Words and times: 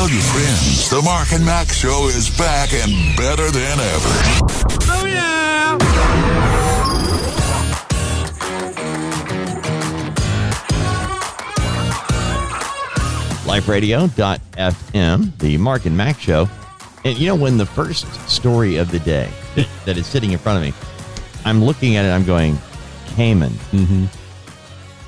Tell 0.00 0.08
your 0.08 0.22
friends 0.22 0.88
the 0.88 1.02
Mark 1.02 1.30
and 1.32 1.44
Mack 1.44 1.68
Show 1.68 2.08
is 2.08 2.30
back 2.38 2.72
and 2.72 3.14
better 3.18 3.50
than 3.50 3.78
ever. 3.78 4.08
Oh, 4.88 5.04
yeah. 5.04 5.76
liferadio.fm, 13.44 15.38
the 15.38 15.58
Mark 15.58 15.84
and 15.84 15.94
Mack 15.94 16.18
show. 16.18 16.48
And 17.04 17.18
you 17.18 17.26
know, 17.26 17.34
when 17.34 17.58
the 17.58 17.66
first 17.66 18.06
story 18.26 18.78
of 18.78 18.90
the 18.90 19.00
day 19.00 19.28
that, 19.54 19.68
that 19.84 19.98
is 19.98 20.06
sitting 20.06 20.32
in 20.32 20.38
front 20.38 20.56
of 20.56 20.62
me, 20.64 20.72
I'm 21.44 21.62
looking 21.62 21.96
at 21.96 22.06
it, 22.06 22.08
I'm 22.08 22.24
going, 22.24 22.56
Cayman. 23.08 23.50
Mm-hmm. 23.50 24.06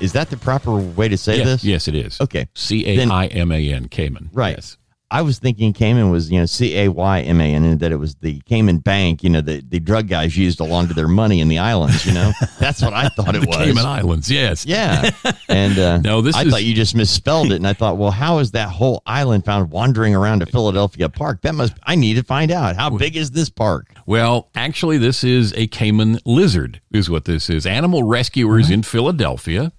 Is 0.03 0.13
that 0.13 0.29
the 0.29 0.37
proper 0.37 0.75
way 0.75 1.07
to 1.07 1.17
say 1.17 1.37
yes, 1.37 1.47
this? 1.47 1.63
yes, 1.63 1.87
it 1.87 1.95
is. 1.95 2.21
Okay. 2.21 2.47
C 2.53 2.85
A 2.85 3.07
I 3.07 3.25
M 3.25 3.51
A 3.51 3.73
N, 3.73 3.87
Caiman. 3.87 4.29
Right. 4.33 4.55
Yes. 4.55 4.77
I 5.13 5.21
was 5.21 5.37
thinking 5.39 5.73
Cayman 5.73 6.09
was, 6.09 6.31
you 6.31 6.39
know, 6.39 6.45
C 6.47 6.75
A 6.79 6.89
Y 6.89 7.21
M 7.21 7.39
A 7.39 7.43
N, 7.53 7.63
and 7.63 7.79
that 7.79 7.91
it 7.91 7.97
was 7.97 8.15
the 8.15 8.39
Cayman 8.41 8.79
Bank, 8.79 9.23
you 9.23 9.29
know, 9.29 9.41
the, 9.41 9.61
the 9.61 9.79
drug 9.79 10.07
guys 10.07 10.35
used 10.35 10.57
to 10.57 10.63
launder 10.63 10.93
their 10.95 11.07
money 11.07 11.39
in 11.39 11.47
the 11.47 11.59
islands, 11.59 12.05
you 12.05 12.13
know? 12.13 12.31
That's 12.59 12.81
what 12.81 12.93
I 12.93 13.09
thought 13.09 13.35
it 13.35 13.41
The 13.41 13.47
was. 13.47 13.57
Cayman 13.57 13.85
Islands, 13.85 14.31
yes. 14.31 14.65
Yeah. 14.65 15.11
And 15.49 15.77
uh, 15.77 15.97
No, 15.99 16.21
this 16.21 16.35
I 16.35 16.43
is- 16.43 16.51
thought 16.51 16.63
you 16.63 16.73
just 16.73 16.95
misspelled 16.95 17.51
it. 17.51 17.57
And 17.57 17.67
I 17.67 17.73
thought, 17.73 17.97
well, 17.97 18.09
how 18.09 18.39
is 18.39 18.51
that 18.51 18.69
whole 18.69 19.03
island 19.05 19.45
found 19.45 19.69
wandering 19.69 20.15
around 20.15 20.41
a 20.41 20.45
Philadelphia 20.47 21.09
park? 21.09 21.41
That 21.43 21.53
must, 21.53 21.73
I 21.83 21.93
need 21.95 22.15
to 22.15 22.23
find 22.23 22.49
out. 22.51 22.75
How 22.75 22.89
big 22.89 23.15
is 23.15 23.31
this 23.31 23.49
park? 23.49 23.93
Well, 24.07 24.49
actually, 24.55 24.97
this 24.97 25.23
is 25.23 25.53
a 25.55 25.67
Caiman 25.67 26.17
lizard, 26.25 26.81
is 26.91 27.07
what 27.09 27.25
this 27.25 27.49
is. 27.51 27.65
Animal 27.67 28.03
rescuers 28.03 28.69
in 28.71 28.81
Philadelphia 28.81 29.71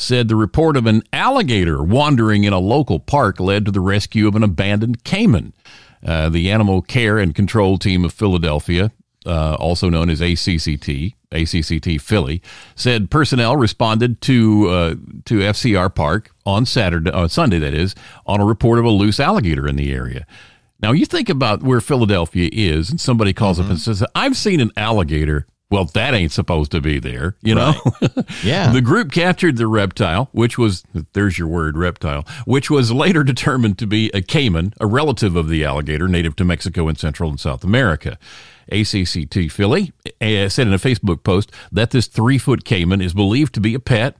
said 0.00 0.28
the 0.28 0.36
report 0.36 0.76
of 0.76 0.86
an 0.86 1.02
alligator 1.12 1.82
wandering 1.82 2.44
in 2.44 2.52
a 2.52 2.58
local 2.58 2.98
park 2.98 3.38
led 3.38 3.64
to 3.66 3.70
the 3.70 3.80
rescue 3.80 4.26
of 4.26 4.34
an 4.34 4.42
abandoned 4.42 5.04
caiman. 5.04 5.52
Uh, 6.04 6.30
the 6.30 6.50
Animal 6.50 6.80
Care 6.80 7.18
and 7.18 7.34
Control 7.34 7.76
Team 7.76 8.06
of 8.06 8.12
Philadelphia, 8.12 8.90
uh, 9.26 9.54
also 9.56 9.90
known 9.90 10.08
as 10.08 10.22
ACCT, 10.22 11.14
ACCT 11.30 12.00
Philly, 12.00 12.40
said 12.74 13.10
personnel 13.10 13.56
responded 13.56 14.20
to 14.22 14.68
uh, 14.68 14.94
to 15.26 15.40
FDR 15.40 15.94
Park 15.94 16.30
on 16.46 16.64
Saturday, 16.64 17.10
uh, 17.10 17.28
Sunday, 17.28 17.58
that 17.58 17.74
is, 17.74 17.94
on 18.24 18.40
a 18.40 18.46
report 18.46 18.78
of 18.78 18.86
a 18.86 18.90
loose 18.90 19.20
alligator 19.20 19.68
in 19.68 19.76
the 19.76 19.92
area. 19.92 20.26
Now 20.80 20.92
you 20.92 21.04
think 21.04 21.28
about 21.28 21.62
where 21.62 21.82
Philadelphia 21.82 22.48
is, 22.50 22.88
and 22.88 22.98
somebody 22.98 23.34
calls 23.34 23.60
up 23.60 23.68
and 23.68 23.78
says, 23.78 24.02
"I've 24.14 24.38
seen 24.38 24.60
an 24.60 24.72
alligator." 24.78 25.46
Well, 25.70 25.84
that 25.84 26.14
ain't 26.14 26.32
supposed 26.32 26.72
to 26.72 26.80
be 26.80 26.98
there, 26.98 27.36
you 27.42 27.54
know. 27.54 27.74
Yeah. 28.42 28.72
the 28.72 28.80
group 28.80 29.12
captured 29.12 29.56
the 29.56 29.66
reptile, 29.66 30.28
which 30.32 30.56
was 30.58 30.82
there's 31.12 31.38
your 31.38 31.48
word, 31.48 31.76
reptile, 31.76 32.26
which 32.44 32.70
was 32.70 32.90
later 32.90 33.22
determined 33.22 33.78
to 33.78 33.86
be 33.86 34.10
a 34.12 34.22
caiman, 34.22 34.72
a 34.80 34.86
relative 34.86 35.36
of 35.36 35.48
the 35.48 35.64
alligator, 35.64 36.08
native 36.08 36.36
to 36.36 36.44
Mexico 36.44 36.88
and 36.88 36.98
Central 36.98 37.30
and 37.30 37.38
South 37.38 37.62
America. 37.64 38.18
ACCT 38.72 39.50
Philly 39.50 39.92
uh, 40.20 40.48
said 40.48 40.66
in 40.66 40.72
a 40.72 40.78
Facebook 40.78 41.22
post 41.22 41.52
that 41.72 41.90
this 41.90 42.06
three 42.06 42.38
foot 42.38 42.64
caiman 42.64 43.00
is 43.00 43.12
believed 43.12 43.54
to 43.54 43.60
be 43.60 43.74
a 43.74 43.80
pet 43.80 44.16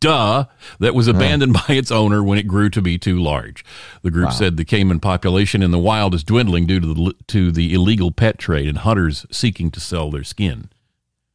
duh, 0.00 0.44
that 0.78 0.94
was 0.94 1.08
abandoned 1.08 1.52
by 1.68 1.74
its 1.74 1.90
owner 1.90 2.22
when 2.22 2.38
it 2.38 2.44
grew 2.46 2.68
to 2.70 2.80
be 2.82 2.98
too 2.98 3.18
large. 3.20 3.64
The 4.02 4.10
group 4.10 4.32
said 4.32 4.56
the 4.56 4.64
caiman 4.64 5.00
population 5.00 5.62
in 5.62 5.70
the 5.70 5.78
wild 5.78 6.14
is 6.14 6.24
dwindling 6.24 6.66
due 6.66 6.80
to 6.80 6.86
the 6.94 7.14
to 7.28 7.52
the 7.52 7.74
illegal 7.74 8.10
pet 8.10 8.38
trade 8.38 8.68
and 8.68 8.78
hunters 8.78 9.26
seeking 9.30 9.70
to 9.72 9.80
sell 9.80 10.10
their 10.10 10.24
skin. 10.24 10.70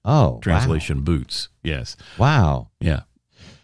Oh, 0.04 0.40
Translation 0.42 1.02
boots. 1.02 1.50
Yes. 1.64 1.96
Wow. 2.18 2.28
wow. 2.28 2.68
Yeah. 2.80 3.02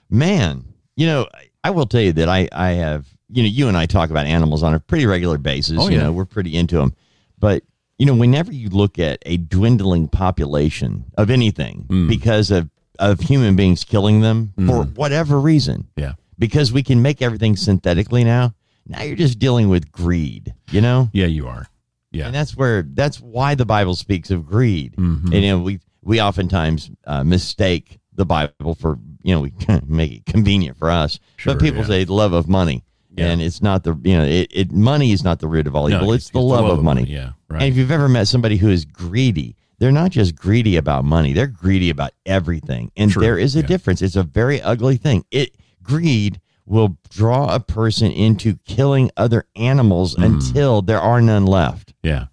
Man, 0.09 0.65
you 0.95 1.05
know, 1.07 1.27
I- 1.33 1.43
I 1.63 1.69
will 1.71 1.85
tell 1.87 1.99
you 2.01 2.13
that 2.13 2.29
I, 2.29 2.47
I 2.53 2.69
have, 2.73 3.07
you 3.29 3.43
know, 3.43 3.49
you 3.49 3.67
and 3.67 3.75
I 3.75 3.87
talk 3.87 4.09
about 4.09 4.25
animals 4.25 4.63
on 4.63 4.73
a 4.73 4.79
pretty 4.79 5.05
regular 5.05 5.37
basis. 5.37 5.77
Oh, 5.81 5.89
yeah. 5.89 5.95
you 5.95 5.97
know, 6.01 6.11
we're 6.13 6.23
pretty 6.23 6.55
into 6.55 6.77
them. 6.77 6.95
But, 7.37 7.63
you 7.97 8.05
know, 8.05 8.15
whenever 8.15 8.53
you 8.53 8.69
look 8.69 8.99
at 8.99 9.21
a 9.25 9.35
dwindling 9.35 10.07
population 10.07 11.05
of 11.17 11.29
anything 11.29 11.85
Mm. 11.89 12.07
because 12.07 12.51
of, 12.51 12.69
of 12.99 13.19
human 13.21 13.55
beings 13.55 13.83
killing 13.83 14.21
them 14.21 14.53
for 14.65 14.83
whatever 14.85 15.39
reason, 15.39 15.87
Yeah. 15.95 16.13
because 16.39 16.71
we 16.71 16.83
can 16.83 17.01
make 17.01 17.21
everything 17.21 17.55
synthetically 17.55 18.23
now, 18.23 18.53
now 18.87 19.03
you're 19.03 19.15
just 19.15 19.39
dealing 19.39 19.69
with 19.69 19.91
greed, 19.91 20.53
you 20.71 20.81
know? 20.81 21.09
Yeah, 21.13 21.25
you 21.25 21.47
are. 21.47 21.67
Yeah. 22.11 22.27
And 22.27 22.33
that's 22.35 22.55
where 22.55 22.83
that's 22.83 23.19
why 23.19 23.53
the 23.55 23.65
Bible 23.65 23.95
speaks 23.95 24.31
of 24.31 24.45
greed. 24.45 24.95
Mhm. 24.95 25.25
And 25.25 25.33
you 25.33 25.49
know, 25.49 25.59
we 25.59 25.79
we 26.03 26.21
oftentimes 26.21 26.89
uh, 27.05 27.23
mistake 27.23 27.99
the 28.13 28.25
Bible 28.25 28.75
for 28.75 28.97
you 29.23 29.35
know 29.35 29.41
we 29.41 29.51
make 29.85 30.11
it 30.13 30.25
convenient 30.25 30.77
for 30.77 30.89
us. 30.89 31.19
Sure, 31.35 31.53
but 31.53 31.61
people 31.61 31.81
yeah. 31.81 31.87
say 31.87 32.05
love 32.05 32.31
of 32.33 32.47
money, 32.47 32.85
Yeah. 33.15 33.25
and 33.27 33.41
it's 33.41 33.61
not 33.61 33.83
the 33.83 33.93
you 34.03 34.17
know 34.17 34.23
it, 34.23 34.47
it 34.51 34.71
money 34.71 35.11
is 35.11 35.23
not 35.23 35.39
the 35.39 35.47
root 35.49 35.67
of 35.67 35.75
all 35.75 35.89
No, 35.89 35.97
evil. 35.97 36.13
It's, 36.13 36.29
the, 36.29 36.39
love 36.39 36.65
of 36.65 36.81
money. 36.81 37.03
Yeah. 37.03 37.31
right. 37.49 37.61
And 37.63 37.71
if 37.71 37.77
you've 37.77 37.91
ever 37.91 38.07
met 38.07 38.27
somebody 38.29 38.55
who 38.55 38.69
is 38.69 38.85
greedy, 38.85 39.55
they're 39.79 39.91
not 39.91 40.11
just 40.11 40.35
greedy 40.35 40.75
about 40.77 41.05
money; 41.05 41.33
they're 41.33 41.47
greedy 41.47 41.89
about 41.89 42.11
everything. 42.25 42.91
And 42.97 43.11
True, 43.11 43.21
there 43.21 43.37
is 43.37 43.55
a 43.55 43.59
yeah. 43.61 43.67
difference. 43.67 44.01
It's 44.01 44.15
a 44.15 44.23
very 44.23 44.61
ugly 44.61 44.97
thing. 44.97 45.25
It 45.31 45.55
greed 45.83 46.39
will 46.65 46.97
draw 47.09 47.53
a 47.55 47.59
person 47.61 48.11
into 48.11 48.57
killing 48.65 49.09
other 49.15 49.45
animals 49.55 50.15
Mm. 50.15 50.25
until 50.25 50.81
there 50.81 50.99
are 50.99 51.21
none 51.21 51.45
left. 51.45 51.93
yeah. 52.03 52.25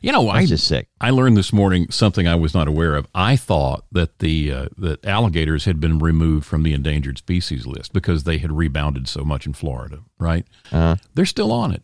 You 0.00 0.12
know, 0.12 0.24
That's 0.26 0.36
I 0.36 0.46
just 0.46 0.66
sick. 0.66 0.88
I 0.98 1.10
learned 1.10 1.36
this 1.36 1.52
morning 1.52 1.90
something 1.90 2.26
I 2.26 2.36
was 2.36 2.54
not 2.54 2.68
aware 2.68 2.94
of. 2.94 3.06
I 3.14 3.36
thought 3.36 3.84
that 3.92 4.18
the 4.20 4.50
uh, 4.50 4.66
that 4.78 5.04
alligators 5.04 5.66
had 5.66 5.78
been 5.80 5.98
removed 5.98 6.46
from 6.46 6.62
the 6.62 6.72
endangered 6.72 7.18
species 7.18 7.66
list 7.66 7.92
because 7.92 8.22
they 8.24 8.38
had 8.38 8.52
rebounded 8.52 9.08
so 9.08 9.24
much 9.24 9.44
in 9.46 9.52
Florida. 9.52 9.98
Right? 10.18 10.46
Uh, 10.72 10.96
They're 11.14 11.26
still 11.26 11.52
on 11.52 11.72
it. 11.72 11.82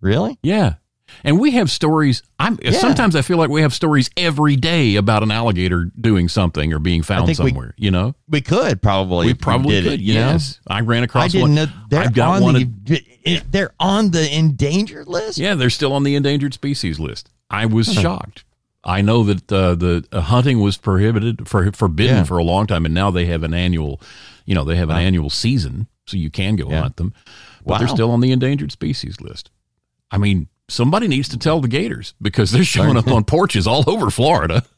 really? 0.00 0.38
Yeah. 0.42 0.74
And 1.24 1.40
we 1.40 1.52
have 1.52 1.70
stories. 1.70 2.22
I'm 2.38 2.58
Yeah. 2.62 2.72
sometimes 2.72 3.16
I 3.16 3.22
feel 3.22 3.36
like 3.38 3.50
we 3.50 3.62
have 3.62 3.72
stories 3.74 4.10
every 4.16 4.56
day 4.56 4.96
about 4.96 5.22
an 5.22 5.30
alligator 5.30 5.90
doing 6.00 6.28
something 6.28 6.72
or 6.72 6.78
being 6.78 7.02
found 7.02 7.26
think 7.26 7.38
we- 7.38 7.50
somewhere. 7.50 7.74
you 7.76 7.90
know, 7.90 8.14
We 8.28 8.40
could 8.40 8.80
probably. 8.82 9.26
we 9.26 9.34
probably 9.34 9.82
could. 9.82 9.92
It, 9.94 10.00
you 10.00 10.14
yes, 10.14 10.60
I 10.66 10.80
ran 10.80 11.00
know, 11.00 11.04
across 11.04 11.24
I 11.24 11.28
didn't 11.28 11.42
one. 11.42 11.54
know 11.54 11.66
they're 11.90 12.00
I've 12.02 12.14
got 12.14 12.36
on 12.36 12.42
one. 12.42 12.54
the. 12.84 13.42
They're 13.50 13.72
on 13.80 14.10
the 14.10 14.34
endangered 14.34 15.06
list. 15.08 15.38
yeah, 15.38 15.54
they're 15.54 15.70
still 15.70 15.92
on 15.92 16.02
the 16.04 16.14
endangered 16.14 16.54
species 16.54 16.98
list. 17.00 17.28
I 17.50 17.66
was 17.66 17.92
shocked. 17.92 18.44
I 18.84 19.02
know 19.02 19.24
that 19.24 19.52
uh, 19.52 19.74
the 19.74 20.04
uh, 20.12 20.20
hunting 20.20 20.60
was 20.60 20.76
prohibited 20.78 21.48
for 21.48 21.70
forbidden 21.72 22.16
Yeah. 22.18 22.22
for 22.24 22.38
a 22.38 22.44
long 22.44 22.66
time, 22.66 22.84
and 22.86 22.94
now 22.94 23.10
they 23.10 23.26
have 23.26 23.42
an 23.42 23.52
annual. 23.52 24.00
You 24.46 24.54
know, 24.54 24.64
they 24.64 24.76
have 24.76 24.88
an 24.88 24.96
annual 24.96 25.28
season, 25.30 25.88
so 26.06 26.16
you 26.16 26.30
can 26.30 26.56
go 26.56 26.70
hunt 26.70 26.96
them, 26.96 27.12
but 27.66 27.78
they're 27.78 27.88
still 27.88 28.10
on 28.12 28.20
the 28.20 28.32
endangered 28.32 28.72
species 28.72 29.20
list. 29.20 29.50
I 30.10 30.16
mean, 30.16 30.48
somebody 30.68 31.08
needs 31.08 31.28
to 31.30 31.38
tell 31.38 31.60
the 31.60 31.68
gators 31.68 32.14
because 32.20 32.50
they're 32.50 32.64
showing 32.64 32.96
up 32.96 33.08
on 33.08 33.24
porches 33.24 33.66
all 33.66 33.84
over 33.88 34.10
Florida. 34.10 34.62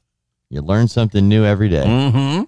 You 0.52 0.62
learn 0.62 0.88
something 0.88 1.28
new 1.28 1.44
every 1.44 1.68
day. 1.68 1.84
Mm-hmm. 1.84 2.42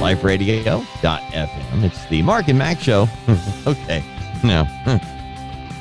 liferadio.fm. 0.00 1.84
It's 1.84 2.06
the 2.06 2.22
Mark 2.22 2.48
and 2.48 2.58
Mack 2.58 2.80
show. 2.80 3.06
okay. 3.66 4.02
Now, 4.42 4.64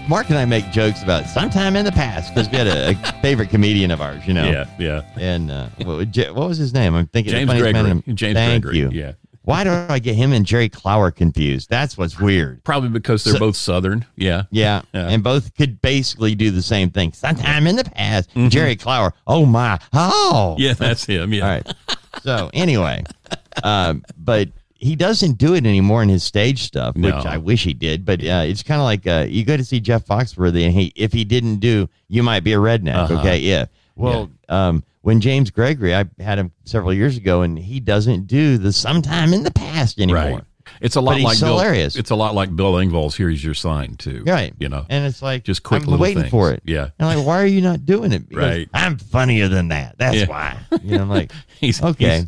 Mark 0.08 0.30
and 0.30 0.38
I 0.38 0.46
make 0.46 0.70
jokes 0.72 1.04
about 1.04 1.26
sometime 1.28 1.76
in 1.76 1.86
the 1.86 1.92
past 1.92 2.34
because 2.34 2.50
we 2.50 2.58
had 2.58 2.68
a, 2.68 2.90
a 2.92 2.96
favorite 3.22 3.50
comedian 3.50 3.92
of 3.92 4.02
ours, 4.02 4.26
you 4.28 4.34
know. 4.34 4.50
Yeah, 4.50 4.66
yeah. 4.78 5.02
And 5.16 5.52
uh, 5.52 5.70
what, 5.84 6.08
what 6.34 6.48
was 6.48 6.58
his 6.58 6.74
name? 6.74 6.96
I'm 6.96 7.08
thinking 7.08 7.32
James 7.32 7.50
Gregory. 7.52 8.04
James 8.14 8.36
Thank 8.36 8.64
Gregory. 8.64 8.80
you. 8.80 8.90
Yeah. 8.92 9.14
Why 9.50 9.64
do 9.64 9.72
I 9.90 9.98
get 9.98 10.14
him 10.16 10.32
and 10.32 10.46
Jerry 10.46 10.70
Clower 10.70 11.10
confused? 11.10 11.72
That's 11.72 11.98
what's 11.98 12.20
weird. 12.20 12.64
Probably 12.64 12.90
because 12.90 13.24
they're 13.24 13.34
So- 13.34 13.40
both 13.40 13.56
Southern. 13.56 14.06
Yeah. 14.16 14.44
Yeah, 14.52 14.84
Yeah. 14.94 15.08
and 15.10 15.24
both 15.24 15.56
could 15.56 15.82
basically 15.82 16.36
do 16.36 16.52
the 16.52 16.62
same 16.62 16.92
thing. 16.92 17.14
Sometime 17.14 17.66
in 17.66 17.76
the 17.76 17.84
past, 17.84 18.30
Mm-hmm. 18.30 18.50
Jerry 18.50 18.76
Clower. 18.76 19.12
Oh 19.26 19.48
my! 19.48 19.80
Oh, 19.92 20.56
Yeah, 20.60 20.74
that's 20.74 21.04
him. 21.06 21.34
Yeah. 21.34 21.44
All 21.44 21.50
right. 21.50 21.74
So 22.22 22.52
anyway, 22.54 23.04
um, 23.64 24.04
but 24.18 24.50
he 24.76 24.96
doesn't 24.96 25.40
do 25.40 25.56
it 25.56 25.66
anymore 25.66 26.04
in 26.04 26.10
his 26.10 26.24
stage 26.24 26.62
stuff, 26.64 26.96
which 26.96 27.14
No. 27.14 27.18
I 27.26 27.38
wish 27.38 27.64
he 27.64 27.74
did. 27.74 28.06
But 28.06 28.22
uh, 28.24 28.44
it's 28.46 28.62
kind 28.62 28.80
of 28.80 28.86
like 28.86 29.08
uh, 29.08 29.26
you 29.28 29.44
go 29.44 29.58
to 29.58 29.66
see 29.66 29.80
Jeff 29.80 30.06
Foxworthy, 30.06 30.64
and 30.66 30.74
he 30.76 30.94
if 30.96 31.12
he 31.12 31.24
didn't 31.26 31.58
do, 31.58 31.90
you 32.08 32.22
might 32.22 32.44
be 32.44 32.54
a 32.54 32.58
redneck. 32.58 32.94
Uh-huh. 32.96 33.20
Okay, 33.20 33.40
yeah. 33.40 33.66
Well, 33.96 34.30
um, 34.48 34.84
when 35.02 35.22
James 35.22 35.50
Gregory, 35.50 35.96
I 35.96 36.06
had 36.20 36.40
him 36.40 36.52
several 36.66 36.94
years 36.94 37.18
ago, 37.18 37.42
and 37.42 37.58
he 37.58 37.80
doesn't 37.80 38.28
do 38.28 38.58
the 38.58 38.74
sometime 38.74 39.34
in 39.34 39.44
the 39.44 39.52
past 39.52 40.00
anymore. 40.00 40.24
Right. 40.24 40.44
It's 40.82 40.96
a 40.96 41.02
lot 41.02 41.20
like 41.22 41.40
Bill, 41.40 41.58
hilarious. 41.58 41.96
It's 41.96 42.10
a 42.12 42.16
lot 42.16 42.36
like 42.36 42.56
Bill 42.56 42.74
Engvall's 42.74 43.16
"Here's 43.16 43.44
Your 43.44 43.54
Sign" 43.54 43.96
too. 43.96 44.24
Right. 44.26 44.54
You 44.60 44.70
know, 44.70 44.86
And 44.90 45.06
it's 45.06 45.22
like 45.22 45.44
just 45.44 45.64
quick 45.64 45.84
I'm 45.84 45.90
little 45.90 46.02
waiting 46.04 46.24
things. 46.24 46.32
for 46.32 46.52
it. 46.52 46.62
Yeah. 46.66 46.90
And 47.00 47.08
like, 47.18 47.26
why 47.26 47.42
are 47.42 47.46
you 47.46 47.62
not 47.62 47.86
doing 47.86 48.12
it? 48.12 48.30
Goes, 48.30 48.38
Right. 48.38 48.70
I'm 48.74 48.98
funnier 48.98 49.48
than 49.48 49.70
that. 49.70 49.98
That's 49.98 50.16
Yeah. 50.18 50.26
why. 50.28 50.58
You 50.84 50.98
know, 50.98 51.04
I'm 51.04 51.10
like, 51.10 51.32
He's 51.60 51.84
Okay. 51.84 52.06
he's- 52.06 52.28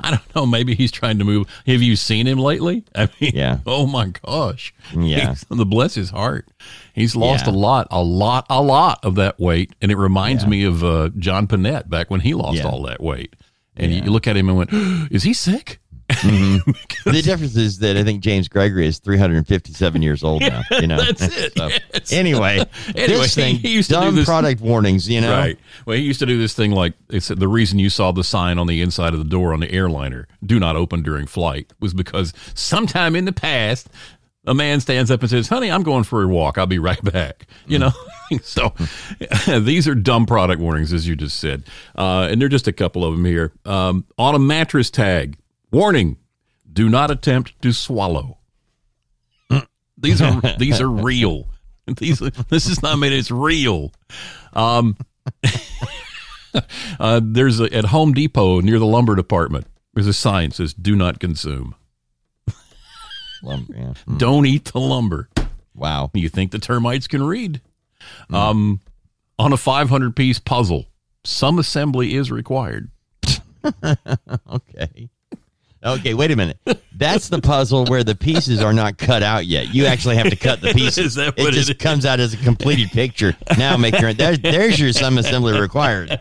I 0.00 0.10
don't 0.12 0.34
know. 0.36 0.46
Maybe 0.46 0.74
he's 0.76 0.92
trying 0.92 1.18
to 1.18 1.24
move. 1.24 1.46
Have 1.66 1.82
you 1.82 1.96
seen 1.96 2.26
him 2.26 2.38
lately? 2.38 2.84
I 2.94 3.08
mean, 3.20 3.32
Yeah. 3.34 3.58
Oh 3.66 3.86
my 3.86 4.06
gosh. 4.24 4.72
Yeah. 4.94 5.20
He's- 5.26 5.44
the 5.50 5.66
bless 5.66 5.94
his 5.94 6.10
heart. 6.10 6.48
He's 6.94 7.14
lost 7.16 7.46
Yeah. 7.46 7.52
a 7.52 7.54
lot, 7.54 7.88
a 7.90 8.02
lot, 8.02 8.46
a 8.48 8.62
lot 8.62 9.00
of 9.02 9.16
that 9.16 9.38
weight, 9.40 9.72
and 9.82 9.90
it 9.92 9.96
reminds 9.98 10.44
Yeah. 10.44 10.48
me 10.50 10.64
of 10.64 10.82
uh, 10.84 11.10
John 11.18 11.46
Pinette 11.46 11.88
back 11.90 12.10
when 12.10 12.20
he 12.20 12.32
lost 12.34 12.64
all 12.64 12.82
that 12.84 13.02
weight. 13.02 13.34
and 13.76 13.92
you 13.92 14.02
look 14.02 14.26
at 14.26 14.36
him 14.36 14.48
and 14.50 14.58
went, 14.58 14.70
"Is 15.10 15.22
he 15.22 15.32
sick?" 15.32 15.80
the 17.04 17.22
difference 17.24 17.56
is 17.56 17.78
that 17.78 17.96
I 17.96 18.04
think 18.04 18.22
James 18.22 18.48
Gregory 18.48 18.86
is 18.86 18.98
357 18.98 20.02
years 20.02 20.22
old 20.22 20.42
now. 20.42 20.62
You 20.70 20.86
know, 20.86 20.96
That's 21.02 21.22
it. 21.36 21.56
So, 21.56 21.68
yes. 21.68 22.12
Anyway, 22.12 22.58
Anyway, 22.88 23.06
this 23.06 23.34
thing, 23.34 23.56
he 23.56 23.72
used 23.72 23.88
to 23.90 23.96
do 23.96 24.00
dumb 24.02 24.16
this- 24.16 24.24
product 24.26 24.60
warnings. 24.60 25.08
You 25.08 25.20
know, 25.20 25.36
Right. 25.36 25.58
Well, 25.86 25.96
he 25.96 26.02
used 26.02 26.20
to 26.20 26.26
do 26.26 26.38
this 26.38 26.54
thing 26.54 26.72
like 26.72 26.94
it's 27.10 27.28
the 27.28 27.48
reason 27.48 27.78
you 27.78 27.90
saw 27.90 28.12
the 28.12 28.24
sign 28.24 28.58
on 28.58 28.66
the 28.66 28.80
inside 28.82 29.12
of 29.12 29.18
the 29.18 29.24
door 29.24 29.52
on 29.52 29.60
the 29.60 29.70
airliner, 29.72 30.28
"Do 30.44 30.58
not 30.60 30.76
open 30.76 31.02
during 31.02 31.26
flight," 31.26 31.72
was 31.80 31.94
because 31.94 32.32
sometime 32.54 33.16
in 33.16 33.24
the 33.24 33.32
past, 33.32 33.88
a 34.46 34.54
man 34.54 34.80
stands 34.80 35.10
up 35.10 35.20
and 35.20 35.30
says, 35.30 35.48
"Honey, 35.48 35.70
I'm 35.70 35.82
going 35.82 36.04
for 36.04 36.22
a 36.22 36.28
walk. 36.28 36.58
I'll 36.58 36.66
be 36.66 36.78
right 36.78 37.02
back." 37.04 37.46
You 37.66 37.78
know. 37.78 37.92
so 38.42 38.72
these 39.58 39.86
are 39.86 39.94
dumb 39.94 40.26
product 40.26 40.60
warnings, 40.60 40.92
as 40.92 41.06
you 41.06 41.14
just 41.16 41.38
said, 41.38 41.64
uh, 41.96 42.28
and 42.30 42.40
there 42.40 42.46
are 42.46 42.50
just 42.50 42.66
a 42.68 42.72
couple 42.72 43.04
of 43.04 43.12
them 43.14 43.24
here. 43.24 43.52
Um, 43.64 44.04
on 44.18 44.34
a 44.34 44.38
mattress 44.38 44.90
tag, 44.90 45.36
warning: 45.72 46.18
Do 46.70 46.88
not 46.88 47.10
attempt 47.10 47.60
to 47.62 47.72
swallow. 47.72 48.38
These 49.98 50.20
are 50.20 50.40
these 50.58 50.80
are 50.80 50.90
real. 50.90 51.48
These 51.96 52.20
this 52.48 52.66
is 52.66 52.82
not 52.82 52.96
made. 52.96 53.12
It's 53.12 53.30
real. 53.30 53.92
Um, 54.52 54.96
uh, 57.00 57.20
there's 57.22 57.60
a, 57.60 57.72
at 57.72 57.86
Home 57.86 58.12
Depot 58.12 58.60
near 58.60 58.78
the 58.78 58.86
lumber 58.86 59.16
department. 59.16 59.66
There's 59.94 60.06
a 60.06 60.12
sign 60.12 60.50
that 60.50 60.56
says 60.56 60.74
"Do 60.74 60.96
not 60.96 61.20
consume. 61.20 61.74
Lumber, 63.42 63.74
yeah. 63.74 63.92
Mm. 64.08 64.18
Don't 64.18 64.46
eat 64.46 64.66
the 64.66 64.80
lumber." 64.80 65.28
Wow. 65.74 66.10
You 66.14 66.28
think 66.28 66.52
the 66.52 66.58
termites 66.58 67.06
can 67.06 67.22
read? 67.22 67.60
Um, 68.30 68.80
on 69.38 69.52
a 69.52 69.56
500 69.56 70.14
piece 70.14 70.38
puzzle, 70.38 70.86
some 71.24 71.58
assembly 71.58 72.14
is 72.14 72.30
required. 72.30 72.90
Okay. 73.64 75.08
Okay, 75.84 76.14
wait 76.14 76.30
a 76.30 76.36
minute. 76.36 76.58
That's 76.94 77.28
the 77.28 77.40
puzzle 77.40 77.86
where 77.86 78.04
the 78.04 78.14
pieces 78.14 78.62
are 78.62 78.72
not 78.72 78.98
cut 78.98 79.22
out 79.22 79.46
yet. 79.46 79.74
You 79.74 79.86
actually 79.86 80.16
have 80.16 80.30
to 80.30 80.36
cut 80.36 80.60
the 80.60 80.72
pieces. 80.74 81.06
Is 81.06 81.14
that 81.16 81.34
it 81.36 81.42
what 81.42 81.54
it 81.54 81.56
just 81.56 81.78
comes 81.78 82.06
out 82.06 82.20
as 82.20 82.34
a 82.34 82.36
completed 82.36 82.90
picture. 82.90 83.36
Now 83.58 83.76
make 83.76 83.98
your 83.98 84.12
there's, 84.12 84.38
there's 84.38 84.78
your 84.78 84.92
some 84.92 85.18
assembly 85.18 85.58
required. 85.58 86.20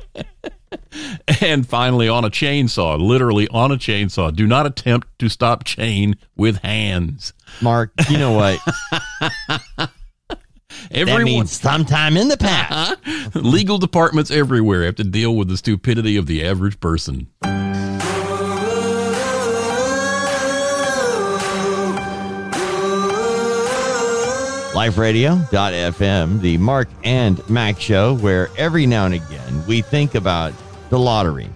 And 1.42 1.68
finally, 1.68 2.08
on 2.08 2.26
a 2.26 2.30
chainsaw, 2.30 3.00
literally 3.00 3.48
on 3.50 3.72
a 3.72 3.78
chainsaw, 3.78 4.34
do 4.34 4.48
not 4.48 4.66
attempt 4.66 5.08
to 5.20 5.30
stop 5.30 5.64
chain 5.64 6.18
with 6.36 6.58
hands. 6.58 7.34
Mark, 7.62 7.92
you 8.10 8.18
know 8.18 8.34
what? 8.34 8.60
That 10.90 11.22
means 11.24 11.52
sometime 11.52 12.18
in 12.18 12.28
the 12.28 12.38
past. 12.38 12.94
Uh-huh. 13.06 13.40
legal 13.40 13.78
departments 13.78 14.32
everywhere 14.32 14.84
have 14.84 14.96
to 14.96 15.04
deal 15.04 15.36
with 15.36 15.48
the 15.48 15.58
stupidity 15.58 16.18
of 16.18 16.26
the 16.26 16.46
average 16.46 16.80
person. 16.80 17.28
LifeRadio.fm, 24.74 26.40
the 26.40 26.58
Mark 26.58 26.88
and 27.04 27.48
Mack 27.50 27.78
show, 27.78 28.16
where 28.16 28.50
every 28.58 28.86
now 28.86 29.06
and 29.06 29.14
again 29.14 29.66
we 29.68 29.82
think 29.82 30.16
about 30.16 30.54
the 30.90 30.98
lottery. 30.98 31.50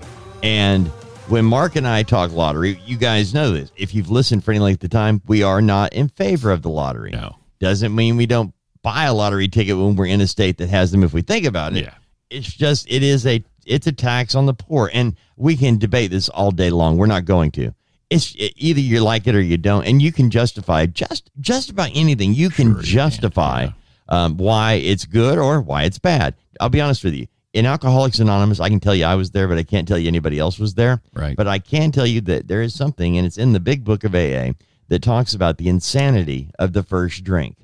And 0.44 0.88
when 1.30 1.46
Mark 1.46 1.78
and 1.78 1.88
I 1.88 2.04
talk 2.04 2.34
lottery, 2.34 2.78
you 2.86 2.98
guys 2.98 3.34
know 3.34 3.52
this. 3.52 3.72
If 3.78 3.96
you've 3.96 4.10
listened 4.10 4.44
for 4.44 4.52
any 4.52 4.60
length 4.60 4.84
of 4.84 4.90
time, 4.90 5.22
we 5.28 5.44
are 5.44 5.62
not 5.62 5.94
in 5.94 6.10
favor 6.10 6.52
of 6.52 6.62
the 6.62 6.70
lottery. 6.70 7.12
No. 7.12 7.38
Doesn't 7.60 7.96
mean 7.96 8.18
we 8.18 8.26
don't 8.26 8.54
buy 8.84 9.06
a 9.06 9.14
lottery 9.14 9.48
ticket 9.48 9.78
when 9.78 9.96
we're 9.96 10.08
in 10.08 10.20
a 10.20 10.28
state 10.28 10.58
that 10.58 10.68
has 10.68 10.92
them 10.92 11.02
if 11.02 11.14
we 11.14 11.22
think 11.22 11.46
about 11.46 11.74
it. 11.74 11.86
Yeah. 11.86 11.94
It's 12.30 12.54
just 12.54 12.86
it 12.92 13.02
is 13.02 13.26
a 13.26 13.42
it's 13.66 13.88
a 13.88 13.94
tax 13.94 14.36
on 14.36 14.46
the 14.46 14.54
poor. 14.54 14.92
And 14.94 15.16
we 15.38 15.56
can 15.56 15.78
debate 15.78 16.12
this 16.12 16.28
all 16.28 16.52
day 16.52 16.70
long. 16.70 16.98
We're 16.98 17.06
not 17.06 17.24
going 17.24 17.52
to. 17.52 17.74
It's 18.10 18.36
it, 18.36 18.54
either 18.56 18.80
you 18.80 19.02
like 19.02 19.28
it 19.28 19.36
or 19.36 19.42
you 19.42 19.58
don't, 19.58 19.86
and 19.86 20.02
you 20.02 20.12
can 20.12 20.30
justify 20.30 20.86
just 20.86 21.32
just 21.40 21.70
about 21.70 21.92
anything. 21.96 22.34
You 22.34 22.50
can 22.50 22.68
Sure 22.68 22.76
you 22.76 22.76
can, 22.76 22.86
justify 22.86 23.68
um, 24.10 24.38
why 24.38 24.74
it's 24.74 25.06
good 25.06 25.38
or 25.38 25.62
why 25.62 25.84
it's 25.84 26.00
bad. 26.00 26.36
I'll 26.60 26.70
be 26.70 26.82
honest 26.82 27.04
with 27.04 27.14
you. 27.14 27.28
In 27.54 27.66
Alcoholics 27.66 28.20
Anonymous, 28.20 28.60
I 28.60 28.68
can 28.70 28.82
tell 28.82 28.94
you 28.94 29.06
I 29.06 29.16
was 29.16 29.32
there, 29.32 29.48
but 29.48 29.58
I 29.58 29.64
can't 29.64 29.88
tell 29.88 29.98
you 29.98 30.10
anybody 30.10 30.40
else 30.40 30.60
was 30.60 30.74
there. 30.74 31.02
Right. 31.14 31.38
But 31.38 31.48
I 31.48 31.60
can 31.60 31.92
tell 31.92 32.06
you 32.06 32.20
that 32.22 32.48
there 32.50 32.62
is 32.62 32.76
something, 32.76 33.18
and 33.18 33.26
it's 33.26 33.38
in 33.38 33.54
the 33.54 33.62
big 33.62 33.86
book 33.86 34.04
of 34.04 34.14
AA 34.14 34.52
that 34.90 35.02
talks 35.02 35.34
about 35.34 35.58
the 35.58 35.70
insanity 35.70 36.52
of 36.60 36.74
the 36.74 36.84
first 36.84 37.24
drink. 37.24 37.56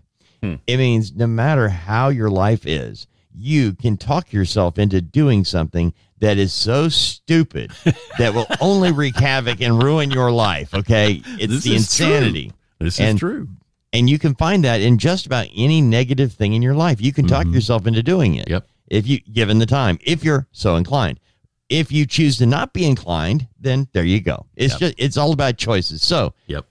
It 0.66 0.78
means 0.78 1.14
no 1.14 1.28
matter 1.28 1.70
how 1.70 2.10
your 2.10 2.32
life 2.32 2.66
is, 2.66 3.06
you 3.36 3.74
can 3.74 3.98
talk 3.98 4.32
yourself 4.34 4.78
into 4.78 5.02
doing 5.02 5.46
something 5.46 5.94
that 6.20 6.38
is 6.38 6.54
so 6.54 6.90
stupid 6.90 7.72
that 8.18 8.34
will 8.34 8.48
only 8.60 8.92
wreak 8.92 9.16
havoc 9.16 9.62
and 9.62 9.82
ruin 9.82 10.12
your 10.12 10.32
life. 10.32 10.74
Okay. 10.74 11.22
It's 11.26 11.54
This 11.54 11.64
the 11.64 11.76
is 11.76 11.96
true. 11.96 12.06
insanity. 12.08 12.54
This 12.80 13.00
And- 13.00 13.16
is 13.16 13.20
true. 13.20 13.48
And 13.94 14.10
you 14.10 14.18
can 14.18 14.36
find 14.36 14.64
that 14.64 14.80
in 14.80 14.98
just 14.98 15.26
about 15.26 15.48
any 15.54 15.82
negative 15.82 16.32
thing 16.32 16.54
in 16.54 16.62
your 16.62 16.76
life. 16.76 17.02
You 17.02 17.12
can 17.12 17.28
talk 17.28 17.44
mm-hmm. 17.44 17.56
yourself 17.56 17.86
into 17.88 18.02
doing 18.02 18.36
it. 18.36 18.50
Yep. 18.50 18.66
If 18.88 19.06
you 19.06 19.20
given 19.20 19.60
the 19.60 19.66
time, 19.66 20.00
if 20.02 20.24
you're 20.24 20.48
so 20.52 20.76
inclined. 20.78 21.20
If 21.68 21.92
you 21.92 22.06
choose 22.06 22.38
to 22.38 22.46
not 22.46 22.72
be 22.74 22.86
inclined, 22.86 23.48
then 23.60 23.88
there 23.94 24.04
you 24.06 24.22
go. 24.22 24.46
It's 24.56 24.74
Yep. 24.74 24.80
just 24.80 24.94
it's 24.98 25.18
all 25.18 25.34
about 25.34 25.58
choices. 25.58 26.04
So 26.04 26.34
Yep. 26.48 26.66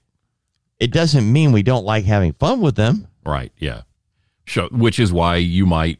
it 0.79 0.93
doesn't 0.93 1.31
mean 1.31 1.53
we 1.53 1.62
don't 1.62 1.85
like 1.85 2.05
having 2.07 2.33
fun 2.33 2.61
with 2.61 2.77
them. 2.77 3.07
Right. 3.25 3.53
Yeah. 3.59 3.83
So, 4.47 4.69
which 4.73 4.99
is 4.99 5.12
why 5.12 5.37
you 5.37 5.65
might, 5.67 5.99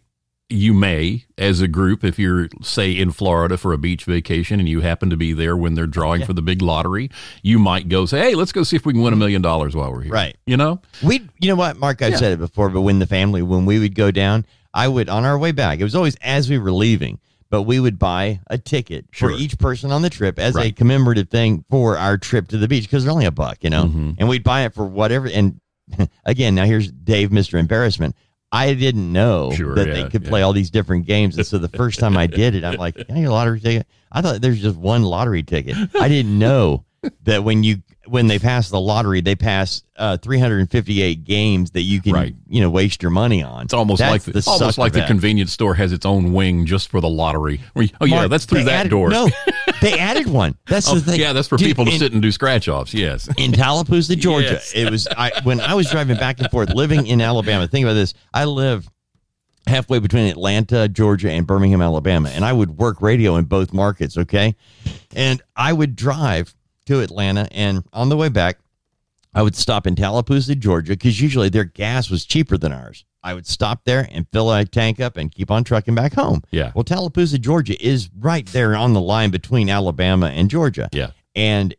you 0.51 0.75
may, 0.75 1.25
as 1.39 1.61
a 1.61 1.69
group, 1.69 2.03
if 2.05 2.19
you're, 2.19 2.49
say, 2.63 2.91
in 2.93 3.13
Florida 3.13 3.57
for 3.57 3.73
a 3.73 3.79
beach 3.79 4.05
vacation 4.05 4.59
and 4.61 4.69
you 4.69 4.81
happen 4.81 5.09
to 5.11 5.17
be 5.17 5.33
there 5.33 5.57
when 5.57 5.75
they're 5.75 5.87
drawing 5.87 6.25
for 6.25 6.33
the 6.33 6.43
big 6.43 6.61
lottery, 6.61 7.09
you 7.43 7.59
might 7.59 7.89
go 7.89 8.05
say, 8.07 8.19
hey, 8.21 8.35
let's 8.35 8.53
go 8.53 8.63
see 8.63 8.77
if 8.77 8.85
we 8.85 8.93
can 8.93 9.01
win 9.03 9.13
a 9.13 9.17
million 9.17 9.41
dollars 9.43 9.77
while 9.77 9.93
we're 9.93 10.03
here. 10.03 10.13
Right. 10.13 10.37
You 10.47 10.57
know? 10.57 10.81
We, 11.03 11.29
you 11.41 11.49
know 11.49 11.57
what, 11.57 11.77
Mark? 11.79 12.03
I've 12.03 12.13
Yeah. 12.13 12.17
said 12.19 12.33
it 12.33 12.39
before, 12.39 12.69
but 12.69 12.81
when 12.83 12.99
the 12.99 13.07
family, 13.07 13.43
when 13.43 13.65
we 13.65 13.79
would 13.79 13.95
go 13.95 14.11
down, 14.11 14.45
I 14.75 14.89
would 14.89 15.09
on 15.09 15.25
our 15.25 15.39
way 15.39 15.53
back. 15.53 15.79
It 15.81 15.85
was 15.85 15.95
always 15.95 16.17
as 16.17 16.51
we 16.51 16.59
were 16.59 16.73
leaving, 16.73 17.19
but 17.51 17.63
we 17.63 17.81
would 17.81 17.99
buy 17.99 18.41
a 18.49 18.59
ticket 18.59 19.07
Sure. 19.13 19.31
for 19.31 19.37
each 19.37 19.59
person 19.59 19.91
on 19.93 20.03
the 20.03 20.11
trip 20.11 20.39
as 20.39 20.57
a 20.57 20.71
commemorative 20.73 21.29
thing 21.29 21.65
for 21.71 21.97
our 21.99 22.17
trip 22.19 22.49
to 22.49 22.59
the 22.59 22.69
beach 22.69 22.85
because 22.85 23.05
they're 23.05 23.13
only 23.13 23.27
a 23.27 23.31
buck, 23.33 23.59
you 23.63 23.71
know. 23.71 23.85
Mhm. 23.87 24.15
And 24.19 24.29
we'd 24.29 24.45
buy 24.45 24.63
it 24.65 24.75
for 24.75 24.85
whatever. 24.85 25.27
And 25.29 25.61
again, 26.25 26.55
now 26.55 26.65
here's 26.67 26.91
Dave, 26.93 27.33
Mister 27.33 27.59
Embarrassment. 27.59 28.15
I 28.53 28.75
didn't 28.75 29.13
know 29.13 29.53
Sure, 29.53 29.75
that 29.77 29.89
yeah, 29.89 29.95
they 29.95 30.09
could 30.09 30.25
yeah. 30.25 30.29
play 30.29 30.43
all 30.43 30.53
these 30.53 30.71
different 30.71 31.07
games, 31.07 31.37
and 31.37 31.47
so 31.47 31.59
the 31.59 31.69
first 31.69 32.01
time 32.01 32.17
I 32.17 32.27
did 32.27 32.55
it, 32.55 32.65
I'm 32.65 32.77
like, 32.79 32.95
"Can 33.07 33.17
I 33.17 33.21
get 33.21 33.29
a 33.29 33.33
lottery 33.33 33.61
ticket?" 33.61 33.87
I 34.11 34.23
thought 34.23 34.41
there's 34.41 34.61
just 34.61 34.77
one 34.77 35.03
lottery 35.03 35.43
ticket. 35.45 35.77
I 36.01 36.09
didn't 36.09 36.37
know 36.39 36.85
that 37.25 37.45
when 37.45 37.63
you 37.63 37.83
when 38.07 38.27
they 38.27 38.39
pass 38.39 38.71
the 38.71 38.81
lottery, 38.81 39.21
they 39.21 39.37
pass 39.37 39.85
uh, 39.97 40.17
358 40.17 41.23
games 41.25 41.71
that 41.73 41.83
you 41.83 42.03
can 42.03 42.13
Right. 42.13 42.35
you 42.49 42.61
know 42.61 42.69
waste 42.71 43.03
your 43.03 43.11
money 43.11 43.43
on. 43.43 43.65
It's 43.65 43.75
almost 43.75 44.01
That's 44.01 44.27
like 44.27 44.35
the, 44.35 44.43
almost 44.51 44.75
sucker 44.77 44.81
like 44.81 44.93
the 44.93 45.05
convenience 45.07 45.53
store 45.53 45.75
has 45.75 45.93
its 45.93 46.05
own 46.05 46.33
wing 46.33 46.67
just 46.67 46.89
for 46.89 47.01
the 47.01 47.09
lottery. 47.09 47.61
You- 47.77 47.89
oh 48.01 48.07
yeah, 48.07 48.27
that's 48.27 48.45
through 48.47 48.65
that 48.65 48.81
added- 48.81 48.91
door. 48.91 49.11
No, 49.11 49.29
they 49.81 49.99
added 49.99 50.27
one. 50.27 50.57
That's 50.67 50.89
Oh, 50.89 50.95
the 50.97 51.13
thing. 51.13 51.21
yeah, 51.21 51.33
that's 51.33 51.49
for 51.49 51.57
Dude, 51.57 51.69
people 51.69 51.85
to 51.87 51.93
in- 51.93 51.99
sit 51.99 52.13
and 52.13 52.21
do 52.21 52.33
scratch 52.33 52.69
offs. 52.69 52.93
Yes. 52.95 53.29
in 53.39 53.53
Tallapoosa, 53.53 54.17
Georgia. 54.17 54.53
Yes. 54.55 54.73
It 54.75 54.91
was 54.91 55.07
I 55.09 55.31
when 55.45 55.61
I 55.61 55.75
was 55.75 55.89
driving 55.91 56.17
back 56.17 56.41
and 56.41 56.51
forth, 56.51 56.71
living 56.75 57.07
in 57.07 57.21
Alabama. 57.21 57.67
Think 57.69 57.85
about 57.85 57.95
this: 57.95 58.15
I 58.35 58.45
live 58.45 58.89
halfway 59.67 59.99
between 60.01 60.27
Atlanta, 60.27 60.89
Georgia, 60.89 61.31
and 61.31 61.47
Birmingham, 61.47 61.81
Alabama, 61.83 62.31
and 62.31 62.45
I 62.45 62.53
would 62.53 62.77
work 62.79 63.01
radio 63.03 63.37
in 63.37 63.45
both 63.45 63.73
markets. 63.73 64.17
Okay, 64.19 64.57
and 65.15 65.41
I 65.55 65.73
would 65.73 65.95
drive 65.95 66.55
to 66.87 67.01
Atlanta, 67.01 67.49
and 67.51 67.85
on 67.93 68.09
the 68.09 68.17
way 68.17 68.29
back, 68.29 68.59
I 69.35 69.43
would 69.43 69.55
stop 69.55 69.87
in 69.87 69.95
Tallapoosa, 69.95 70.57
Georgia, 70.57 70.93
because 70.93 71.21
usually 71.21 71.49
their 71.49 71.65
gas 71.65 72.11
was 72.11 72.25
cheaper 72.25 72.59
than 72.59 72.73
ours. 72.73 73.05
I 73.23 73.35
would 73.35 73.47
stop 73.47 73.85
there 73.85 74.09
and 74.11 74.27
fill 74.33 74.53
a 74.53 74.65
tank 74.65 74.99
up 74.99 75.17
and 75.17 75.31
keep 75.31 75.51
on 75.51 75.63
trucking 75.63 75.95
back 75.95 76.15
home. 76.15 76.43
Yeah. 76.51 76.73
Well, 76.75 76.85
Tallapoosa, 76.85 77.39
Georgia 77.39 77.81
is 77.85 78.11
right 78.19 78.47
there 78.47 78.75
on 78.75 78.95
the 78.95 79.01
line 79.01 79.31
between 79.31 79.69
Alabama 79.69 80.29
and 80.29 80.49
Georgia. 80.49 80.89
Yeah. 80.93 81.11
And 81.35 81.75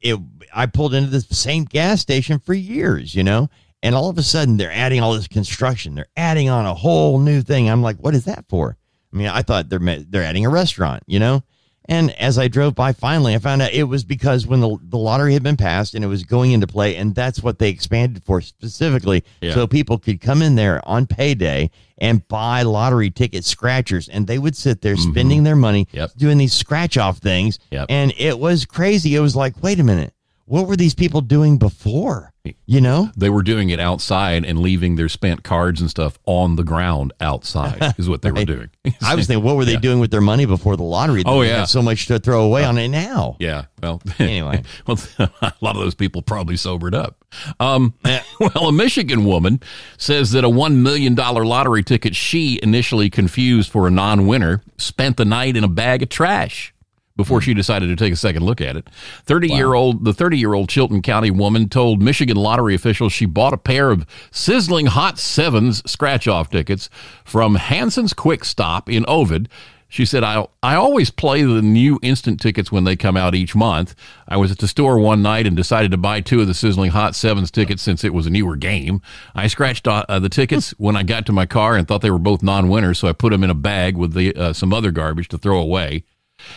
it 0.00 0.18
I 0.54 0.66
pulled 0.66 0.94
into 0.94 1.10
the 1.10 1.20
same 1.20 1.64
gas 1.64 2.00
station 2.00 2.38
for 2.38 2.54
years, 2.54 3.14
you 3.14 3.24
know, 3.24 3.50
and 3.82 3.94
all 3.94 4.08
of 4.08 4.18
a 4.18 4.22
sudden 4.22 4.56
they're 4.56 4.72
adding 4.72 5.00
all 5.00 5.14
this 5.14 5.28
construction. 5.28 5.94
They're 5.94 6.06
adding 6.16 6.48
on 6.48 6.64
a 6.64 6.74
whole 6.74 7.18
new 7.18 7.42
thing. 7.42 7.68
I'm 7.68 7.82
like, 7.82 7.98
what 7.98 8.14
is 8.14 8.24
that 8.24 8.44
for? 8.48 8.76
I 9.12 9.16
mean, 9.16 9.28
I 9.28 9.42
thought 9.42 9.68
they're 9.68 9.78
they're 9.78 10.22
adding 10.22 10.46
a 10.46 10.50
restaurant, 10.50 11.02
you 11.06 11.18
know. 11.18 11.42
And 11.86 12.12
as 12.12 12.38
I 12.38 12.48
drove 12.48 12.74
by, 12.74 12.92
finally, 12.94 13.34
I 13.34 13.38
found 13.38 13.60
out 13.60 13.72
it 13.72 13.82
was 13.84 14.04
because 14.04 14.46
when 14.46 14.60
the, 14.60 14.78
the 14.84 14.96
lottery 14.96 15.34
had 15.34 15.42
been 15.42 15.56
passed 15.58 15.94
and 15.94 16.02
it 16.02 16.08
was 16.08 16.22
going 16.24 16.52
into 16.52 16.66
play, 16.66 16.96
and 16.96 17.14
that's 17.14 17.42
what 17.42 17.58
they 17.58 17.68
expanded 17.68 18.24
for 18.24 18.40
specifically, 18.40 19.22
Yeah. 19.42 19.52
so 19.54 19.66
people 19.66 19.98
could 19.98 20.20
come 20.20 20.40
in 20.40 20.54
there 20.54 20.80
on 20.88 21.06
payday 21.06 21.70
and 21.98 22.26
buy 22.26 22.62
lottery 22.62 23.10
ticket 23.10 23.44
scratchers, 23.44 24.08
and 24.08 24.26
they 24.26 24.38
would 24.38 24.56
sit 24.56 24.80
there 24.80 24.96
spending 24.96 25.44
their 25.44 25.56
money 25.56 25.84
Mm-hmm. 25.86 25.96
Yep. 25.98 26.10
doing 26.16 26.38
these 26.38 26.54
scratch 26.54 26.96
off 26.96 27.18
things, 27.18 27.58
Yep. 27.70 27.86
and 27.90 28.12
it 28.16 28.38
was 28.38 28.64
crazy. 28.64 29.14
It 29.14 29.20
was 29.20 29.36
like, 29.36 29.62
wait 29.62 29.78
a 29.78 29.84
minute, 29.84 30.12
what 30.46 30.66
were 30.66 30.76
these 30.76 30.94
people 30.94 31.20
doing 31.20 31.58
before? 31.58 32.32
You 32.66 32.82
know? 32.82 33.10
They 33.16 33.30
were 33.30 33.42
doing 33.42 33.70
it 33.70 33.80
outside 33.80 34.44
and 34.44 34.58
leaving 34.58 34.96
their 34.96 35.08
spent 35.08 35.42
cards 35.44 35.80
and 35.80 35.88
stuff 35.88 36.18
on 36.26 36.56
the 36.56 36.62
ground 36.62 37.14
outside 37.18 37.94
is 37.98 38.06
what 38.06 38.20
they 38.20 38.30
were 38.32 38.44
doing. 38.44 38.68
I 39.00 39.14
was 39.14 39.26
thinking, 39.26 39.42
what 39.42 39.56
were 39.56 39.64
they 39.64 39.72
Yeah. 39.72 39.78
doing 39.80 39.98
with 39.98 40.10
their 40.10 40.20
money 40.20 40.44
before 40.44 40.76
the 40.76 40.82
lottery? 40.82 41.22
Oh, 41.24 41.40
They 41.40 41.48
yeah. 41.48 41.60
have 41.60 41.70
so 41.70 41.80
much 41.80 42.04
to 42.06 42.18
throw 42.18 42.44
away 42.44 42.64
on 42.64 42.76
it 42.76 42.88
now. 42.88 43.36
Yeah. 43.38 43.64
Well, 43.82 44.02
Anyway. 44.18 44.62
well, 44.86 44.98
a 45.18 45.52
lot 45.62 45.74
of 45.76 45.82
those 45.82 45.94
people 45.94 46.20
probably 46.20 46.56
sobered 46.58 46.94
up. 46.94 47.24
Um, 47.60 47.94
well, 48.38 48.68
a 48.68 48.72
Michigan 48.72 49.24
woman 49.24 49.60
says 49.96 50.32
that 50.32 50.44
a 50.44 50.48
$1 50.50 50.76
million 50.76 51.14
lottery 51.14 51.82
ticket 51.82 52.14
she 52.14 52.60
initially 52.62 53.08
confused 53.08 53.70
for 53.72 53.86
a 53.86 53.90
non 53.90 54.26
winner 54.26 54.62
spent 54.76 55.16
the 55.16 55.24
night 55.24 55.56
in 55.56 55.64
a 55.64 55.68
bag 55.68 56.02
of 56.02 56.10
trash 56.10 56.73
before 57.16 57.40
she 57.40 57.54
decided 57.54 57.86
to 57.86 57.96
take 57.96 58.12
a 58.12 58.16
second 58.16 58.44
look 58.44 58.60
at 58.60 58.76
it. 58.76 58.88
30 59.24 59.48
year 59.48 59.74
old, 59.74 60.04
the 60.04 60.12
30 60.12 60.38
year 60.38 60.54
old 60.54 60.68
Clinton 60.68 61.02
County 61.02 61.30
woman 61.30 61.68
told 61.68 62.02
Michigan 62.02 62.36
lottery 62.36 62.74
officials 62.74 63.12
she 63.12 63.26
bought 63.26 63.52
a 63.52 63.58
pair 63.58 63.90
of 63.90 64.06
sizzling 64.30 64.86
hot 64.86 65.18
sevens 65.18 65.82
scratch 65.90 66.26
off 66.26 66.50
tickets 66.50 66.90
from 67.24 67.54
Hanson's 67.54 68.12
Quick 68.12 68.44
Stop 68.44 68.90
in 68.90 69.04
Ovid. 69.06 69.48
She 69.86 70.04
said, 70.04 70.24
I, 70.24 70.48
I 70.60 70.74
always 70.74 71.10
play 71.10 71.44
the 71.44 71.62
new 71.62 72.00
instant 72.02 72.40
tickets 72.40 72.72
when 72.72 72.82
they 72.82 72.96
come 72.96 73.16
out 73.16 73.36
each 73.36 73.54
month. 73.54 73.94
I 74.26 74.36
was 74.36 74.50
at 74.50 74.58
the 74.58 74.66
store 74.66 74.98
one 74.98 75.22
night 75.22 75.46
and 75.46 75.56
decided 75.56 75.92
to 75.92 75.96
buy 75.96 76.20
two 76.20 76.40
of 76.40 76.48
the 76.48 76.54
Sizzling 76.54 76.90
Hot 76.90 77.14
Sevens 77.14 77.52
tickets 77.52 77.80
since 77.80 78.02
it 78.02 78.12
was 78.12 78.26
a 78.26 78.30
newer 78.30 78.56
game. 78.56 79.02
I 79.36 79.46
scratched 79.46 79.86
uh, 79.86 80.18
the 80.18 80.28
tickets 80.28 80.70
when 80.78 80.96
I 80.96 81.04
got 81.04 81.26
to 81.26 81.32
my 81.32 81.46
car 81.46 81.76
and 81.76 81.86
thought 81.86 82.00
they 82.00 82.10
were 82.10 82.18
both 82.18 82.42
non 82.42 82.68
winners, 82.68 82.98
so 82.98 83.06
I 83.06 83.12
put 83.12 83.30
them 83.30 83.44
in 83.44 83.50
a 83.50 83.54
bag 83.54 83.96
with 83.96 84.14
the, 84.14 84.34
uh, 84.34 84.52
some 84.52 84.72
other 84.72 84.90
garbage 84.90 85.28
to 85.28 85.38
throw 85.38 85.60
away. 85.60 86.02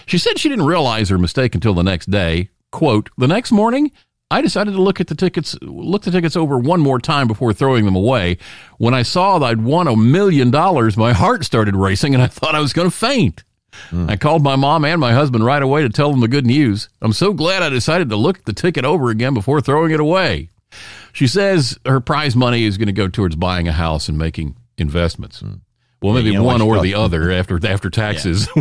She 0.06 0.17
said 0.17 0.39
she 0.39 0.50
didn't 0.50 0.65
realize 0.65 1.10
her 1.10 1.17
mistake 1.17 1.56
until 1.56 1.74
the 1.74 1.84
next 1.84 2.10
day. 2.12 2.50
Quote, 2.72 3.10
the 3.17 3.27
next 3.27 3.51
morning, 3.51 3.91
I 4.29 4.41
decided 4.41 4.72
to 4.72 4.82
look 4.82 5.00
at 5.00 5.08
the 5.08 5.15
tickets, 5.15 5.58
look 5.62 6.03
the 6.03 6.12
tickets 6.12 6.36
over 6.36 6.58
one 6.58 6.82
more 6.82 7.00
time 7.00 7.27
before 7.27 7.53
throwing 7.53 7.86
them 7.86 7.96
away. 7.96 8.38
When 8.77 8.94
I 8.94 9.03
saw 9.03 9.39
that 9.39 9.46
I'd 9.46 9.63
won 9.63 9.88
a 9.88 9.96
million 9.96 10.51
dollars, 10.51 10.98
my 10.98 11.13
heart 11.13 11.46
started 11.46 11.75
racing 11.75 12.13
and 12.13 12.22
I 12.22 12.27
thought 12.27 12.56
I 12.56 12.60
was 12.60 12.74
going 12.74 12.89
to 12.89 12.96
faint. 12.96 13.44
Hmm. 13.89 14.10
I 14.10 14.17
called 14.17 14.44
my 14.44 14.56
mom 14.56 14.84
and 14.84 15.00
my 15.00 15.13
husband 15.13 15.46
right 15.46 15.62
away 15.62 15.84
to 15.84 15.89
tell 15.89 16.12
them 16.12 16.20
the 16.20 16.27
good 16.27 16.46
news. 16.46 16.89
I'm 17.01 17.13
so 17.13 17.32
glad 17.32 17.63
I 17.63 17.70
decided 17.70 18.10
to 18.10 18.15
look 18.15 18.44
the 18.44 18.53
ticket 18.53 18.84
over 18.84 19.10
again 19.10 19.34
before 19.34 19.62
throwing 19.62 19.91
it 19.91 20.00
away. 20.00 20.50
She 21.13 21.27
says 21.27 21.77
her 21.86 22.00
prize 22.00 22.36
money 22.36 22.65
is 22.65 22.77
going 22.77 22.88
to 22.88 22.94
go 22.94 23.08
towards 23.08 23.36
buying 23.36 23.67
a 23.67 23.74
house 23.74 24.10
and 24.10 24.17
making 24.17 24.58
investments. 24.77 25.39
Hmm. 25.39 25.53
Well, 26.01 26.13
maybe 26.13 26.27
you 26.27 26.36
know, 26.36 26.44
one 26.44 26.62
or 26.62 26.80
the 26.82 26.94
other 26.94 27.32
after 27.32 27.66
after 27.66 27.89
taxes. 27.89 28.48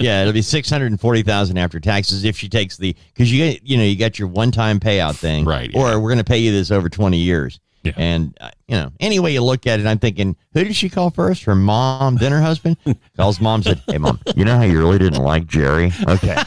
Yeah, 0.00 0.22
it'll 0.22 0.32
be 0.32 0.42
six 0.42 0.70
hundred 0.70 0.86
and 0.92 1.00
forty 1.00 1.22
thousand 1.22 1.56
after 1.58 1.80
taxes 1.80 2.24
if 2.24 2.36
she 2.38 2.48
takes 2.48 2.76
the 2.76 2.94
because 3.12 3.32
you 3.32 3.38
get 3.38 3.62
you 3.64 3.76
know 3.76 3.82
you 3.82 3.96
got 3.96 4.16
your 4.18 4.28
one 4.28 4.52
time 4.52 4.78
payout 4.78 5.16
thing, 5.16 5.44
Right, 5.44 5.70
Or 5.74 5.98
we're 6.00 6.08
going 6.08 6.18
to 6.18 6.24
pay 6.24 6.38
you 6.38 6.52
this 6.52 6.70
over 6.70 6.88
twenty 6.88 7.18
years. 7.18 7.58
Yeah. 7.82 7.92
And 7.96 8.36
uh, 8.40 8.50
you 8.68 8.76
know, 8.76 8.92
any 9.00 9.18
way 9.18 9.32
you 9.32 9.42
look 9.42 9.66
at 9.66 9.80
it, 9.80 9.86
I'm 9.86 9.98
thinking, 9.98 10.36
who 10.52 10.62
did 10.64 10.76
she 10.76 10.88
call 10.88 11.10
first? 11.10 11.44
Her 11.44 11.54
mom, 11.56 12.16
then 12.16 12.30
her 12.32 12.40
husband. 12.40 12.76
Calls 13.16 13.40
mom, 13.40 13.62
said, 13.62 13.82
"Hey, 13.88 13.98
mom, 13.98 14.20
you 14.36 14.44
know 14.44 14.56
how 14.56 14.62
you 14.64 14.78
really 14.78 14.98
didn't 14.98 15.22
like 15.22 15.46
Jerry? 15.46 15.92
Okay, 16.06 16.36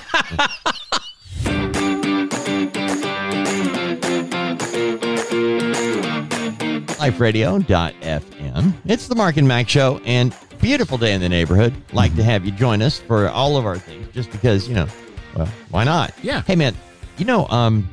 liferadio.fm. 7.11 8.40
It's 8.85 9.07
the 9.07 9.15
Mark 9.15 9.37
and 9.37 9.47
Mack 9.47 9.69
Show, 9.69 10.01
and 10.05 10.35
beautiful 10.59 10.97
day 10.97 11.13
in 11.13 11.21
the 11.21 11.29
neighborhood. 11.29 11.73
Like 11.93 12.15
to 12.15 12.23
have 12.23 12.45
you 12.45 12.51
join 12.51 12.81
us 12.81 12.99
for 12.99 13.29
all 13.29 13.57
of 13.57 13.65
our 13.65 13.77
things, 13.77 14.07
just 14.13 14.31
because 14.31 14.67
you 14.67 14.73
know, 14.75 14.87
well, 15.35 15.47
why 15.69 15.83
not? 15.83 16.13
Yeah. 16.23 16.41
Hey, 16.41 16.55
man, 16.55 16.75
you 17.17 17.25
know, 17.25 17.47
um, 17.47 17.87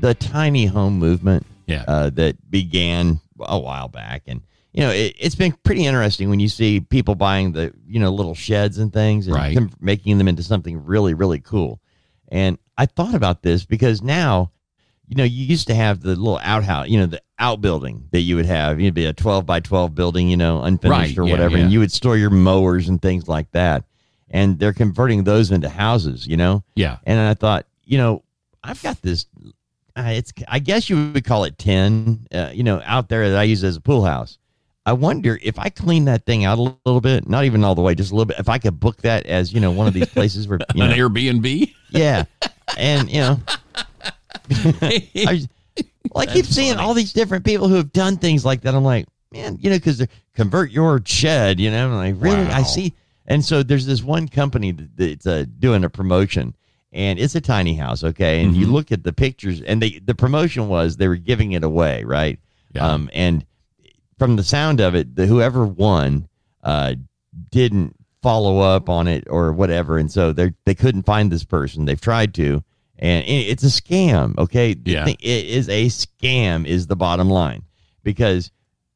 the 0.00 0.14
tiny 0.14 0.66
home 0.66 0.98
movement, 0.98 1.46
Yeah. 1.66 1.84
uh, 1.88 2.10
that 2.10 2.50
began 2.50 3.20
a 3.40 3.58
while 3.58 3.88
back, 3.88 4.22
and 4.26 4.42
you 4.72 4.82
know, 4.82 4.90
it, 4.90 5.16
it's 5.18 5.34
been 5.34 5.52
pretty 5.64 5.86
interesting 5.86 6.28
when 6.28 6.38
you 6.38 6.48
see 6.48 6.80
people 6.80 7.14
buying 7.14 7.52
the 7.52 7.72
you 7.88 7.98
know 7.98 8.10
little 8.10 8.34
sheds 8.34 8.78
and 8.78 8.92
things 8.92 9.26
and 9.26 9.34
Right. 9.34 9.58
making 9.80 10.18
them 10.18 10.28
into 10.28 10.42
something 10.42 10.84
really 10.84 11.14
really 11.14 11.40
cool. 11.40 11.80
And 12.28 12.58
I 12.76 12.86
thought 12.86 13.14
about 13.14 13.42
this 13.42 13.64
because 13.64 14.02
now 14.02 14.52
you 15.10 15.16
know, 15.16 15.24
you 15.24 15.44
used 15.44 15.66
to 15.66 15.74
have 15.74 16.00
the 16.00 16.10
little 16.14 16.38
outhouse, 16.42 16.88
you 16.88 16.98
know, 16.98 17.06
the 17.06 17.20
outbuilding 17.40 18.08
that 18.12 18.20
you 18.20 18.36
would 18.36 18.46
have. 18.46 18.78
It'd 18.80 18.94
be 18.94 19.06
a 19.06 19.12
12 19.12 19.44
by 19.44 19.58
12 19.60 19.92
building, 19.94 20.28
you 20.28 20.36
know, 20.36 20.62
unfinished 20.62 20.98
Right, 20.98 21.18
or 21.18 21.24
yeah, 21.26 21.32
whatever. 21.32 21.56
yeah. 21.56 21.64
And 21.64 21.72
you 21.72 21.80
would 21.80 21.90
store 21.90 22.16
your 22.16 22.30
mowers 22.30 22.88
and 22.88 23.02
things 23.02 23.26
like 23.28 23.50
that. 23.50 23.84
And 24.30 24.58
they're 24.60 24.72
converting 24.72 25.24
those 25.24 25.50
into 25.50 25.68
houses, 25.68 26.26
you 26.28 26.36
know? 26.36 26.62
yeah. 26.76 26.98
And 27.04 27.18
I 27.18 27.34
thought, 27.34 27.66
you 27.84 27.98
know, 27.98 28.22
I've 28.62 28.80
got 28.82 29.02
this, 29.02 29.26
uh, 29.96 30.04
it's, 30.14 30.32
I 30.46 30.60
guess 30.60 30.88
you 30.88 31.10
would 31.12 31.24
call 31.24 31.42
it 31.42 31.58
10, 31.58 32.28
uh, 32.32 32.50
you 32.54 32.62
know, 32.62 32.80
out 32.84 33.08
there 33.08 33.28
that 33.30 33.38
I 33.38 33.42
use 33.42 33.64
as 33.64 33.74
a 33.76 33.80
pool 33.80 34.04
house. 34.04 34.38
I 34.86 34.92
wonder 34.92 35.38
if 35.42 35.58
I 35.58 35.68
clean 35.70 36.04
that 36.04 36.24
thing 36.24 36.44
out 36.44 36.58
a 36.58 36.62
little 36.86 37.00
bit, 37.00 37.28
not 37.28 37.44
even 37.44 37.64
all 37.64 37.74
the 37.74 37.82
way, 37.82 37.94
just 37.96 38.12
a 38.12 38.14
little 38.14 38.26
bit, 38.26 38.38
if 38.38 38.48
I 38.48 38.58
could 38.58 38.78
book 38.78 38.98
that 39.02 39.26
as, 39.26 39.52
you 39.52 39.60
know, 39.60 39.72
one 39.72 39.88
of 39.88 39.92
these 39.94 40.08
places 40.14 40.46
where, 40.46 40.60
you 40.74 40.82
An 40.84 40.90
know, 40.90 40.96
Airbnb. 40.96 41.74
yeah. 41.90 42.24
And, 42.78 43.10
you 43.10 43.18
know, 43.20 43.40
I, 44.50 45.46
well, 46.10 46.22
I 46.22 46.26
keep 46.26 46.44
That's 46.44 46.48
seeing 46.54 46.74
funny. 46.74 46.86
all 46.86 46.94
these 46.94 47.12
different 47.12 47.44
people 47.44 47.68
who 47.68 47.74
have 47.76 47.92
done 47.92 48.16
things 48.16 48.44
like 48.44 48.62
that. 48.62 48.74
I'm 48.74 48.84
like, 48.84 49.06
man, 49.32 49.56
you 49.60 49.70
know, 49.70 49.76
because 49.76 50.04
convert 50.34 50.70
your 50.70 51.00
shed, 51.04 51.60
you 51.60 51.70
know, 51.70 51.88
I'm 51.90 51.94
like, 52.18 52.22
really? 52.22 52.50
I 52.50 52.62
see. 52.62 52.94
And 53.26 53.44
so 53.44 53.62
there's 53.62 53.86
this 53.86 54.02
one 54.02 54.28
company 54.28 54.72
that's 54.72 55.26
uh, 55.26 55.44
doing 55.58 55.84
a 55.84 55.90
promotion, 55.90 56.54
and 56.92 57.18
it's 57.18 57.34
a 57.36 57.40
tiny 57.40 57.74
house, 57.74 58.02
okay. 58.02 58.42
And 58.42 58.56
you 58.56 58.66
Mhm. 58.66 58.72
look 58.72 58.90
at 58.92 59.04
the 59.04 59.12
pictures, 59.12 59.60
and 59.62 59.80
they 59.80 60.00
the 60.04 60.14
promotion 60.14 60.66
was 60.68 60.96
they 60.96 61.06
were 61.06 61.16
giving 61.16 61.52
it 61.52 61.62
away, 61.62 62.02
right? 62.02 62.40
Yeah. 62.74 62.86
Um, 62.88 63.08
and 63.12 63.44
from 64.18 64.34
the 64.36 64.42
sound 64.42 64.80
of 64.80 64.94
it, 64.96 65.14
the 65.14 65.26
whoever 65.26 65.64
won 65.64 66.28
uh, 66.64 66.94
didn't 67.50 67.94
follow 68.22 68.58
up 68.58 68.88
on 68.88 69.06
it 69.06 69.24
or 69.30 69.52
whatever, 69.52 69.96
and 69.96 70.10
so 70.10 70.32
they 70.32 70.52
they 70.64 70.74
couldn't 70.74 71.04
find 71.04 71.30
this 71.30 71.44
person. 71.44 71.84
They've 71.84 72.00
tried 72.00 72.34
to, 72.34 72.64
and 73.00 73.24
it's 73.26 73.64
a 73.64 73.66
scam. 73.66 74.38
Okay, 74.38 74.76
Yeah. 74.84 75.08
it 75.08 75.20
is 75.24 75.68
a 75.68 75.86
scam. 75.86 76.66
Is 76.66 76.86
the 76.86 76.96
bottom 76.96 77.28
line 77.28 77.62
because 78.04 78.50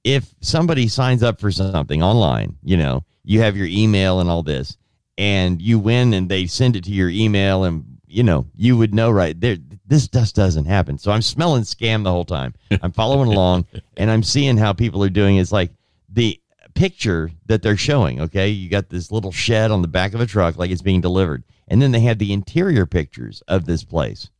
if 0.04 0.34
somebody 0.40 0.86
signs 0.86 1.22
up 1.22 1.40
for 1.40 1.50
something 1.50 2.02
online, 2.02 2.56
you 2.62 2.76
know, 2.76 3.04
you 3.24 3.40
have 3.40 3.56
your 3.56 3.66
email 3.66 4.20
and 4.20 4.28
all 4.30 4.42
this, 4.42 4.76
and 5.18 5.60
you 5.62 5.78
win, 5.78 6.12
and 6.14 6.28
they 6.28 6.46
send 6.46 6.76
it 6.76 6.84
to 6.84 6.90
your 6.92 7.08
email, 7.10 7.64
and 7.64 7.84
you 8.06 8.22
know, 8.22 8.46
you 8.54 8.76
would 8.76 8.94
know 8.94 9.10
right 9.10 9.40
there. 9.40 9.56
This 9.86 10.06
just 10.08 10.34
doesn't 10.36 10.64
happen. 10.66 10.98
So 10.98 11.10
I'm 11.10 11.20
smelling 11.22 11.62
scam 11.62 12.04
the 12.04 12.10
whole 12.10 12.24
time. 12.24 12.54
I'm 12.82 12.92
following 12.92 13.28
along, 13.28 13.66
and 13.96 14.10
I'm 14.10 14.22
seeing 14.22 14.56
how 14.56 14.72
people 14.72 15.02
are 15.02 15.08
doing. 15.10 15.36
It's 15.36 15.52
like 15.52 15.72
the 16.08 16.40
picture 16.74 17.30
that 17.46 17.62
they're 17.62 17.76
showing. 17.76 18.20
Okay, 18.20 18.48
you 18.50 18.68
got 18.68 18.88
this 18.90 19.10
little 19.10 19.32
shed 19.32 19.70
on 19.70 19.82
the 19.82 19.88
back 19.88 20.14
of 20.14 20.20
a 20.20 20.26
truck, 20.26 20.56
like 20.58 20.70
it's 20.70 20.82
being 20.82 21.00
delivered, 21.00 21.44
and 21.68 21.80
then 21.82 21.92
they 21.92 22.00
had 22.00 22.18
the 22.18 22.32
interior 22.32 22.86
pictures 22.86 23.42
of 23.48 23.64
this 23.66 23.84
place, 23.84 24.30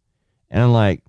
and 0.51 0.63
I'm 0.63 0.73
like, 0.73 1.03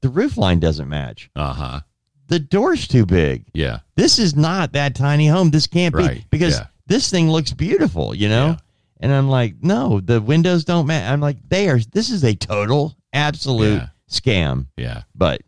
the 0.00 0.08
roof 0.08 0.36
line 0.36 0.60
doesn't 0.60 0.88
match. 0.88 1.30
Uh 1.34 1.52
huh. 1.52 1.80
The 2.28 2.38
door's 2.38 2.86
too 2.86 3.06
big 3.06 3.46
Yeah. 3.54 3.78
this 3.96 4.18
is 4.18 4.36
not 4.36 4.72
that 4.72 4.94
tiny 4.94 5.26
home. 5.28 5.50
This 5.50 5.66
can't 5.66 5.94
be 5.96 6.02
Right, 6.02 6.24
because 6.30 6.58
yeah. 6.58 6.66
this 6.86 7.08
thing 7.10 7.30
looks 7.30 7.52
beautiful, 7.54 8.14
you 8.14 8.28
know? 8.28 8.46
Yeah. 8.48 8.56
And 9.00 9.12
I'm 9.12 9.28
like, 9.30 9.54
no, 9.62 10.00
the 10.00 10.20
windows 10.20 10.64
don't 10.64 10.86
match. 10.86 11.10
I'm 11.10 11.20
like, 11.20 11.38
they 11.48 11.68
are, 11.70 11.78
this 11.92 12.10
is 12.10 12.24
a 12.24 12.34
total, 12.34 12.94
absolute 13.14 13.76
Yeah. 13.80 13.88
scam. 14.10 14.66
Yeah. 14.76 15.02
But 15.14 15.40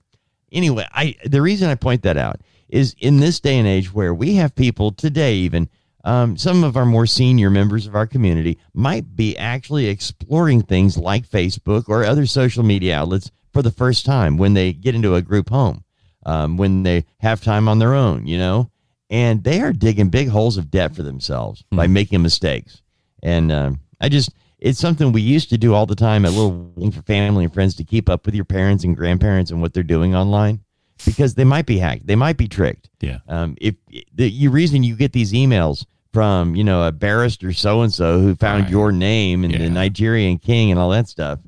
anyway, 0.52 0.86
I, 0.92 1.16
the 1.26 1.42
reason 1.42 1.68
I 1.68 1.74
point 1.74 2.02
that 2.04 2.16
out 2.16 2.40
is 2.70 2.96
in 2.98 3.18
this 3.18 3.40
day 3.40 3.58
and 3.58 3.68
age 3.68 3.92
where 3.92 4.14
we 4.14 4.36
have 4.36 4.54
people 4.54 4.90
today, 4.90 5.34
even 5.34 5.68
um, 6.04 6.36
some 6.36 6.64
of 6.64 6.76
our 6.76 6.86
more 6.86 7.06
senior 7.06 7.50
members 7.50 7.86
of 7.86 7.94
our 7.94 8.06
community 8.06 8.58
might 8.72 9.16
be 9.16 9.36
actually 9.36 9.86
exploring 9.86 10.62
things 10.62 10.96
like 10.96 11.28
Facebook 11.28 11.88
or 11.88 12.04
other 12.04 12.26
social 12.26 12.62
media 12.62 12.96
outlets 12.96 13.30
for 13.52 13.62
the 13.62 13.70
first 13.70 14.06
time 14.06 14.36
when 14.36 14.54
they 14.54 14.72
get 14.72 14.94
into 14.94 15.14
a 15.14 15.22
group 15.22 15.50
home, 15.50 15.84
um, 16.24 16.56
when 16.56 16.82
they 16.82 17.04
have 17.18 17.42
time 17.42 17.68
on 17.68 17.78
their 17.78 17.94
own, 17.94 18.26
you 18.26 18.38
know, 18.38 18.70
and 19.10 19.44
they 19.44 19.60
are 19.60 19.72
digging 19.72 20.08
big 20.08 20.28
holes 20.28 20.56
of 20.56 20.70
debt 20.70 20.94
for 20.94 21.02
themselves 21.02 21.64
by 21.70 21.86
making 21.86 22.22
mistakes. 22.22 22.80
And 23.22 23.52
um, 23.52 23.80
I 24.00 24.08
just, 24.08 24.32
it's 24.58 24.78
something 24.78 25.12
we 25.12 25.22
used 25.22 25.50
to 25.50 25.58
do 25.58 25.74
all 25.74 25.86
the 25.86 25.94
time 25.94 26.24
a 26.24 26.30
Little 26.30 26.72
for 26.92 27.02
family 27.02 27.44
and 27.44 27.52
friends 27.52 27.74
to 27.76 27.84
keep 27.84 28.08
up 28.08 28.24
with 28.24 28.34
your 28.34 28.44
parents 28.44 28.84
and 28.84 28.96
grandparents 28.96 29.50
and 29.50 29.60
what 29.60 29.74
they're 29.74 29.82
doing 29.82 30.14
online 30.14 30.60
because 31.04 31.34
they 31.34 31.44
might 31.44 31.66
be 31.66 31.78
hacked, 31.78 32.06
they 32.06 32.16
might 32.16 32.36
be 32.36 32.48
tricked. 32.48 32.88
Yeah. 33.00 33.18
Um, 33.28 33.56
if 33.60 33.74
the 34.14 34.28
you 34.30 34.50
reason 34.50 34.82
you 34.82 34.96
get 34.96 35.12
these 35.12 35.32
emails 35.32 35.84
from 36.12 36.56
you 36.56 36.64
know 36.64 36.82
a 36.86 36.92
barrister 36.92 37.52
so 37.52 37.82
and 37.82 37.92
so 37.92 38.20
who 38.20 38.34
found 38.34 38.62
Right. 38.64 38.70
your 38.70 38.92
name 38.92 39.44
and 39.44 39.52
Yeah. 39.52 39.60
the 39.60 39.70
Nigerian 39.70 40.38
king 40.38 40.70
and 40.70 40.78
all 40.80 40.90
that 40.90 41.08
stuff, 41.08 41.38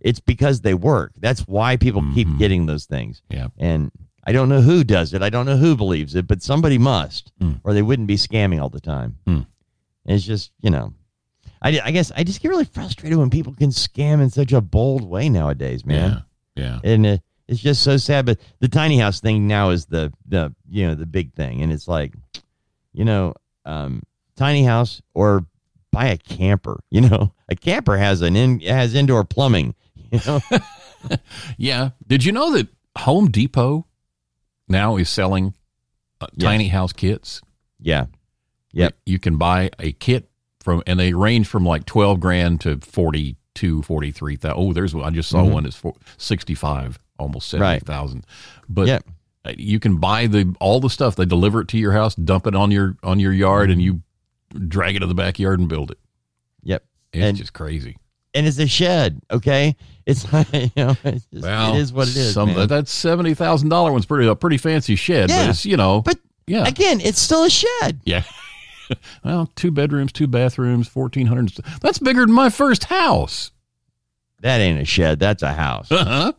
it's 0.00 0.20
because 0.20 0.60
they 0.60 0.74
work. 0.74 1.12
That's 1.18 1.40
why 1.48 1.76
people 1.76 2.02
keep 2.14 2.28
Mhm. 2.28 2.38
getting 2.38 2.66
those 2.66 2.84
things. 2.86 3.22
Yeah. 3.30 3.48
And 3.58 3.90
I 4.24 4.32
don't 4.32 4.48
know 4.48 4.60
who 4.60 4.84
does 4.84 5.14
it. 5.14 5.22
I 5.22 5.30
don't 5.30 5.46
know 5.46 5.56
who 5.56 5.76
believes 5.76 6.14
it, 6.14 6.26
but 6.28 6.42
somebody 6.42 6.78
must, 6.78 7.32
Mm. 7.40 7.60
or 7.64 7.72
they 7.74 7.82
wouldn't 7.82 8.06
be 8.08 8.16
scamming 8.16 8.60
all 8.60 8.68
the 8.68 8.80
time. 8.80 9.16
Mm. 9.26 9.46
It's 10.06 10.24
just 10.24 10.50
you 10.60 10.70
know. 10.70 10.92
I, 11.64 11.80
I 11.84 11.90
guess 11.92 12.10
I 12.16 12.24
just 12.24 12.40
get 12.42 12.48
really 12.48 12.64
frustrated 12.64 13.16
when 13.18 13.30
people 13.30 13.54
can 13.54 13.70
scam 13.70 14.20
in 14.20 14.30
such 14.30 14.52
a 14.52 14.60
bold 14.60 15.04
way 15.08 15.28
nowadays, 15.28 15.86
man 15.86 16.22
Yeah. 16.56 16.80
Yeah. 16.82 16.90
and 16.92 17.06
uh, 17.06 17.16
it's 17.48 17.60
just 17.60 17.82
so 17.82 17.96
sad. 17.96 18.26
But 18.26 18.38
the 18.60 18.68
tiny 18.68 18.98
house 18.98 19.20
thing 19.20 19.46
now 19.46 19.70
is 19.70 19.86
the 19.86 20.12
the 20.26 20.54
you 20.70 20.86
know 20.86 20.94
the 20.94 21.06
big 21.06 21.32
thing, 21.34 21.62
and 21.62 21.72
it's 21.72 21.88
like, 21.88 22.14
you 22.92 23.04
know, 23.04 23.34
um, 23.64 24.02
tiny 24.36 24.64
house 24.64 25.02
or 25.14 25.44
buy 25.90 26.06
a 26.06 26.16
camper. 26.18 26.80
You 26.90 27.02
know, 27.02 27.32
a 27.48 27.54
camper 27.56 27.96
has 27.96 28.20
an 28.22 28.36
in 28.36 28.60
has 28.60 28.94
indoor 28.94 29.24
plumbing. 29.24 29.74
You 30.12 30.20
know, 30.26 30.40
Yeah. 31.56 31.90
Did 32.06 32.24
you 32.24 32.32
know 32.32 32.52
that 32.52 32.68
Home 32.98 33.30
Depot 33.30 33.86
now 34.68 34.96
is 34.96 35.08
selling 35.08 35.54
uh, 36.20 36.26
Yeah. 36.34 36.48
tiny 36.48 36.68
house 36.68 36.92
kits? 36.92 37.40
yeah, 37.80 38.06
Yep. 38.72 38.94
You 39.06 39.18
can 39.18 39.36
buy 39.38 39.70
a 39.78 39.92
kit 39.92 40.28
from, 40.60 40.82
and 40.86 41.00
they 41.00 41.12
range 41.14 41.48
from 41.48 41.64
like 41.66 41.84
12 41.86 42.20
grand 42.20 42.60
to 42.60 42.78
42, 42.80 43.82
43,000. 43.82 44.54
Oh, 44.56 44.72
there's 44.72 44.94
one. 44.94 45.04
I 45.04 45.10
just 45.10 45.28
saw 45.30 45.42
Mhm. 45.42 45.50
one 45.50 45.62
that's 45.64 45.76
for 45.76 45.94
65, 46.18 46.98
almost 47.22 47.52
Right. 47.54 47.80
70,000. 47.86 48.26
But 48.68 48.86
Yep. 48.88 49.04
uh, 49.46 49.52
you 49.56 49.80
can 49.80 49.96
buy 49.96 50.26
the, 50.26 50.54
all 50.60 50.80
the 50.80 50.90
stuff. 50.90 51.16
They 51.16 51.24
deliver 51.24 51.60
it 51.62 51.68
to 51.68 51.78
your 51.78 51.92
house, 51.92 52.14
dump 52.14 52.46
it 52.46 52.54
on 52.54 52.70
your, 52.70 52.96
on 53.02 53.18
your 53.20 53.32
yard 53.32 53.70
and 53.70 53.80
you 53.80 54.02
drag 54.68 54.96
it 54.96 55.00
to 55.00 55.06
the 55.06 55.14
backyard 55.14 55.58
and 55.60 55.68
build 55.68 55.90
it. 55.90 55.98
yep. 56.62 56.84
It's 57.12 57.22
And- 57.24 57.36
just 57.36 57.52
crazy. 57.52 57.96
And 58.34 58.46
it's 58.46 58.58
a 58.58 58.66
shed. 58.66 59.20
Okay, 59.30 59.76
it's 60.06 60.24
you 60.52 60.70
know, 60.74 60.96
it's 61.04 61.26
just, 61.26 61.46
it 61.46 61.76
is 61.76 61.92
what 61.92 62.08
it 62.08 62.16
is. 62.16 62.32
Some, 62.32 62.54
man. 62.54 62.66
That 62.66 62.88
seventy 62.88 63.34
thousand 63.34 63.68
dollar 63.68 63.92
one's 63.92 64.06
pretty 64.06 64.26
a 64.26 64.34
pretty 64.34 64.56
fancy 64.56 64.96
shed, 64.96 65.28
but 65.28 65.50
it's 65.50 65.66
you 65.66 65.76
know, 65.76 66.00
But 66.00 66.18
yeah, 66.46 66.66
again, 66.66 67.02
it's 67.02 67.20
still 67.20 67.44
a 67.44 67.50
shed. 67.50 68.00
yeah. 68.06 68.22
well, 69.24 69.50
two 69.54 69.70
bedrooms, 69.70 70.12
two 70.12 70.26
bathrooms, 70.26 70.88
fourteen 70.88 71.26
hundred. 71.26 71.52
That's 71.82 71.98
bigger 71.98 72.24
than 72.24 72.34
my 72.34 72.48
first 72.48 72.84
house. 72.84 73.50
That 74.40 74.62
ain't 74.62 74.80
a 74.80 74.86
shed. 74.86 75.18
That's 75.20 75.42
a 75.42 75.52
house. 75.52 75.92
Uh 75.92 76.32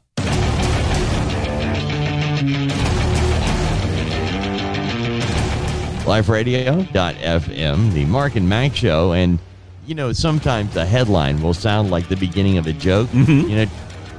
liferadio.fm, 6.03 7.93
the 7.93 8.05
Mark 8.05 8.35
and 8.35 8.47
Mack 8.47 8.75
show. 8.75 9.13
And, 9.13 9.39
you 9.85 9.95
know, 9.95 10.13
sometimes 10.13 10.73
the 10.73 10.85
headline 10.85 11.41
will 11.41 11.53
sound 11.53 11.91
like 11.91 12.07
the 12.07 12.15
beginning 12.17 12.57
of 12.57 12.67
a 12.67 12.73
joke. 12.73 13.09
Mm-hmm. 13.09 13.49
You 13.49 13.55
know, 13.57 13.65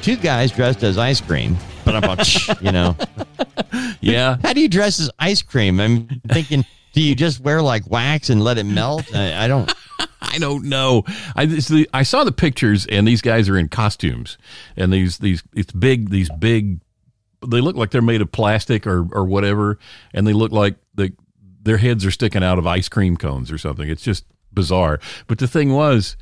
two 0.00 0.16
guys 0.16 0.52
dressed 0.52 0.82
as 0.82 0.98
ice 0.98 1.20
cream. 1.20 1.56
But 1.84 1.96
I'm 1.96 2.18
you 2.62 2.72
know, 2.72 2.96
Yeah. 4.00 4.36
how 4.42 4.52
do 4.52 4.60
you 4.60 4.68
dress 4.68 5.00
as 5.00 5.10
ice 5.18 5.42
cream? 5.42 5.80
I'm 5.80 6.20
thinking, 6.28 6.64
do 6.92 7.02
you 7.02 7.14
just 7.14 7.40
wear 7.40 7.60
like 7.62 7.88
wax 7.90 8.30
and 8.30 8.42
let 8.42 8.58
it 8.58 8.64
melt? 8.64 9.14
I, 9.14 9.44
I 9.44 9.48
don't. 9.48 9.72
I 10.20 10.38
don't 10.38 10.64
know. 10.64 11.04
I 11.36 11.46
the, 11.46 11.88
I 11.92 12.02
saw 12.02 12.24
the 12.24 12.32
pictures, 12.32 12.86
and 12.86 13.06
these 13.06 13.20
guys 13.20 13.48
are 13.48 13.56
in 13.56 13.68
costumes, 13.68 14.36
and 14.76 14.92
these 14.92 15.18
these 15.18 15.42
it's 15.54 15.70
big 15.70 16.10
these 16.10 16.30
big. 16.30 16.80
They 17.46 17.60
look 17.60 17.76
like 17.76 17.90
they're 17.90 18.02
made 18.02 18.20
of 18.22 18.32
plastic 18.32 18.86
or 18.86 19.06
or 19.12 19.26
whatever, 19.26 19.78
and 20.12 20.26
they 20.26 20.32
look 20.32 20.50
like 20.50 20.76
the 20.94 21.12
their 21.64 21.78
heads 21.78 22.04
are 22.06 22.10
sticking 22.10 22.44
out 22.44 22.58
of 22.58 22.66
ice 22.66 22.88
cream 22.88 23.16
cones 23.16 23.50
or 23.50 23.58
something. 23.58 23.88
It's 23.88 24.02
just 24.02 24.24
bizarre. 24.52 25.00
But 25.26 25.38
the 25.38 25.48
thing 25.48 25.72
was, 25.72 26.16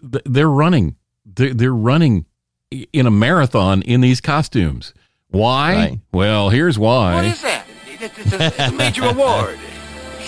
they're 0.00 0.50
running. 0.50 0.96
They're, 1.24 1.54
they're 1.54 1.74
running 1.74 2.26
in 2.92 3.06
a 3.06 3.10
marathon 3.10 3.82
in 3.82 4.00
these 4.00 4.20
costumes. 4.20 4.92
Why? 5.28 5.74
Right. 5.74 5.98
Well, 6.12 6.50
here's 6.50 6.78
why. 6.78 7.14
What 7.14 7.24
is 7.26 7.42
that? 7.42 7.66
It's, 7.86 8.18
it's, 8.18 8.32
a, 8.32 8.46
it's 8.46 8.58
a 8.58 8.72
major 8.72 9.04
award. 9.04 9.58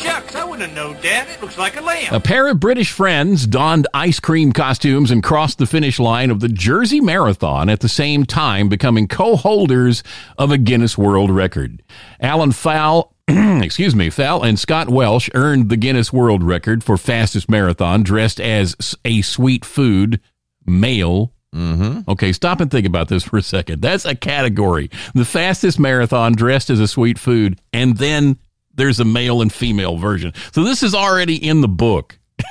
Shucks, 0.01 0.35
I 0.35 0.45
wouldn't 0.45 0.67
have 0.67 0.75
known 0.75 0.97
that. 1.03 1.29
It 1.29 1.43
looks 1.43 1.59
like 1.59 1.77
a 1.77 1.83
lamp. 1.83 2.11
A 2.13 2.21
pair 2.21 2.49
of 2.49 2.59
British 2.59 2.91
friends 2.91 3.47
donned 3.47 3.87
ice 3.93 4.19
cream 4.19 4.51
costumes 4.51 5.11
and 5.11 5.23
crossed 5.23 5.59
the 5.59 5.67
finish 5.67 5.99
line 5.99 6.31
of 6.31 6.41
the 6.41 6.49
Jersey 6.49 7.03
Marathon 7.03 7.69
at 7.69 7.81
the 7.81 7.89
same 7.89 8.25
time, 8.25 8.71
becoming 8.71 9.07
co 9.09 9.37
holders 9.37 10.03
of 10.39 10.51
a 10.51 10.57
Guinness 10.57 10.97
World 10.97 11.31
Record. 11.31 11.83
Alan 12.19 12.53
Fowl. 12.53 13.15
Excuse 13.29 13.95
me, 13.95 14.09
Fowl 14.09 14.43
and 14.43 14.59
Scott 14.59 14.89
Welsh 14.89 15.29
earned 15.35 15.69
the 15.69 15.77
Guinness 15.77 16.13
World 16.15 16.43
Record 16.43 16.83
for 16.83 16.97
fastest 16.97 17.51
marathon 17.51 18.03
dressed 18.03 18.41
as 18.41 18.97
a 19.05 19.21
sweet 19.21 19.67
food 19.67 20.19
male. 20.65 21.35
Mm-hmm. 21.55 22.11
Okay, 22.11 22.33
stop 22.33 22.61
and 22.61 22.71
think 22.71 22.87
about 22.87 23.09
this 23.09 23.25
for 23.25 23.37
a 23.37 23.43
second. 23.43 23.83
That's 23.83 24.07
a 24.07 24.15
category. 24.15 24.91
The 25.15 25.27
fastest 25.27 25.79
marathon 25.79 26.33
dressed 26.33 26.71
as 26.71 26.81
a 26.81 26.89
sweet 26.89 27.19
food, 27.19 27.61
and 27.73 27.99
then 27.99 28.39
there's 28.81 28.99
a 28.99 29.05
male 29.05 29.43
and 29.43 29.53
female 29.53 29.99
version. 29.99 30.33
So 30.53 30.65
this 30.65 30.83
is 30.83 30.95
already 30.95 31.37
in 31.37 31.61
the 31.61 31.69
book. 31.69 32.19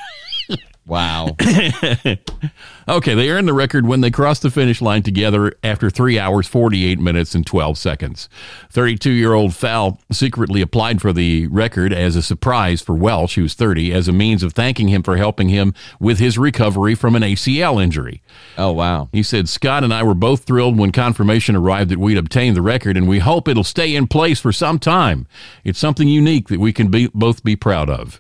Wow. 0.89 1.37
Okay, 2.89 3.13
they 3.13 3.29
earned 3.29 3.47
the 3.47 3.53
record 3.53 3.85
when 3.85 4.01
they 4.01 4.09
crossed 4.09 4.41
the 4.41 4.49
finish 4.49 4.81
line 4.81 5.03
together 5.03 5.53
after 5.63 5.91
3 5.91 6.17
hours, 6.17 6.47
48 6.47 6.97
minutes, 6.97 7.35
and 7.35 7.45
12 7.45 7.77
seconds. 7.77 8.27
32 8.71 9.11
year 9.11 9.33
old 9.33 9.53
Fowl 9.53 9.99
secretly 10.11 10.59
applied 10.61 10.99
for 10.99 11.13
the 11.13 11.45
record 11.47 11.93
as 11.93 12.15
a 12.15 12.23
surprise 12.23 12.81
for 12.81 12.95
Welsh, 12.95 13.35
who's 13.35 13.53
30, 13.53 13.93
as 13.93 14.07
a 14.07 14.11
means 14.11 14.41
of 14.41 14.53
thanking 14.53 14.87
him 14.87 15.03
for 15.03 15.17
helping 15.17 15.49
him 15.49 15.75
with 15.99 16.17
his 16.17 16.39
recovery 16.39 16.95
from 16.95 17.15
an 17.15 17.21
ACL 17.21 17.81
injury. 17.81 18.23
Oh, 18.57 18.71
wow. 18.71 19.09
He 19.11 19.21
said, 19.21 19.47
Scott 19.47 19.83
and 19.83 19.93
I 19.93 20.01
were 20.01 20.15
both 20.15 20.45
thrilled 20.45 20.79
when 20.79 20.91
confirmation 20.91 21.55
arrived 21.55 21.91
that 21.91 21.99
we'd 21.99 22.17
obtained 22.17 22.57
the 22.57 22.63
record, 22.63 22.97
and 22.97 23.07
we 23.07 23.19
hope 23.19 23.47
it'll 23.47 23.63
stay 23.63 23.95
in 23.95 24.07
place 24.07 24.39
for 24.39 24.51
some 24.51 24.79
time. 24.79 25.27
It's 25.63 25.77
something 25.77 26.07
unique 26.07 26.47
that 26.47 26.59
we 26.59 26.73
can 26.73 26.89
be, 26.89 27.07
both 27.13 27.43
be 27.43 27.55
proud 27.55 27.91
of. 27.91 28.19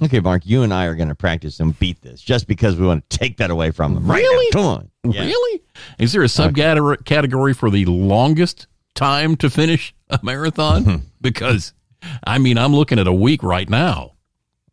Okay, 0.00 0.20
Mark, 0.20 0.46
you 0.46 0.62
and 0.62 0.72
I 0.72 0.86
are 0.86 0.94
going 0.94 1.10
to 1.10 1.14
practice 1.14 1.60
and 1.60 1.78
beat 1.78 2.00
this 2.00 2.22
just 2.22 2.46
because 2.46 2.76
we 2.76 2.86
want 2.86 3.08
to 3.10 3.18
take 3.18 3.36
that 3.36 3.50
away 3.50 3.72
from 3.72 3.94
them. 3.94 4.06
Right 4.06 4.22
now. 4.22 4.28
Really? 4.28 4.52
Come 4.52 4.64
on. 4.64 4.90
Yeah. 5.04 5.24
Really? 5.24 5.62
Is 5.98 6.12
there 6.12 6.22
a 6.22 6.26
subcategory 6.26 7.04
category 7.04 7.52
for 7.52 7.68
the 7.68 7.84
longest 7.84 8.68
time 8.94 9.36
to 9.36 9.50
finish 9.50 9.94
a 10.08 10.18
marathon? 10.22 10.84
Mm-hmm. 10.84 11.06
because, 11.20 11.74
I 12.24 12.38
mean, 12.38 12.56
I'm 12.56 12.74
looking 12.74 12.98
at 12.98 13.06
a 13.06 13.12
week 13.12 13.42
right 13.42 13.68
now. 13.68 14.14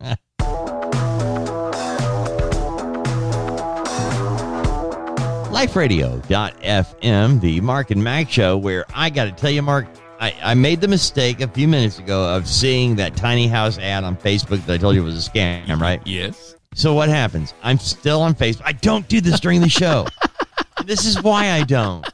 liferadio.fm, 5.50 7.40
the 7.40 7.60
Mark 7.60 7.90
and 7.90 8.02
Mack 8.02 8.30
show, 8.30 8.56
where 8.56 8.86
I 8.94 9.10
got 9.10 9.24
to 9.24 9.32
tell 9.32 9.50
you, 9.50 9.60
Mark, 9.60 9.86
I, 10.20 10.34
I 10.42 10.54
made 10.54 10.82
the 10.82 10.88
mistake 10.88 11.40
a 11.40 11.48
few 11.48 11.66
minutes 11.66 11.98
ago 11.98 12.36
of 12.36 12.46
seeing 12.46 12.94
that 12.96 13.16
tiny 13.16 13.48
house 13.48 13.78
ad 13.78 14.04
on 14.04 14.16
Facebook 14.16 14.64
that 14.66 14.74
I 14.74 14.76
told 14.76 14.94
you 14.94 15.02
was 15.02 15.26
a 15.26 15.30
scam, 15.30 15.80
right? 15.80 16.00
Yes. 16.06 16.56
So 16.74 16.92
what 16.92 17.08
happens? 17.08 17.54
I'm 17.62 17.78
still 17.78 18.20
on 18.20 18.34
Facebook. 18.34 18.62
I 18.66 18.72
don't 18.72 19.08
do 19.08 19.22
this 19.22 19.40
during 19.40 19.62
the 19.62 19.68
show. 19.68 20.06
this 20.84 21.06
is 21.06 21.22
why 21.22 21.52
I 21.52 21.64
don't. 21.64 22.06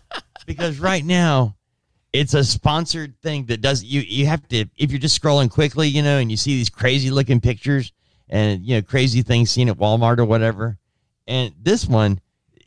Because 0.47 0.79
right 0.79 1.05
now, 1.05 1.57
it's 2.13 2.35
a 2.35 2.45
sponsored 2.45 3.21
thing 3.21 3.45
that 3.47 3.61
does 3.61 3.83
you 3.83 4.01
you 4.01 4.25
have 4.27 4.47
to 4.49 4.65
if 4.79 4.91
you're 4.91 5.01
just 5.01 5.21
scrolling 5.21 5.51
quickly, 5.51 5.89
you 5.89 6.03
know, 6.03 6.19
and 6.19 6.31
you 6.31 6.37
see 6.37 6.55
these 6.55 6.71
crazy 6.71 7.11
looking 7.11 7.41
pictures 7.41 7.93
and 8.29 8.65
you 8.65 8.77
know 8.77 8.83
crazy 8.83 9.23
things 9.23 9.51
seen 9.51 9.69
at 9.69 9.77
Walmart 9.77 10.19
or 10.19 10.25
whatever. 10.25 10.79
And 11.27 11.53
this 11.61 11.87
one, 11.87 12.21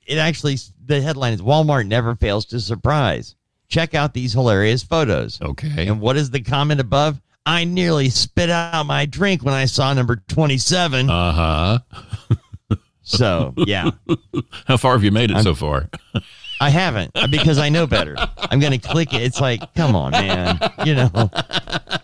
it 0.06 0.18
actually 0.18 0.58
the 0.86 1.02
headline 1.02 1.34
is 1.34 1.42
Walmart 1.42 1.88
never 1.88 2.16
fails 2.16 2.46
to 2.48 2.60
surprise. 2.60 3.36
Check 3.70 3.94
out 3.96 4.14
these 4.14 4.34
hilarious 4.34 4.84
photos. 4.84 5.40
Okay. 5.42 5.88
And 5.88 6.02
what 6.02 6.18
is 6.18 6.32
the 6.32 6.42
comment 6.42 6.80
above? 6.82 7.22
I 7.46 7.64
nearly 7.64 8.10
spit 8.10 8.50
out 8.50 8.86
my 8.86 9.06
drink 9.06 9.44
when 9.44 9.54
I 9.54 9.66
saw 9.66 9.94
number 9.94 10.18
27. 10.28 11.10
Uh 11.10 11.32
huh. 11.32 12.78
so, 13.04 13.54
yeah, 13.58 13.92
How 14.66 14.78
far 14.78 14.94
have 14.94 15.04
you 15.04 15.12
made 15.12 15.32
it 15.32 15.42
so 15.44 15.56
far? 15.56 15.90
I 16.62 16.70
haven't 16.70 17.14
because 17.32 17.58
I 17.58 17.70
know 17.70 17.88
better. 17.88 18.16
I'm 18.38 18.60
going 18.60 18.78
to 18.78 18.88
click 18.88 19.14
it. 19.14 19.22
It's 19.22 19.40
like, 19.40 19.74
come 19.76 19.96
on, 19.96 20.12
man. 20.12 20.60
You 20.86 20.96
know, 20.96 21.10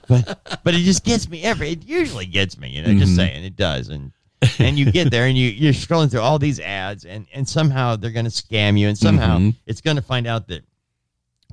but, 0.07 0.59
but 0.63 0.73
it 0.73 0.79
just 0.83 1.03
gets 1.03 1.27
me 1.29 1.43
every, 1.43 1.71
it 1.71 1.83
usually 1.85 2.25
gets 2.25 2.57
me, 2.57 2.69
you 2.69 2.81
know, 2.81 2.93
just 2.97 3.15
saying 3.15 3.43
it 3.43 3.55
does. 3.57 3.89
And, 3.89 4.11
and 4.59 4.77
you 4.79 4.91
get 4.91 5.11
there 5.11 5.25
and 5.25 5.37
you, 5.37 5.49
you're 5.49 5.73
scrolling 5.73 6.09
through 6.09 6.21
all 6.21 6.39
these 6.39 6.59
ads 6.59 7.03
and, 7.05 7.27
and 7.33 7.47
somehow 7.47 7.95
they're 7.97 8.11
going 8.11 8.25
to 8.25 8.31
scam 8.31 8.79
you 8.79 8.87
and 8.87 8.97
somehow 8.97 9.39
Mhm. 9.39 9.55
it's 9.65 9.81
going 9.81 9.95
to 9.97 10.01
find 10.01 10.25
out 10.27 10.47
that 10.47 10.63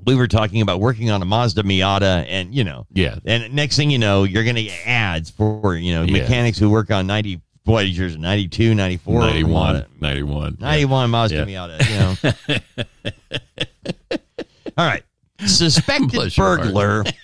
we 0.05 0.15
were 0.15 0.27
talking 0.29 0.61
about 0.63 0.81
working 0.81 1.11
on 1.11 1.23
a 1.23 1.25
Mazda 1.25 1.63
Miata 1.63 2.25
and, 2.29 2.55
you 2.55 2.65
know, 2.65 2.87
Yeah. 2.93 3.17
And 3.25 3.53
next 3.55 3.77
thing 3.77 3.91
you 3.91 3.99
know, 3.99 4.25
you're 4.25 4.45
going 4.45 4.57
to 4.57 4.63
get 4.65 4.87
ads 4.87 5.31
for, 5.31 5.75
you 5.77 5.93
know, 5.95 6.03
Yeah. 6.03 6.23
mechanics 6.23 6.59
who 6.59 6.69
work 6.71 6.91
on 6.91 7.07
90, 7.07 7.41
what 7.65 7.85
is 7.87 7.97
yours, 7.97 8.17
92, 8.17 8.75
94? 8.75 9.21
91. 9.21 9.75
Miata. 9.77 9.87
91. 10.01 10.57
91 10.61 11.11
Mazda 11.11 11.37
Yeah. 11.37 11.45
Miata, 11.45 12.23
you 12.45 12.53
know. 12.53 13.13
All 14.79 14.87
right. 14.87 15.03
Suspected 15.45 16.13
Bless 16.13 16.37
your 16.37 16.47
heart. 16.47 16.61
burglar. 16.63 17.05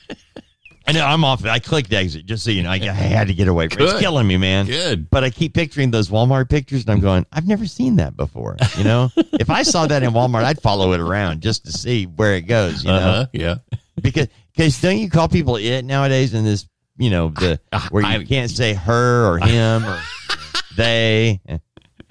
I 0.88 0.92
know 0.92 1.04
I'm 1.04 1.22
off. 1.22 1.44
I 1.44 1.58
clicked 1.58 1.92
exit 1.92 2.24
just 2.26 2.42
so 2.44 2.50
you 2.50 2.62
know. 2.62 2.70
I, 2.70 2.76
I 2.76 2.78
had 2.92 3.28
to 3.28 3.34
get 3.34 3.46
away 3.46 3.68
from 3.68 3.82
it. 3.82 3.90
It's 3.90 4.00
killing 4.00 4.26
me, 4.26 4.36
man. 4.38 4.66
Good. 4.66 5.10
But 5.10 5.22
I 5.22 5.30
keep 5.30 5.52
picturing 5.54 5.90
those 5.90 6.08
Walmart 6.08 6.48
pictures 6.48 6.82
and 6.82 6.90
I'm 6.90 7.00
going, 7.00 7.26
I've 7.30 7.46
never 7.46 7.66
seen 7.66 7.96
that 7.96 8.16
before. 8.16 8.56
You 8.76 8.84
know, 8.84 9.10
if 9.16 9.50
I 9.50 9.62
saw 9.62 9.86
that 9.86 10.02
in 10.02 10.10
Walmart, 10.12 10.44
I'd 10.44 10.62
follow 10.62 10.92
it 10.92 11.00
around 11.00 11.42
just 11.42 11.66
to 11.66 11.72
see 11.72 12.04
where 12.06 12.34
it 12.34 12.42
goes, 12.42 12.82
you 12.84 12.90
know, 12.90 12.96
Uh 12.96 13.12
huh. 13.12 13.26
Yeah. 13.32 13.54
because 14.00 14.28
because 14.56 14.80
don't 14.80 14.98
you 14.98 15.10
call 15.10 15.28
people 15.28 15.56
it 15.56 15.82
nowadays 15.84 16.32
in 16.34 16.44
this 16.44 16.66
you 16.96 17.10
know 17.10 17.28
the 17.28 17.60
where 17.90 18.02
you 18.02 18.08
I- 18.20 18.24
can't 18.24 18.50
say 18.50 18.72
her 18.74 19.26
or 19.32 19.38
him 19.38 19.84
or 19.84 20.00
they 20.76 21.40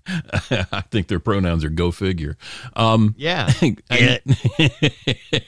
I 0.72 0.84
think 0.92 1.08
their 1.08 1.20
pronouns 1.20 1.64
are 1.64 1.70
go 1.70 1.92
figure. 1.92 2.38
Um, 2.76 3.14
Yeah. 3.18 3.52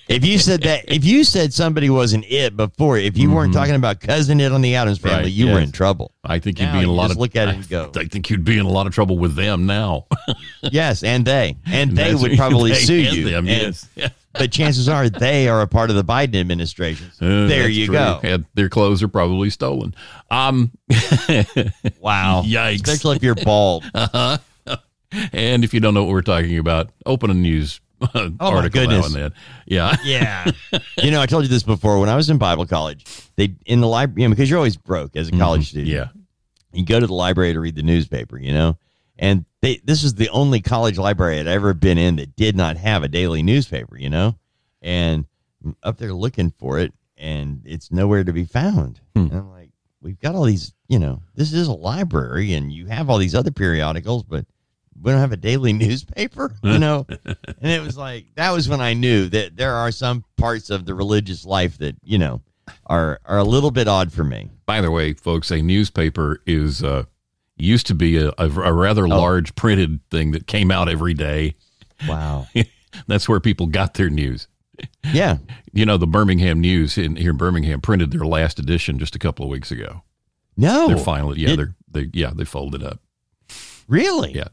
If 0.09 0.25
you 0.25 0.39
said 0.39 0.61
that, 0.63 0.85
if 0.91 1.05
you 1.05 1.23
said 1.23 1.53
somebody 1.53 1.89
was 1.89 2.13
an 2.13 2.23
it 2.27 2.57
before, 2.57 2.97
if 2.97 3.17
you 3.17 3.31
weren't 3.31 3.53
talking 3.53 3.75
about 3.75 3.99
cousin 3.99 4.39
it 4.41 4.51
on 4.51 4.61
the 4.61 4.75
Addams 4.75 4.97
family, 4.97 5.09
Mm-hmm. 5.09 5.23
Right, 5.25 5.31
you 5.31 5.47
were 5.47 5.59
in 5.59 5.71
trouble. 5.71 6.11
I 6.23 6.39
think 6.39 6.59
you'd 6.59 6.71
be 6.71 6.79
in 6.79 6.85
a 6.85 6.91
lot 6.91 7.03
just 7.07 7.13
of 7.13 7.17
look 7.21 7.35
at 7.35 7.47
it 7.47 7.51
I- 7.51 7.53
and 7.55 7.69
go. 7.69 7.91
I 7.95 8.05
think 8.05 8.29
you'd 8.29 8.43
be 8.43 8.57
in 8.57 8.65
a 8.65 8.69
lot 8.69 8.87
of 8.87 8.93
trouble 8.93 9.17
with 9.17 9.35
them 9.35 9.65
now. 9.65 10.07
Yes, 10.61 11.03
and 11.03 11.25
they, 11.25 11.57
and 11.65 11.95
they 11.95 12.13
would 12.15 12.37
probably 12.37 12.71
they 12.71 12.77
sue 12.79 12.95
you. 12.95 13.29
them, 13.29 13.47
And- 13.47 13.81
yes. 13.95 14.11
but 14.33 14.51
chances 14.51 14.89
are 14.89 15.09
they 15.09 15.47
are 15.47 15.61
a 15.61 15.67
part 15.67 15.89
of 15.89 15.95
the 15.95 16.03
Biden 16.03 16.35
administration. 16.35 17.11
So 17.13 17.25
Uh, 17.25 17.47
there 17.47 17.69
you 17.69 17.85
true. 17.87 17.95
go. 17.95 18.19
And 18.23 18.45
their 18.55 18.69
clothes 18.69 19.01
are 19.03 19.07
probably 19.07 19.49
stolen. 19.51 19.93
Um, 20.31 20.71
Wow. 21.99 22.43
Yikes. 22.45 22.75
Especially 22.87 23.15
if 23.17 23.23
you're 23.23 23.35
bald. 23.35 23.83
And 25.33 25.63
if 25.63 25.73
you 25.73 25.79
don't 25.79 25.93
know 25.93 26.03
what 26.03 26.11
we're 26.11 26.21
talking 26.21 26.57
about, 26.57 26.91
open 27.05 27.29
a 27.29 27.33
news 27.33 27.81
Oh, 28.15 28.31
article 28.39 28.87
now 28.87 29.05
and 29.05 29.13
then. 29.13 29.33
Yeah. 29.65 29.95
Yeah. 30.03 30.51
you 31.03 31.11
know, 31.11 31.21
I 31.21 31.25
told 31.25 31.43
you 31.43 31.49
this 31.49 31.63
before. 31.63 31.99
When 31.99 32.07
I 32.07 32.15
was 32.15 32.29
in 32.29 32.37
Bible 32.37 32.65
college, 32.65 33.05
they 33.35 33.55
in 33.65 33.81
the 33.81 33.87
library, 33.87 34.21
you 34.21 34.27
know, 34.27 34.33
because 34.33 34.49
you're 34.49 34.57
always 34.57 34.77
broke 34.77 35.15
as 35.15 35.27
a 35.27 35.31
college 35.31 35.69
student. 35.69 35.89
Mm-hmm. 35.89 36.17
Yeah. 36.17 36.79
You 36.79 36.85
go 36.85 36.99
to 36.99 37.07
the 37.07 37.13
library 37.13 37.53
to 37.53 37.59
read 37.59 37.75
the 37.75 37.83
newspaper, 37.83 38.37
you 38.37 38.53
know? 38.53 38.77
And 39.17 39.43
they 39.61 39.81
this 39.83 40.03
is 40.03 40.15
the 40.15 40.29
only 40.29 40.61
college 40.61 40.97
library 40.97 41.39
I'd 41.39 41.47
ever 41.47 41.73
been 41.73 41.97
in 41.97 42.15
that 42.17 42.37
did 42.37 42.55
not 42.55 42.77
have 42.77 43.03
a 43.03 43.09
daily 43.09 43.43
newspaper, 43.43 43.97
you 43.97 44.09
know? 44.09 44.35
And 44.81 45.25
I'm 45.65 45.75
up 45.83 45.97
there 45.97 46.13
looking 46.13 46.51
for 46.51 46.79
it 46.79 46.93
and 47.17 47.61
it's 47.65 47.91
nowhere 47.91 48.23
to 48.23 48.31
be 48.31 48.45
found. 48.45 49.01
Hmm. 49.13 49.23
And 49.23 49.33
I'm 49.33 49.49
like, 49.49 49.71
we've 50.01 50.19
got 50.19 50.35
all 50.35 50.45
these, 50.45 50.73
you 50.87 50.99
know, 50.99 51.21
this 51.35 51.51
is 51.51 51.67
a 51.67 51.73
library 51.73 52.53
and 52.53 52.71
you 52.71 52.85
have 52.85 53.09
all 53.09 53.17
these 53.17 53.35
other 53.35 53.51
periodicals, 53.51 54.23
but 54.23 54.45
we 55.01 55.11
don't 55.11 55.21
have 55.21 55.31
a 55.31 55.37
daily 55.37 55.73
newspaper, 55.85 56.55
you 56.63 56.79
know? 56.79 57.05
and 57.25 57.37
it 57.71 57.81
was 57.81 57.97
like 57.97 58.25
that 58.35 58.51
was 58.51 58.67
when 58.69 58.81
I 58.81 58.93
knew 58.93 59.29
that 59.29 59.55
there 59.57 59.73
are 59.75 59.91
some 59.91 60.23
parts 60.37 60.69
of 60.69 60.85
the 60.85 60.93
religious 60.93 61.45
life 61.45 61.77
that, 61.79 61.95
you 62.03 62.17
know, 62.17 62.41
are 62.85 63.19
are 63.25 63.37
a 63.39 63.43
little 63.43 63.71
bit 63.71 63.87
odd 63.87 64.11
for 64.11 64.23
me. 64.23 64.49
By 64.65 64.81
the 64.81 64.91
way, 64.91 65.13
folks, 65.13 65.51
a 65.51 65.61
newspaper 65.61 66.41
is 66.45 66.83
uh, 66.83 67.03
used 67.57 67.87
to 67.87 67.95
be 67.95 68.17
a, 68.17 68.29
a, 68.37 68.45
a 68.49 68.73
rather 68.73 69.05
Oh. 69.05 69.09
large 69.09 69.55
printed 69.55 69.99
thing 70.11 70.31
that 70.31 70.47
came 70.47 70.69
out 70.71 70.87
every 70.89 71.13
day. 71.13 71.55
Wow. 72.07 72.47
That's 73.07 73.27
where 73.27 73.39
people 73.39 73.67
got 73.67 73.95
their 73.95 74.09
news. 74.09 74.47
yeah. 75.13 75.37
You 75.73 75.85
know, 75.85 75.97
the 75.97 76.07
Birmingham 76.07 76.61
News 76.61 76.97
in 76.97 77.15
here 77.17 77.31
in 77.31 77.37
Birmingham 77.37 77.81
printed 77.81 78.11
their 78.11 78.25
last 78.25 78.59
edition 78.59 78.97
just 78.99 79.15
a 79.15 79.19
couple 79.19 79.43
of 79.45 79.49
weeks 79.51 79.71
ago. 79.71 80.03
No. 80.55 80.87
They're 80.87 80.97
finally, 80.97 81.39
yeah, 81.39 81.47
Did- 81.49 81.59
they're 81.59 81.75
they 81.91 82.09
yeah 82.13 82.31
they 82.35 82.45
folded 82.45 82.83
up. 82.83 82.99
Really? 83.87 84.33
Yeah. 84.33 84.49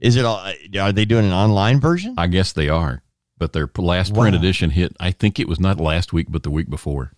Is 0.00 0.16
it 0.16 0.24
all 0.24 0.44
are 0.78 0.92
they 0.92 1.04
doing 1.04 1.24
an 1.26 1.32
online 1.32 1.80
version? 1.80 2.14
I 2.18 2.26
guess 2.28 2.52
they 2.52 2.68
are, 2.68 3.02
but 3.38 3.52
their 3.52 3.68
last 3.78 4.12
Wow. 4.12 4.22
print 4.22 4.36
edition 4.36 4.70
hit. 4.70 4.94
I 5.00 5.10
think 5.10 5.38
it 5.40 5.48
was 5.48 5.58
not 5.60 5.80
last 5.80 6.12
week, 6.12 6.26
but 6.30 6.42
the 6.44 6.50
week 6.50 6.70
before. 6.70 7.12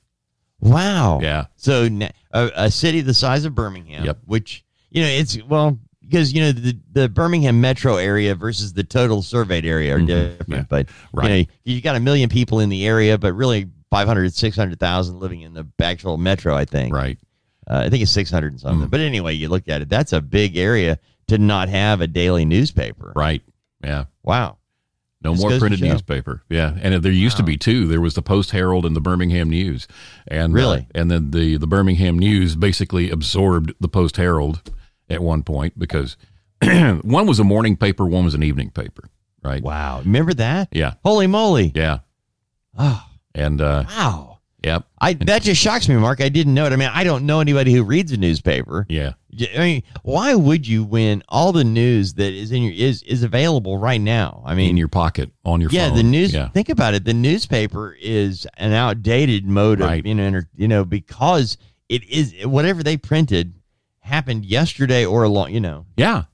Wow. 0.60 1.20
Yeah, 1.22 1.46
So 1.56 1.88
a, 2.32 2.50
a 2.54 2.70
city 2.70 3.00
the 3.00 3.14
size 3.14 3.44
of 3.44 3.54
Birmingham, 3.54 4.04
Yep. 4.04 4.18
which 4.26 4.64
you 4.90 5.02
know 5.02 5.08
it's 5.08 5.42
well 5.44 5.78
because 6.02 6.32
you 6.32 6.40
know 6.42 6.52
the 6.52 6.76
the 6.92 7.08
Birmingham 7.08 7.60
metro 7.60 7.96
area 7.96 8.34
versus 8.34 8.72
the 8.74 8.84
total 8.84 9.22
surveyed 9.22 9.64
area 9.64 9.96
are 9.96 10.00
Mhm. 10.00 10.06
different. 10.06 10.48
Yeah. 10.48 10.64
But 10.68 10.88
Right. 11.12 11.30
you 11.30 11.38
know 11.38 11.74
you 11.76 11.80
got 11.80 11.96
a 11.96 12.00
million 12.00 12.28
people 12.28 12.60
in 12.60 12.68
the 12.68 12.86
area, 12.86 13.16
but 13.16 13.32
really 13.34 13.68
500, 13.90 14.32
600,000 14.34 15.18
living 15.18 15.40
in 15.42 15.54
the 15.54 15.66
actual 15.82 16.16
metro. 16.18 16.54
I 16.54 16.64
think. 16.64 16.94
right. 16.94 17.18
Uh, 17.68 17.82
I 17.86 17.88
think 17.88 18.02
it's 18.02 18.10
six 18.10 18.30
hundred 18.30 18.52
and 18.52 18.60
something. 18.60 18.88
Mm. 18.88 18.90
But 18.90 19.00
anyway, 19.00 19.34
you 19.34 19.48
look 19.48 19.68
at 19.68 19.80
it. 19.80 19.88
That's 19.88 20.12
a 20.12 20.20
big 20.20 20.56
area 20.56 20.98
to 21.30 21.38
not 21.38 21.68
have 21.68 22.00
a 22.00 22.06
daily 22.06 22.44
newspaper. 22.44 23.12
Right. 23.16 23.42
Yeah. 23.82 24.04
Wow. 24.22 24.58
No 25.22 25.32
This 25.32 25.40
more 25.42 25.58
printed 25.58 25.82
newspaper. 25.82 26.42
Yeah, 26.48 26.78
and 26.80 27.02
there 27.02 27.12
used 27.12 27.36
to 27.36 27.42
be 27.42 27.58
two. 27.58 27.86
There 27.86 28.00
was 28.00 28.14
the 28.14 28.22
Post 28.22 28.52
Herald 28.52 28.86
and 28.86 28.96
the 28.96 29.02
Birmingham 29.02 29.50
News, 29.50 29.86
and 30.26 30.54
uh, 30.54 30.56
Really? 30.56 30.86
and 30.94 31.10
then 31.10 31.30
the 31.30 31.58
the 31.58 31.66
Birmingham 31.66 32.18
News 32.18 32.56
basically 32.56 33.10
absorbed 33.10 33.74
the 33.80 33.88
Post 33.88 34.16
Herald 34.16 34.70
at 35.10 35.22
one 35.22 35.42
point 35.42 35.78
because 35.78 36.16
one 36.62 37.26
was 37.26 37.38
a 37.38 37.44
morning 37.44 37.76
paper, 37.76 38.06
one 38.06 38.24
was 38.24 38.32
an 38.34 38.42
evening 38.42 38.70
paper. 38.70 39.10
Right. 39.42 39.62
Wow. 39.62 40.00
Remember 40.00 40.32
that? 40.34 40.68
Yeah. 40.72 40.94
Holy 41.04 41.26
moly. 41.26 41.72
Yeah. 41.74 41.98
Oh, 42.78 43.04
And 43.34 43.60
uh, 43.60 43.84
wow. 43.88 44.38
yep. 44.64 44.86
I 45.00 45.12
that 45.14 45.42
just 45.42 45.60
shocks 45.60 45.86
me, 45.88 45.96
Mark. 45.96 46.20
I 46.22 46.28
didn't 46.30 46.54
know 46.54 46.64
it. 46.66 46.72
I 46.72 46.76
mean, 46.76 46.90
I 46.92 47.04
don't 47.04 47.26
know 47.26 47.40
anybody 47.40 47.72
who 47.74 47.82
reads 47.82 48.12
a 48.12 48.16
newspaper. 48.16 48.86
Yeah. 48.88 49.12
I 49.54 49.58
mean, 49.58 49.82
why 50.02 50.34
would 50.34 50.66
you 50.66 50.82
when 50.84 51.22
all 51.28 51.52
the 51.52 51.64
news 51.64 52.14
that 52.14 52.32
is 52.32 52.50
in 52.52 52.62
your 52.64 52.72
is 52.72 53.02
is 53.04 53.22
available 53.22 53.78
right 53.78 54.00
now? 54.00 54.42
I 54.44 54.54
mean, 54.54 54.70
in 54.70 54.76
your 54.76 54.88
pocket 54.88 55.30
on 55.44 55.60
your 55.60 55.70
phone. 55.70 55.76
yeah, 55.78 55.88
phone. 55.88 55.96
the 55.96 56.02
news. 56.02 56.32
Yeah. 56.34 56.48
Think 56.48 56.68
about 56.68 56.94
it. 56.94 57.04
The 57.04 57.14
newspaper 57.14 57.96
is 58.00 58.46
an 58.56 58.72
outdated 58.72 59.46
mode 59.46 59.80
Right. 59.80 60.00
of 60.00 60.06
you 60.06 60.14
know, 60.14 60.40
you 60.56 60.68
know, 60.68 60.84
because 60.84 61.56
it 61.88 62.02
is 62.10 62.34
whatever 62.44 62.82
they 62.82 62.96
printed 62.96 63.54
happened 64.00 64.44
yesterday 64.44 65.04
or 65.04 65.22
a 65.22 65.28
long, 65.28 65.52
you 65.52 65.60
know. 65.60 65.86
Yeah, 65.96 66.24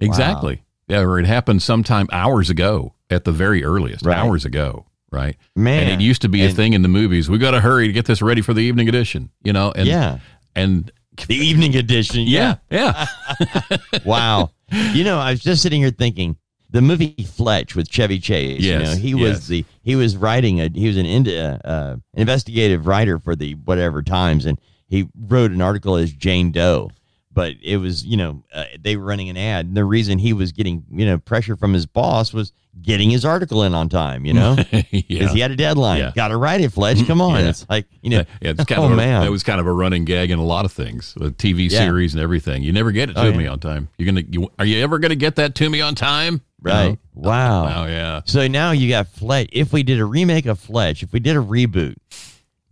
exactly. 0.00 0.62
Yeah, 0.88 1.00
or 1.00 1.18
it 1.18 1.26
happened 1.26 1.62
sometime 1.62 2.06
hours 2.12 2.50
ago 2.50 2.94
at 3.08 3.24
the 3.24 3.32
very 3.32 3.64
earliest, 3.64 4.04
Right. 4.04 4.16
hours 4.16 4.44
ago, 4.44 4.86
right? 5.10 5.36
Man, 5.56 5.84
and 5.84 6.00
it 6.02 6.04
used 6.04 6.22
to 6.22 6.28
be 6.28 6.44
a 6.44 6.50
thing 6.50 6.72
in 6.72 6.82
the 6.82 6.88
movies. 6.88 7.30
We 7.30 7.38
got 7.38 7.52
to 7.52 7.60
hurry 7.60 7.86
to 7.86 7.92
get 7.92 8.04
this 8.06 8.20
ready 8.20 8.42
for 8.42 8.52
the 8.52 8.60
evening 8.60 8.88
edition, 8.88 9.30
you 9.42 9.52
know? 9.52 9.72
And, 9.74 9.86
yeah, 9.86 10.18
And 10.54 10.90
the 11.28 11.34
evening 11.34 11.76
edition. 11.76 12.22
yeah, 12.22 12.56
yeah. 12.70 13.06
wow. 14.04 14.50
You 14.92 15.04
know, 15.04 15.18
I 15.18 15.32
was 15.32 15.40
just 15.40 15.62
sitting 15.62 15.82
here 15.82 15.90
thinking 15.90 16.36
the 16.70 16.80
movie 16.80 17.14
Fletch 17.24 17.76
with 17.76 17.88
Chevy 17.88 18.18
Chase. 18.18 18.60
you 18.60 18.78
know, 18.78 18.96
he 18.96 19.10
yes. 19.10 19.20
was 19.20 19.48
the 19.48 19.64
he 19.82 19.94
was 19.94 20.16
writing 20.16 20.60
a 20.60 20.68
he 20.72 20.86
was 20.86 20.96
an 20.96 21.06
ind- 21.06 21.28
uh, 21.28 21.58
uh, 21.64 21.96
investigative 22.14 22.86
writer 22.86 23.18
for 23.18 23.36
the 23.36 23.52
whatever 23.64 24.02
Times, 24.02 24.46
and 24.46 24.58
he 24.88 25.08
wrote 25.26 25.50
an 25.50 25.60
article 25.60 25.96
as 25.96 26.12
Jane 26.12 26.50
Doe. 26.50 26.90
But 27.34 27.54
it 27.62 27.78
was 27.78 28.04
you 28.04 28.16
know 28.16 28.42
uh, 28.52 28.64
they 28.80 28.96
were 28.96 29.04
running 29.04 29.28
an 29.30 29.36
ad, 29.36 29.66
and 29.66 29.76
the 29.76 29.84
reason 29.84 30.18
he 30.18 30.32
was 30.32 30.52
getting 30.52 30.84
you 30.90 31.06
know 31.06 31.18
pressure 31.18 31.56
from 31.56 31.72
his 31.72 31.86
boss 31.86 32.32
was 32.34 32.52
getting 32.82 33.10
his 33.10 33.24
article 33.24 33.62
in 33.62 33.74
on 33.74 33.88
time. 33.88 34.26
You 34.26 34.34
know, 34.34 34.56
because 34.56 34.84
yeah. 35.08 35.28
he 35.28 35.40
had 35.40 35.50
a 35.50 35.56
deadline. 35.56 35.98
Yeah. 36.00 36.12
Got 36.14 36.28
to 36.28 36.36
write 36.36 36.60
it, 36.60 36.72
Fletch. 36.72 37.06
Come 37.06 37.20
on, 37.22 37.40
Yeah. 37.40 37.48
it's 37.48 37.66
like 37.70 37.86
you 38.02 38.10
know. 38.10 38.24
yeah, 38.42 38.50
it's 38.50 38.64
kind 38.66 38.82
oh 38.82 38.84
of 38.86 38.92
a, 38.92 38.96
man, 38.96 39.22
that 39.24 39.30
was 39.30 39.42
kind 39.42 39.60
of 39.60 39.66
a 39.66 39.72
running 39.72 40.04
gag 40.04 40.30
in 40.30 40.38
a 40.38 40.44
lot 40.44 40.64
of 40.66 40.72
things, 40.72 41.14
the 41.14 41.30
TV 41.30 41.70
series 41.70 42.12
and 42.14 42.22
everything. 42.22 42.62
You 42.62 42.72
never 42.72 42.92
get 42.92 43.08
it 43.08 43.14
to 43.14 43.20
Oh, 43.22 43.32
me 43.32 43.46
on 43.46 43.60
time. 43.60 43.88
You're 43.96 44.06
gonna, 44.06 44.24
you, 44.28 44.50
are 44.58 44.66
you 44.66 44.82
ever 44.82 44.98
gonna 44.98 45.14
get 45.14 45.36
that 45.36 45.54
to 45.54 45.70
me 45.70 45.80
on 45.80 45.94
time? 45.94 46.42
Right. 46.60 46.90
know? 46.90 46.98
Wow. 47.14 47.82
Oh 47.84 47.86
yeah, 47.86 48.20
So 48.26 48.46
now 48.46 48.70
you 48.72 48.88
got 48.90 49.08
Fletch. 49.08 49.48
If 49.52 49.72
we 49.72 49.82
did 49.82 49.98
a 50.00 50.04
remake 50.04 50.44
of 50.46 50.58
Fletch, 50.60 51.02
if 51.02 51.12
we 51.12 51.18
did 51.18 51.34
a 51.36 51.40
reboot, 51.40 51.94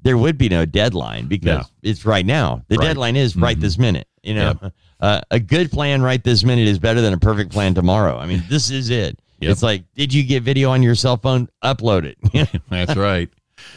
there 0.03 0.17
would 0.17 0.39
be 0.39 0.49
no 0.49 0.65
deadline 0.65 1.27
because 1.27 1.67
it's 1.83 2.05
right 2.07 2.25
now. 2.25 2.63
The 2.69 2.77
Right. 2.77 2.87
deadline 2.89 3.17
is 3.17 3.37
right 3.37 3.57
Mhm. 3.57 3.61
this 3.61 3.79
minute. 3.79 4.07
You 4.23 4.35
know, 4.35 4.55
uh, 5.01 5.21
a 5.31 5.41
good 5.41 5.71
plan 5.71 6.03
right 6.03 6.23
this 6.23 6.45
minute 6.45 6.69
is 6.69 6.79
better 6.79 7.01
than 7.01 7.13
a 7.13 7.19
perfect 7.19 7.53
plan 7.53 7.75
tomorrow. 7.75 8.19
I 8.19 8.27
mean, 8.27 8.43
this 8.49 8.71
is 8.71 8.91
it. 8.91 9.19
Yep. 9.41 9.51
It's 9.51 9.63
like, 9.63 9.85
did 9.95 10.13
you 10.13 10.23
get 10.23 10.43
video 10.43 10.71
on 10.71 10.83
your 10.83 10.95
cell 10.95 11.17
phone? 11.17 11.49
Upload 11.65 12.05
it. 12.05 12.61
that's 12.69 12.97
right. 12.97 13.31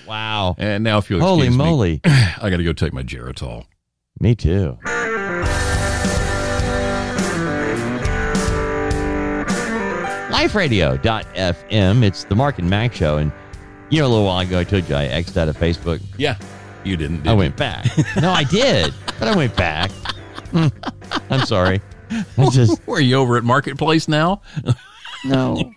wow. 0.06 0.56
And 0.58 0.84
now, 0.84 0.97
if 0.97 1.10
you'll 1.10 1.21
Holy 1.21 1.47
excuse 1.47 1.79
me. 1.79 2.01
I 2.06 2.49
got 2.49 2.58
to 2.58 2.63
go 2.63 2.73
take 2.73 2.91
my 2.91 3.03
Geritol. 3.03 3.65
Me 4.19 4.36
too. 4.36 4.77
LifeRadio.fm. 10.84 12.03
It's 12.03 12.23
the 12.25 12.36
Mark 12.36 12.60
and 12.60 12.69
Mack 12.69 12.93
show. 12.93 13.17
And, 13.17 13.32
you 13.89 13.99
know, 14.01 14.08
a 14.08 14.10
little 14.10 14.25
while 14.25 14.39
ago, 14.39 14.60
I 14.60 14.63
told 14.63 14.89
you 14.89 14.95
I 14.95 15.06
X'd 15.06 15.38
out 15.38 15.47
of 15.47 15.58
Facebook. 15.58 16.01
Yeah, 16.17 16.38
you 16.84 16.97
didn't. 16.97 17.17
Did 17.23 17.27
I 17.27 17.32
you? 17.32 17.38
went 17.38 17.56
back. 17.56 17.86
no, 18.21 18.32
I 18.32 18.43
did, 18.43 18.93
but 19.19 19.27
I 19.27 19.36
went 19.36 19.56
back. 19.56 19.91
I'm 21.29 21.45
sorry. 21.45 21.81
I 22.37 22.49
just 22.49 22.85
Were 22.87 22.99
you 22.99 23.15
over 23.15 23.37
at 23.37 23.43
Marketplace 23.43 24.07
now? 24.07 24.41
no. 25.25 25.73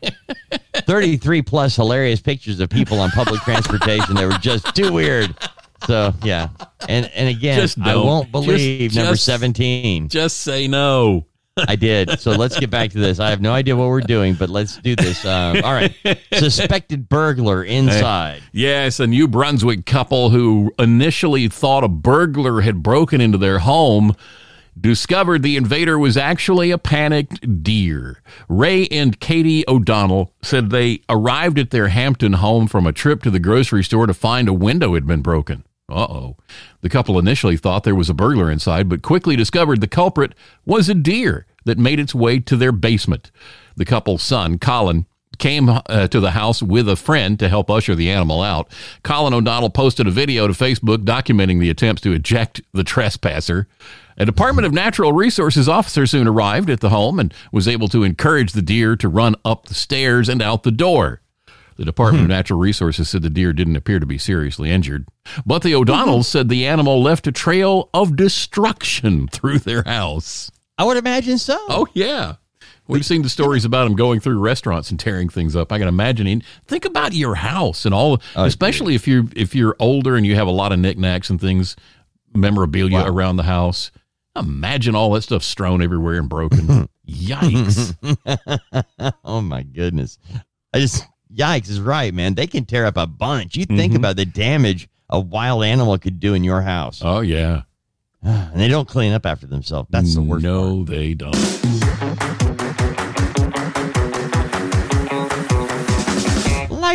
33 0.74 1.42
plus 1.42 1.76
hilarious 1.76 2.20
pictures 2.20 2.60
of 2.60 2.68
people 2.68 3.00
on 3.00 3.10
public 3.10 3.40
transportation 3.42 4.14
that 4.16 4.26
were 4.26 4.38
just 4.38 4.74
too 4.74 4.92
weird. 4.92 5.34
So 5.86 6.14
yeah, 6.22 6.48
and 6.88 7.10
and 7.14 7.28
again, 7.28 7.68
I 7.82 7.96
won't 7.96 8.32
believe 8.32 8.90
Just- 8.92 8.96
number 8.96 9.12
just- 9.12 9.24
17. 9.24 10.08
Just 10.08 10.40
say 10.40 10.66
no. 10.66 11.26
I 11.68 11.74
did. 11.76 12.20
So 12.20 12.32
let's 12.32 12.58
get 12.60 12.68
back 12.68 12.90
to 12.90 12.98
this. 12.98 13.18
I 13.18 13.30
have 13.30 13.40
no 13.40 13.50
idea 13.52 13.74
what 13.76 13.88
we're 13.88 14.02
doing, 14.02 14.34
but 14.34 14.50
let's 14.50 14.76
do 14.76 14.94
this. 14.94 15.24
Um, 15.24 15.62
all 15.64 15.72
right, 15.72 15.94
suspected 16.34 17.08
burglar 17.08 17.64
inside. 17.64 18.42
Yes, 18.52 19.00
a 19.00 19.06
New 19.06 19.26
Brunswick 19.26 19.86
couple 19.86 20.28
who 20.28 20.70
initially 20.78 21.48
thought 21.48 21.82
a 21.82 21.88
burglar 21.88 22.60
had 22.60 22.82
broken 22.82 23.22
into 23.22 23.38
their 23.38 23.58
home 23.58 24.14
discovered 24.78 25.42
the 25.42 25.56
invader 25.56 25.98
was 25.98 26.16
actually 26.16 26.70
a 26.70 26.78
panicked 26.78 27.62
deer. 27.62 28.22
Ray 28.48 28.86
and 28.88 29.18
Katie 29.18 29.64
O'Donnell 29.66 30.32
said 30.42 30.70
they 30.70 31.00
arrived 31.08 31.58
at 31.58 31.70
their 31.70 31.88
Hampton 31.88 32.34
home 32.34 32.66
from 32.66 32.86
a 32.86 32.92
trip 32.92 33.22
to 33.22 33.30
the 33.30 33.38
grocery 33.38 33.82
store 33.82 34.06
to 34.06 34.14
find 34.14 34.48
a 34.48 34.52
window 34.52 34.94
had 34.94 35.06
been 35.06 35.22
broken. 35.22 35.64
Uh 35.88 36.02
oh. 36.02 36.36
The 36.80 36.88
couple 36.88 37.18
initially 37.18 37.56
thought 37.56 37.84
there 37.84 37.94
was 37.94 38.10
a 38.10 38.14
burglar 38.14 38.50
inside, 38.50 38.88
but 38.88 39.02
quickly 39.02 39.36
discovered 39.36 39.80
the 39.80 39.86
culprit 39.86 40.34
was 40.64 40.88
a 40.88 40.94
deer 40.94 41.46
that 41.64 41.78
made 41.78 42.00
its 42.00 42.14
way 42.14 42.40
to 42.40 42.56
their 42.56 42.72
basement. 42.72 43.30
The 43.76 43.84
couple's 43.84 44.22
son, 44.22 44.58
Colin, 44.58 45.06
came 45.38 45.68
uh, 45.68 46.08
to 46.08 46.20
the 46.20 46.32
house 46.32 46.62
with 46.62 46.88
a 46.88 46.96
friend 46.96 47.38
to 47.38 47.48
help 47.48 47.70
usher 47.70 47.94
the 47.94 48.10
animal 48.10 48.42
out. 48.42 48.70
Colin 49.02 49.34
O'Donnell 49.34 49.70
posted 49.70 50.06
a 50.06 50.10
video 50.10 50.46
to 50.46 50.52
Facebook 50.52 50.98
documenting 50.98 51.60
the 51.60 51.70
attempts 51.70 52.02
to 52.02 52.12
eject 52.12 52.60
the 52.72 52.84
trespasser. 52.84 53.68
A 54.18 54.24
Department 54.24 54.64
of 54.66 54.72
Natural 54.72 55.12
Resources 55.12 55.68
officer 55.68 56.06
soon 56.06 56.26
arrived 56.26 56.70
at 56.70 56.80
the 56.80 56.88
home 56.88 57.20
and 57.20 57.34
was 57.52 57.68
able 57.68 57.88
to 57.88 58.02
encourage 58.02 58.52
the 58.52 58.62
deer 58.62 58.96
to 58.96 59.08
run 59.08 59.34
up 59.44 59.66
the 59.66 59.74
stairs 59.74 60.28
and 60.28 60.40
out 60.40 60.62
the 60.62 60.70
door. 60.70 61.20
The 61.76 61.84
Department 61.84 62.24
of 62.24 62.28
Natural 62.30 62.58
Resources 62.58 63.10
said 63.10 63.20
the 63.20 63.28
deer 63.28 63.52
didn't 63.52 63.76
appear 63.76 64.00
to 64.00 64.06
be 64.06 64.16
seriously 64.16 64.70
injured, 64.70 65.06
but 65.44 65.62
the 65.62 65.74
O'Donnells 65.74 66.24
said 66.24 66.48
the 66.48 66.66
animal 66.66 67.02
left 67.02 67.26
a 67.26 67.32
trail 67.32 67.90
of 67.92 68.16
destruction 68.16 69.28
through 69.32 69.58
their 69.58 69.82
house. 69.82 70.50
I 70.78 70.84
would 70.84 70.96
imagine 70.96 71.36
so. 71.36 71.58
Oh 71.68 71.86
yeah. 71.92 72.36
We've 72.88 73.04
seen 73.04 73.22
the 73.22 73.28
stories 73.28 73.64
about 73.64 73.86
him 73.86 73.96
going 73.96 74.20
through 74.20 74.38
restaurants 74.38 74.90
and 74.90 74.98
tearing 75.00 75.28
things 75.28 75.56
up. 75.56 75.72
I 75.72 75.78
can 75.78 75.88
imagine. 75.88 76.26
it. 76.26 76.42
Think 76.66 76.84
about 76.84 77.12
your 77.14 77.34
house 77.36 77.84
and 77.84 77.94
all, 77.94 78.20
Oh, 78.36 78.44
especially 78.44 78.94
if 78.94 79.08
you're 79.08 79.24
if 79.34 79.54
you're 79.54 79.74
older 79.78 80.16
and 80.16 80.24
you 80.26 80.34
have 80.36 80.46
a 80.46 80.52
lot 80.52 80.72
of 80.72 80.78
knickknacks 80.78 81.28
and 81.30 81.40
things, 81.40 81.74
memorabilia 82.34 82.98
Wow. 82.98 83.06
around 83.08 83.36
the 83.36 83.42
house. 83.44 83.90
Imagine 84.36 84.94
all 84.94 85.12
that 85.12 85.22
stuff 85.22 85.42
strewn 85.42 85.82
everywhere 85.82 86.18
and 86.18 86.28
broken. 86.28 86.88
Yikes! 87.08 87.96
oh 89.24 89.40
my 89.40 89.62
goodness. 89.62 90.18
I 90.74 90.80
just 90.80 91.04
yikes 91.34 91.68
is 91.70 91.80
right, 91.80 92.12
man. 92.12 92.34
They 92.34 92.46
can 92.46 92.64
tear 92.66 92.84
up 92.86 92.96
a 92.96 93.06
bunch. 93.06 93.56
You 93.56 93.64
think 93.64 93.92
Mhm. 93.94 93.96
about 93.96 94.16
the 94.16 94.26
damage 94.26 94.88
a 95.08 95.18
wild 95.20 95.64
animal 95.64 95.96
could 95.98 96.18
do 96.20 96.34
in 96.34 96.44
your 96.44 96.62
house. 96.62 97.00
Oh 97.04 97.20
yeah. 97.20 97.62
and 98.22 98.60
they 98.60 98.68
don't 98.68 98.88
clean 98.88 99.12
up 99.12 99.24
after 99.24 99.46
themselves. 99.46 99.88
That's 99.90 100.14
the 100.14 100.22
worst. 100.22 100.42
No, 100.44 100.84
they 100.84 101.14
don't. 101.14 101.34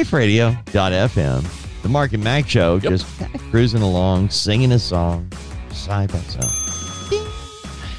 LifeRadio.fm, 0.02 1.82
the 1.84 1.90
Mark 1.90 2.14
and 2.14 2.24
Mack 2.24 2.50
show, 2.50 2.76
Yep. 2.82 2.84
just 2.92 3.06
cruising 3.52 3.84
along, 3.84 4.32
singing 4.32 4.72
a 4.72 4.80
song, 4.80 5.32
side 5.70 6.12
by 6.12 6.18
side. 6.22 7.10
Ding. 7.12 7.24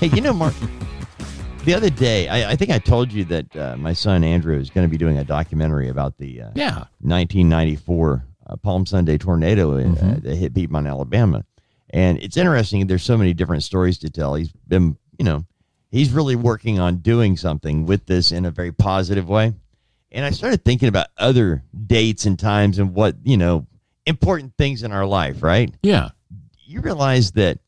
Hey, 0.00 0.08
you 0.08 0.20
know, 0.20 0.32
Mark, 0.32 0.52
the 1.64 1.74
other 1.74 1.90
day, 1.90 2.26
I, 2.26 2.50
I 2.52 2.56
think 2.56 2.72
I 2.72 2.80
told 2.80 3.12
you 3.12 3.24
that 3.26 3.56
uh, 3.56 3.76
my 3.76 3.92
son 3.92 4.24
Andrew 4.24 4.58
is 4.58 4.68
going 4.68 4.84
to 4.84 4.90
be 4.90 4.98
doing 4.98 5.18
a 5.18 5.24
documentary 5.24 5.88
about 5.90 6.18
the 6.18 6.42
uh, 6.42 6.50
Yeah. 6.56 6.84
1994 7.02 8.24
uh, 8.48 8.56
Palm 8.56 8.84
Sunday 8.84 9.16
tornado 9.16 9.78
uh, 9.78 9.82
Mhm. 9.84 10.22
that 10.24 10.34
hit 10.34 10.54
Piedmont, 10.54 10.88
Alabama. 10.88 11.44
And 11.90 12.18
it's 12.20 12.36
interesting. 12.36 12.88
There's 12.88 13.04
so 13.04 13.16
many 13.16 13.32
different 13.32 13.62
stories 13.62 13.98
to 13.98 14.10
tell. 14.10 14.34
He's 14.34 14.50
been, 14.66 14.96
you 15.20 15.24
know, 15.24 15.44
he's 15.92 16.10
really 16.10 16.34
working 16.34 16.80
on 16.80 16.96
doing 16.96 17.36
something 17.36 17.86
with 17.86 18.06
this 18.06 18.32
in 18.32 18.44
a 18.44 18.50
very 18.50 18.72
positive 18.72 19.28
way. 19.28 19.52
And 20.12 20.25
I 20.25 20.31
started 20.31 20.64
thinking 20.64 20.88
about 20.88 21.07
other 21.16 21.64
dates 21.87 22.27
and 22.27 22.38
times 22.38 22.79
and 22.79 22.94
what, 22.94 23.16
you 23.25 23.37
know, 23.37 23.66
important 24.07 24.53
things 24.59 24.83
in 24.83 24.92
our 24.92 25.07
life, 25.07 25.42
right? 25.42 25.75
Yeah. 25.83 26.11
You 26.66 26.81
realize 26.81 27.33
that 27.33 27.59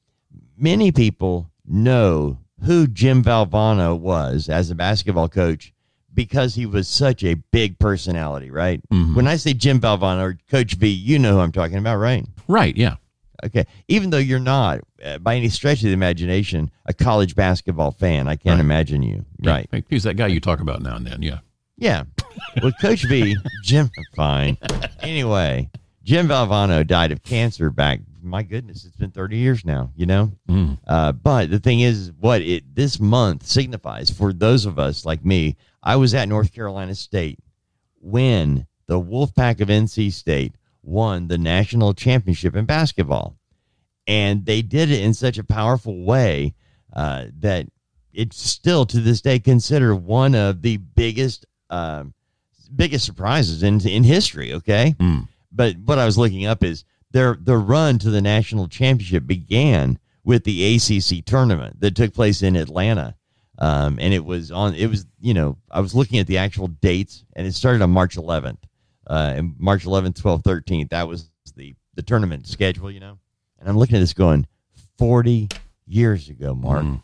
many 0.56 0.92
people 0.92 1.50
know 1.66 2.38
who 2.64 2.86
Jim 2.86 3.22
Valvano 3.22 3.98
was 3.98 4.48
as 4.48 4.70
a 4.70 4.74
basketball 4.74 5.28
coach 5.28 5.72
because 6.12 6.54
he 6.54 6.66
was 6.66 6.86
such 6.86 7.24
a 7.24 7.34
big 7.34 7.78
personality, 7.78 8.50
right? 8.50 8.80
Mhm. 8.92 9.14
When 9.16 9.26
I 9.26 9.36
say 9.36 9.52
Jim 9.54 9.80
Valvano 9.80 10.20
or 10.22 10.38
Coach 10.50 10.74
V, 10.74 10.88
you 10.88 11.18
know 11.18 11.32
who 11.34 11.40
I'm 11.40 11.50
talking 11.52 11.78
about, 11.78 11.96
right? 11.96 12.24
Right. 12.46 12.76
Yeah. 12.76 12.96
Okay. 13.44 13.64
Even 13.88 14.10
though 14.10 14.18
you're 14.18 14.38
not, 14.38 14.80
uh, 15.04 15.18
by 15.18 15.34
any 15.36 15.48
stretch 15.48 15.78
of 15.78 15.84
the 15.88 15.92
imagination, 15.92 16.70
a 16.86 16.94
college 16.94 17.34
basketball 17.34 17.90
fan, 17.90 18.28
I 18.28 18.36
can't 18.36 18.54
Right. 18.56 18.60
imagine 18.60 19.02
you. 19.02 19.24
Right. 19.42 19.66
Yeah. 19.72 19.80
He's 19.88 20.04
that 20.04 20.14
guy 20.16 20.28
you 20.28 20.40
talk 20.40 20.60
about 20.60 20.82
now 20.82 20.96
and 20.96 21.06
then. 21.06 21.20
Yeah. 21.22 21.38
Yeah. 21.76 22.04
With 22.62 22.74
Coach 22.80 23.04
V, 23.04 23.36
Jim, 23.62 23.90
fine. 24.14 24.56
Anyway, 25.00 25.70
Jim 26.02 26.28
Valvano 26.28 26.86
died 26.86 27.12
of 27.12 27.22
cancer 27.22 27.70
back. 27.70 28.00
My 28.22 28.42
goodness, 28.42 28.84
it's 28.84 28.96
been 28.96 29.10
30 29.10 29.36
years 29.36 29.64
now, 29.64 29.90
you 29.96 30.06
know? 30.06 30.32
Mm. 30.48 30.78
Uh, 30.86 31.12
but 31.12 31.50
the 31.50 31.58
thing 31.58 31.80
is, 31.80 32.12
what 32.18 32.40
it 32.42 32.74
this 32.74 32.98
month 32.98 33.46
signifies 33.46 34.10
for 34.10 34.32
those 34.32 34.66
of 34.66 34.78
us 34.78 35.04
like 35.04 35.24
me, 35.24 35.56
I 35.82 35.96
was 35.96 36.14
at 36.14 36.28
North 36.28 36.52
Carolina 36.52 36.94
State 36.94 37.38
when 38.00 38.66
the 38.86 39.00
Wolfpack 39.00 39.60
of 39.60 39.68
NC 39.68 40.12
State 40.12 40.54
won 40.82 41.28
the 41.28 41.38
national 41.38 41.94
championship 41.94 42.54
in 42.54 42.64
basketball, 42.64 43.36
and 44.06 44.44
they 44.46 44.62
did 44.62 44.90
it 44.90 45.02
in 45.02 45.12
such 45.14 45.38
a 45.38 45.44
powerful 45.44 46.04
way 46.04 46.54
uh, 46.94 47.26
that 47.40 47.66
it's 48.12 48.40
still 48.40 48.86
to 48.86 49.00
this 49.00 49.20
day 49.20 49.38
considered 49.38 49.96
one 49.96 50.34
of 50.34 50.62
the 50.62 50.76
biggest 50.76 51.46
um, 51.74 52.14
biggest 52.74 53.04
surprises 53.04 53.62
in 53.62 53.80
in 53.86 54.04
history. 54.04 54.52
Okay, 54.54 54.94
Mm. 54.98 55.28
but 55.52 55.76
what 55.84 55.98
I 55.98 56.06
was 56.06 56.16
looking 56.18 56.46
up 56.46 56.62
is 56.64 56.84
their 57.10 57.36
the 57.40 57.56
run 57.56 57.98
to 58.00 58.10
the 58.10 58.22
national 58.22 58.68
championship 58.68 59.26
began 59.26 59.98
with 60.24 60.44
the 60.44 60.74
ACC 60.76 61.24
tournament 61.24 61.80
that 61.80 61.94
took 61.94 62.12
place 62.14 62.42
in 62.42 62.56
Atlanta. 62.56 63.14
Um, 63.58 63.98
and 64.00 64.12
it 64.12 64.24
was 64.24 64.50
on, 64.50 64.74
it 64.74 64.88
was, 64.88 65.06
you 65.20 65.32
know, 65.32 65.56
I 65.70 65.78
was 65.80 65.94
looking 65.94 66.18
at 66.18 66.26
the 66.26 66.38
actual 66.38 66.66
dates 66.66 67.22
and 67.36 67.46
it 67.46 67.54
started 67.54 67.82
on 67.82 67.90
March 67.90 68.16
11th, 68.16 68.58
uh, 69.06 69.32
and 69.36 69.54
March 69.58 69.84
11th, 69.84 70.20
12th, 70.20 70.42
13th. 70.42 70.88
That 70.90 71.06
was 71.06 71.30
the, 71.54 71.76
the 71.94 72.02
tournament 72.02 72.48
schedule, 72.48 72.90
you 72.90 72.98
know, 72.98 73.16
and 73.60 73.68
I'm 73.68 73.78
looking 73.78 73.94
at 73.96 74.00
this 74.00 74.12
going 74.12 74.44
40 74.98 75.50
years 75.86 76.28
ago, 76.30 76.52
Mark, 76.54 76.82
Mm. 76.84 77.02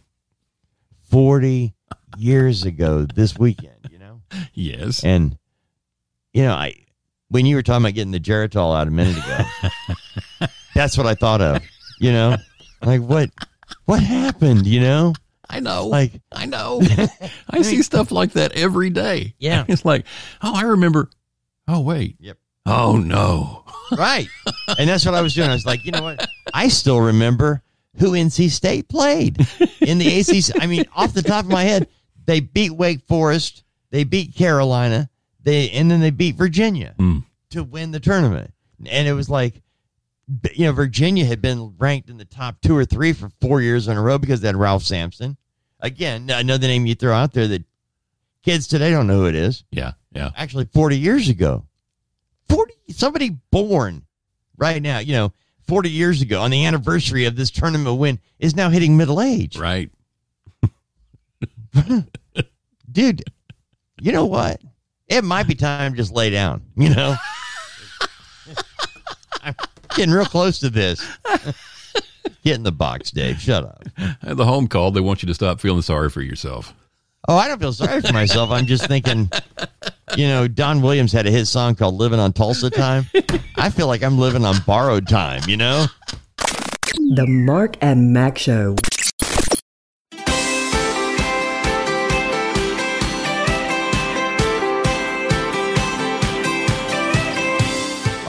40 1.04 1.72
years 2.18 2.64
ago 2.64 3.06
this 3.14 3.38
weekend, 3.38 3.76
you 3.90 3.98
know? 3.98 3.99
Yes. 4.54 5.04
And 5.04 5.36
you 6.32 6.42
know, 6.42 6.52
I 6.52 6.74
when 7.28 7.46
you 7.46 7.56
were 7.56 7.62
talking 7.62 7.84
about 7.84 7.94
getting 7.94 8.12
the 8.12 8.20
Geritol 8.20 8.76
out 8.76 8.88
a 8.88 8.90
minute 8.90 9.16
ago, 9.16 10.48
that's 10.74 10.96
what 10.96 11.06
I 11.06 11.14
thought 11.14 11.40
of. 11.40 11.62
You 11.98 12.12
know, 12.12 12.36
like 12.82 13.00
what 13.00 13.30
what 13.84 14.02
happened? 14.02 14.66
You 14.66 14.80
know, 14.80 15.14
I 15.48 15.60
know. 15.60 15.86
like 15.86 16.12
I 16.32 16.46
know. 16.46 16.80
I 17.50 17.62
see 17.62 17.82
stuff 17.82 18.10
like 18.10 18.32
that 18.32 18.52
every 18.52 18.90
day. 18.90 19.34
Yeah. 19.38 19.64
It's 19.68 19.84
like, 19.84 20.06
oh, 20.42 20.54
I 20.54 20.62
remember. 20.62 21.10
Oh, 21.68 21.80
wait. 21.80 22.16
Yep. 22.20 22.38
Oh, 22.66 22.96
no. 22.96 23.64
right, 23.96 24.28
and 24.78 24.88
that's 24.88 25.04
what 25.04 25.14
I 25.14 25.22
was 25.22 25.34
doing. 25.34 25.50
I 25.50 25.54
was 25.54 25.66
like, 25.66 25.84
you 25.84 25.90
know 25.92 26.02
what? 26.02 26.28
I 26.54 26.68
still 26.68 27.00
remember 27.00 27.62
who 27.98 28.12
NC 28.12 28.50
State 28.50 28.88
played 28.88 29.38
in 29.80 29.98
the 29.98 30.20
ACC. 30.20 30.62
I 30.62 30.66
mean, 30.66 30.84
off 30.94 31.12
the 31.12 31.22
top 31.22 31.44
of 31.44 31.50
my 31.50 31.64
head, 31.64 31.88
they 32.26 32.40
beat 32.40 32.70
Wake 32.70 33.00
Forest, 33.08 33.64
they 33.90 34.05
beat 34.05 34.35
Carolina, 34.35 35.11
they 35.42 35.70
and 35.70 35.90
then 35.90 36.00
they 36.00 36.11
beat 36.11 36.37
Virginia. 36.37 36.94
Mm. 36.98 37.24
to 37.50 37.64
win 37.64 37.90
the 37.90 38.00
tournament. 38.00 38.53
And 38.87 39.07
it 39.09 39.12
was 39.12 39.29
like, 39.29 39.61
you 40.55 40.66
know, 40.66 40.72
Virginia 40.72 41.24
had 41.24 41.42
been 41.42 41.74
ranked 41.79 42.09
in 42.09 42.16
the 42.16 42.24
top 42.24 42.61
two 42.61 42.76
or 42.76 42.85
three 42.85 43.12
for 43.12 43.31
four 43.40 43.61
years 43.61 43.88
in 43.88 43.96
a 43.96 44.03
row 44.03 44.18
because 44.18 44.40
they 44.40 44.48
had 44.48 44.57
Ralph 44.57 44.85
Sampson. 44.85 45.37
Again, 45.81 46.31
another 46.31 46.66
name 46.66 46.87
you 46.87 46.94
throw 46.94 47.14
out 47.14 47.33
there 47.33 47.48
that 47.48 47.64
kids 48.42 48.66
today 48.68 48.90
don't 48.90 49.07
know 49.07 49.20
who 49.20 49.26
it 49.26 49.35
is. 49.35 49.64
Yeah. 49.70 49.92
Yeah. 50.12 50.31
Actually, 50.37 50.66
40 50.66 50.98
years 50.98 51.29
ago. 51.29 51.64
40, 52.48 52.74
somebody 52.90 53.37
born 53.50 54.05
right 54.57 54.83
now, 54.83 54.98
you 54.98 55.12
know, 55.12 55.33
40 55.66 55.90
years 55.90 56.20
ago 56.20 56.40
on 56.40 56.50
the 56.50 56.64
anniversary 56.64 57.24
of 57.26 57.37
this 57.37 57.50
tournament 57.50 57.98
win 57.98 58.18
is 58.38 58.57
now 58.57 58.70
hitting 58.70 58.96
middle 58.96 59.20
age. 59.20 59.57
Right. 59.57 59.90
Dude, 62.92 63.22
you 64.00 64.12
know 64.12 64.26
what? 64.26 64.60
It 65.08 65.24
might 65.24 65.48
be 65.48 65.54
time 65.54 65.92
to 65.92 65.96
just 65.96 66.12
lay 66.12 66.30
down, 66.30 66.62
you 66.76 66.90
know? 66.90 67.16
I'm 69.42 69.54
getting 69.96 70.14
real 70.14 70.24
close 70.24 70.60
to 70.60 70.70
this. 70.70 71.04
Get 72.44 72.56
in 72.56 72.62
the 72.62 72.72
box, 72.72 73.10
Dave. 73.10 73.40
Shut 73.40 73.64
up. 73.64 73.84
At 74.22 74.36
the 74.36 74.44
home 74.44 74.68
call, 74.68 74.90
they 74.90 75.00
want 75.00 75.22
you 75.22 75.26
to 75.26 75.34
stop 75.34 75.60
feeling 75.60 75.82
sorry 75.82 76.10
for 76.10 76.22
yourself. 76.22 76.74
Oh, 77.28 77.36
I 77.36 77.48
don't 77.48 77.60
feel 77.60 77.72
sorry 77.72 78.00
for 78.00 78.12
myself. 78.12 78.50
I'm 78.50 78.66
just 78.66 78.86
thinking, 78.86 79.30
you 80.16 80.26
know, 80.26 80.48
Don 80.48 80.80
Williams 80.80 81.12
had 81.12 81.26
a 81.26 81.30
hit 81.30 81.46
song 81.46 81.74
called 81.74 81.96
Living 81.96 82.18
on 82.18 82.32
Tulsa 82.32 82.70
Time. 82.70 83.04
I 83.56 83.68
feel 83.68 83.88
like 83.88 84.02
I'm 84.02 84.18
living 84.18 84.44
on 84.44 84.56
borrowed 84.66 85.06
time, 85.06 85.42
you 85.46 85.56
know? 85.56 85.86
The 87.14 87.26
Mark 87.28 87.76
and 87.82 88.12
Mack 88.12 88.38
Show. 88.38 88.74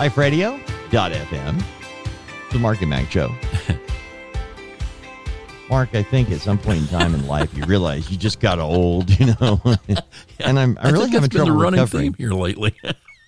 LifeRadio.fm, 0.01 1.63
the 2.51 2.57
Mark 2.57 2.81
and 2.81 2.89
Mack 2.89 3.11
Show. 3.11 3.31
Mark, 5.69 5.93
I 5.93 6.01
think 6.01 6.31
at 6.31 6.41
some 6.41 6.57
point 6.57 6.79
in 6.79 6.87
time 6.87 7.13
in 7.13 7.27
life 7.27 7.55
you 7.55 7.63
realize 7.65 8.09
you 8.09 8.17
just 8.17 8.39
got 8.39 8.57
old, 8.57 9.11
you 9.19 9.27
know. 9.39 9.61
and 10.39 10.59
I'm 10.59 10.75
I, 10.81 10.89
really 10.89 11.05
think 11.05 11.13
having 11.13 11.21
that's 11.21 11.27
been 11.27 11.29
the 11.29 11.45
trouble 11.45 11.51
running 11.61 11.79
recovering. 11.79 12.13
here 12.15 12.31
lately. 12.31 12.73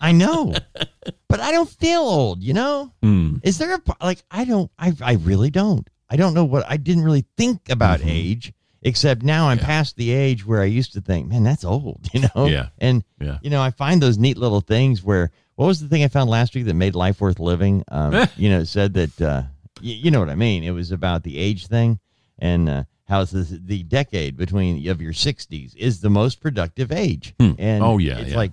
I 0.01 0.13
know, 0.13 0.55
but 1.29 1.39
I 1.39 1.51
don't 1.51 1.69
feel 1.69 2.01
old. 2.01 2.41
You 2.41 2.53
know, 2.55 2.91
Hmm. 3.03 3.35
is 3.43 3.59
there 3.59 3.75
a 3.75 3.81
like 4.01 4.23
I 4.31 4.43
don't 4.43 4.71
I 4.79 4.93
I 4.99 5.13
really 5.13 5.51
don't. 5.51 5.87
I 6.09 6.15
don't 6.15 6.33
know 6.33 6.43
what 6.43 6.65
I 6.67 6.77
didn't 6.77 7.03
really 7.03 7.25
think 7.37 7.69
about 7.69 7.99
Mhm. 7.99 8.09
age 8.09 8.51
except 8.81 9.21
now 9.21 9.49
I'm 9.49 9.59
Yeah. 9.59 9.65
past 9.65 9.95
the 9.95 10.09
age 10.11 10.43
where 10.43 10.59
I 10.61 10.65
used 10.65 10.93
to 10.93 11.01
think, 11.01 11.27
man, 11.27 11.43
that's 11.43 11.63
old. 11.63 12.09
You 12.13 12.21
know. 12.35 12.47
Yeah. 12.47 12.69
And 12.79 13.03
Yeah. 13.21 13.37
you 13.43 13.51
know, 13.51 13.61
I 13.61 13.69
find 13.69 14.01
those 14.01 14.17
neat 14.17 14.39
little 14.39 14.61
things 14.61 15.03
where 15.03 15.29
what 15.55 15.67
was 15.67 15.79
the 15.81 15.87
thing 15.87 16.03
I 16.03 16.07
found 16.07 16.29
last 16.29 16.55
week 16.55 16.65
that 16.65 16.73
made 16.73 16.95
life 16.95 17.21
worth 17.21 17.39
living? 17.39 17.83
Um, 17.89 18.27
you 18.37 18.49
know, 18.49 18.59
it 18.59 18.67
said 18.67 18.93
that 18.95 19.21
uh, 19.21 19.43
y- 19.81 19.99
you 20.03 20.11
know 20.11 20.19
what 20.19 20.29
I 20.29 20.35
mean. 20.35 20.63
It 20.63 20.71
was 20.71 20.91
about 20.91 21.23
the 21.23 21.37
age 21.37 21.67
thing 21.67 21.99
and 22.39 22.67
uh, 22.69 22.83
how 23.07 23.21
it's 23.21 23.31
the, 23.31 23.59
the 23.63 23.83
decade 23.83 24.35
between 24.37 24.87
of 24.89 25.01
your 25.01 25.13
60s 25.13 25.75
is 25.75 26.01
the 26.01 26.09
most 26.09 26.41
productive 26.41 26.91
age. 26.91 27.33
Hmm. 27.39 27.51
And 27.59 27.83
Oh, 27.83 27.97
yeah, 27.97 28.17
it's 28.19 28.31
yeah. 28.31 28.37
like, 28.37 28.51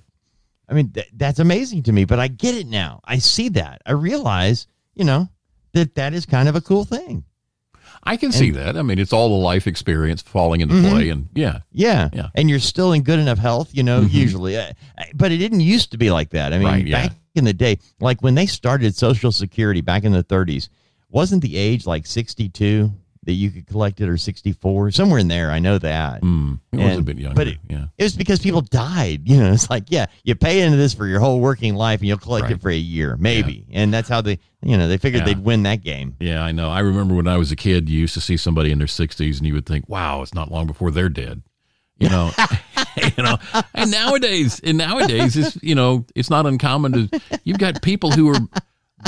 I 0.68 0.74
mean, 0.74 0.90
th- 0.90 1.10
that's 1.14 1.38
amazing 1.38 1.84
to 1.84 1.92
me. 1.92 2.04
But 2.04 2.18
I 2.20 2.28
get 2.28 2.54
it 2.54 2.66
now. 2.66 3.00
I 3.04 3.18
see 3.18 3.48
that. 3.50 3.82
I 3.86 3.92
realize, 3.92 4.66
you 4.94 5.04
know, 5.04 5.28
that 5.72 5.94
that 5.96 6.14
is 6.14 6.26
kind 6.26 6.48
of 6.48 6.54
a 6.56 6.60
cool 6.60 6.84
thing. 6.84 7.24
I 8.02 8.16
can 8.16 8.32
see 8.32 8.50
that. 8.52 8.76
I 8.78 8.82
mean, 8.82 8.98
it's 8.98 9.12
all 9.12 9.28
the 9.28 9.34
life 9.44 9.66
experience 9.66 10.22
falling 10.22 10.62
into 10.62 10.74
Mhm. 10.74 10.90
play, 10.90 11.08
and 11.10 11.28
yeah, 11.34 11.60
Yeah. 11.72 12.08
Yeah. 12.12 12.28
And 12.34 12.48
you're 12.48 12.58
still 12.58 12.92
in 12.92 13.02
good 13.02 13.18
enough 13.18 13.38
health, 13.38 13.70
you 13.72 13.82
know, 13.82 14.02
Mhm. 14.02 14.12
usually. 14.12 14.56
But 15.14 15.32
it 15.32 15.36
didn't 15.38 15.60
used 15.60 15.90
to 15.92 15.98
be 15.98 16.10
like 16.10 16.30
that. 16.30 16.52
I 16.54 16.58
mean, 16.58 16.66
Right, 16.66 16.86
yeah. 16.86 17.08
back 17.08 17.16
in 17.34 17.44
the 17.44 17.52
day, 17.52 17.78
like 18.00 18.22
when 18.22 18.34
they 18.34 18.46
started 18.46 18.94
Social 18.96 19.30
Security 19.32 19.80
back 19.82 20.04
in 20.04 20.12
the 20.12 20.22
30s, 20.22 20.68
wasn't 21.10 21.42
the 21.42 21.56
age 21.56 21.86
like 21.86 22.06
62 22.06 22.92
that 23.24 23.32
you 23.32 23.50
could 23.50 23.66
collect 23.66 24.00
it 24.00 24.08
or 24.08 24.16
64? 24.16 24.92
Somewhere 24.92 25.18
in 25.18 25.28
there. 25.28 25.50
I 25.50 25.58
know 25.58 25.76
that. 25.78 26.22
mm, 26.22 26.58
it 26.72 26.78
was 26.78 26.96
a 26.98 27.02
bit 27.02 27.18
younger. 27.18 27.34
but 27.34 27.48
it- 27.48 27.58
yeah, 27.68 27.86
It 27.98 28.02
was 28.04 28.16
because 28.16 28.38
people 28.40 28.62
died. 28.62 29.22
You 29.28 29.36
know, 29.38 29.52
it's 29.52 29.68
like, 29.68 29.84
yeah, 29.88 30.06
you 30.24 30.34
pay 30.34 30.62
into 30.62 30.76
this 30.78 30.94
for 30.94 31.06
your 31.06 31.20
whole 31.20 31.38
working 31.40 31.74
life 31.74 32.00
and 32.00 32.08
you'll 32.08 32.16
collect 32.18 32.44
Right. 32.44 32.52
it 32.52 32.60
for 32.62 32.70
a 32.70 32.74
year, 32.76 33.16
maybe. 33.18 33.66
And 33.72 33.92
that's 33.92 34.08
how 34.08 34.20
they, 34.22 34.38
you 34.62 34.76
know, 34.78 34.88
they 34.88 34.96
figured 34.96 35.20
Yeah. 35.26 35.34
they'd 35.34 35.44
win 35.44 35.64
that 35.64 35.82
game. 35.82 36.16
yeah, 36.18 36.42
I 36.42 36.52
know. 36.52 36.70
I 36.70 36.80
remember 36.80 37.14
when 37.14 37.28
I 37.28 37.36
was 37.36 37.52
a 37.52 37.56
kid, 37.56 37.88
you 37.90 37.98
used 38.00 38.14
to 38.14 38.20
see 38.22 38.36
somebody 38.38 38.70
in 38.72 38.78
their 38.78 38.86
sixties, 38.86 39.38
and 39.38 39.46
you 39.46 39.52
would 39.54 39.66
think, 39.66 39.88
"Wow, 39.88 40.22
it's 40.22 40.32
not 40.34 40.50
long 40.50 40.66
before 40.66 40.90
they're 40.90 41.08
dead." 41.10 41.42
You 41.98 42.08
know, 42.08 42.30
you 43.16 43.22
know. 43.22 43.36
And 43.74 43.90
nowadays, 43.90 44.60
and 44.64 44.78
nowadays, 44.78 45.36
it's 45.36 45.58
you 45.62 45.74
know, 45.74 46.06
it's 46.14 46.30
not 46.30 46.46
uncommon 46.46 46.92
to 47.10 47.20
you've 47.44 47.58
got 47.58 47.82
people 47.82 48.10
who 48.12 48.28
are 48.30 48.40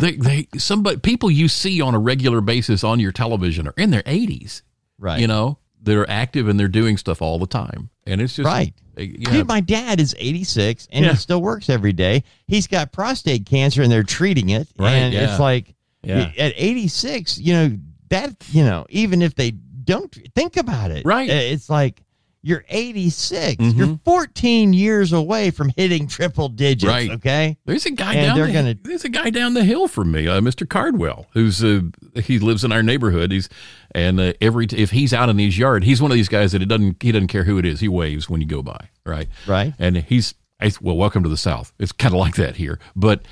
they 0.00 0.12
they 0.12 0.48
somebody 0.58 0.96
people 0.98 1.30
you 1.30 1.48
see 1.48 1.80
on 1.80 1.94
a 1.94 1.98
regular 1.98 2.40
basis 2.40 2.82
on 2.84 3.00
your 3.00 3.12
television 3.12 3.66
are 3.68 3.74
in 3.76 3.90
their 3.90 4.02
eighties. 4.06 4.62
Right. 4.98 5.20
You 5.20 5.26
know, 5.26 5.58
they're 5.80 6.08
active 6.08 6.48
and 6.48 6.58
they're 6.58 6.68
doing 6.68 6.96
stuff 6.96 7.20
all 7.22 7.38
the 7.38 7.46
time, 7.46 7.90
and 8.06 8.20
it's 8.20 8.36
just 8.36 8.46
Right. 8.46 8.72
Dude, 8.94 9.48
my 9.48 9.60
dad 9.62 10.00
is 10.00 10.14
86 10.18 10.86
and 10.92 11.02
Yeah. 11.04 11.12
he 11.12 11.16
still 11.16 11.40
works 11.40 11.70
every 11.70 11.94
day. 11.94 12.24
He's 12.46 12.66
got 12.66 12.92
prostate 12.92 13.46
cancer 13.46 13.82
and 13.82 13.90
they're 13.90 14.02
treating 14.02 14.50
it. 14.50 14.68
Right, 14.78 14.90
And 14.92 15.14
yeah. 15.14 15.30
it's 15.30 15.40
like 15.40 15.74
Yeah. 16.04 16.30
at 16.36 16.52
86, 16.56 17.38
you 17.38 17.54
know, 17.54 17.78
that, 18.10 18.34
you 18.50 18.62
know, 18.64 18.84
even 18.90 19.22
if 19.22 19.34
they 19.34 19.52
don't 19.52 20.14
think 20.34 20.58
about 20.58 20.90
it, 20.90 21.06
Right. 21.06 21.30
It's 21.30 21.70
like 21.70 22.02
you're 22.42 22.64
86. 22.68 23.56
Mhm. 23.62 23.76
You're 23.76 24.00
14 24.04 24.72
years 24.72 25.12
away 25.12 25.50
from 25.50 25.70
hitting 25.76 26.06
triple 26.08 26.48
digits. 26.48 26.84
Right. 26.90 27.10
Okay. 27.10 27.56
There's 27.66 27.86
a 27.86 27.90
guy 27.92 28.14
And 28.14 28.26
down 28.26 28.36
they're 28.36 28.46
the, 28.46 28.52
gonna- 28.52 28.78
there's 28.82 29.04
a 29.04 29.08
guy 29.08 29.30
down 29.30 29.54
the 29.54 29.64
hill 29.64 29.86
from 29.88 30.10
me, 30.10 30.26
uh, 30.26 30.40
Mr. 30.40 30.68
Cardwell, 30.68 31.26
who's 31.34 31.62
uh, 31.62 31.82
he 32.22 32.38
lives 32.38 32.64
in 32.64 32.72
our 32.72 32.82
neighborhood. 32.82 33.30
He's 33.32 33.48
and 33.92 34.18
uh, 34.18 34.32
every 34.40 34.66
if 34.72 34.90
he's 34.90 35.12
out 35.14 35.28
in 35.28 35.38
his 35.38 35.56
yard, 35.56 35.84
he's 35.84 36.02
one 36.02 36.10
of 36.10 36.16
these 36.16 36.28
guys 36.28 36.52
that 36.52 36.62
it 36.62 36.66
doesn't 36.68 37.02
he 37.02 37.12
doesn't 37.12 37.28
care 37.28 37.44
who 37.44 37.58
it 37.58 37.64
is. 37.64 37.80
He 37.80 37.88
waves 37.88 38.28
when 38.28 38.40
you 38.40 38.46
go 38.46 38.62
by, 38.62 38.88
right? 39.06 39.28
Right. 39.46 39.74
And 39.78 39.96
he's 39.98 40.34
I, 40.60 40.70
well, 40.80 40.96
welcome 40.96 41.22
to 41.22 41.28
the 41.28 41.36
South. 41.36 41.72
It's 41.78 41.92
kind 41.92 42.14
of 42.14 42.20
like 42.20 42.34
that 42.36 42.56
here, 42.56 42.78
but 42.96 43.26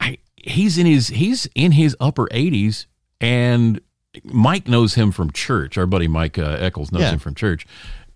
I, 0.00 0.18
he's 0.36 0.78
in 0.78 0.86
his 0.86 1.08
he's 1.08 1.48
in 1.54 1.72
his 1.72 1.96
upper 2.00 2.26
80s, 2.28 2.86
and 3.20 3.80
Mike 4.24 4.68
knows 4.68 4.94
him 4.94 5.10
from 5.12 5.30
church. 5.32 5.76
Our 5.78 5.86
buddy 5.86 6.08
Mike 6.08 6.38
uh, 6.38 6.56
Eccles 6.60 6.92
knows 6.92 7.02
Yeah. 7.02 7.12
him 7.12 7.18
from 7.18 7.34
church, 7.34 7.66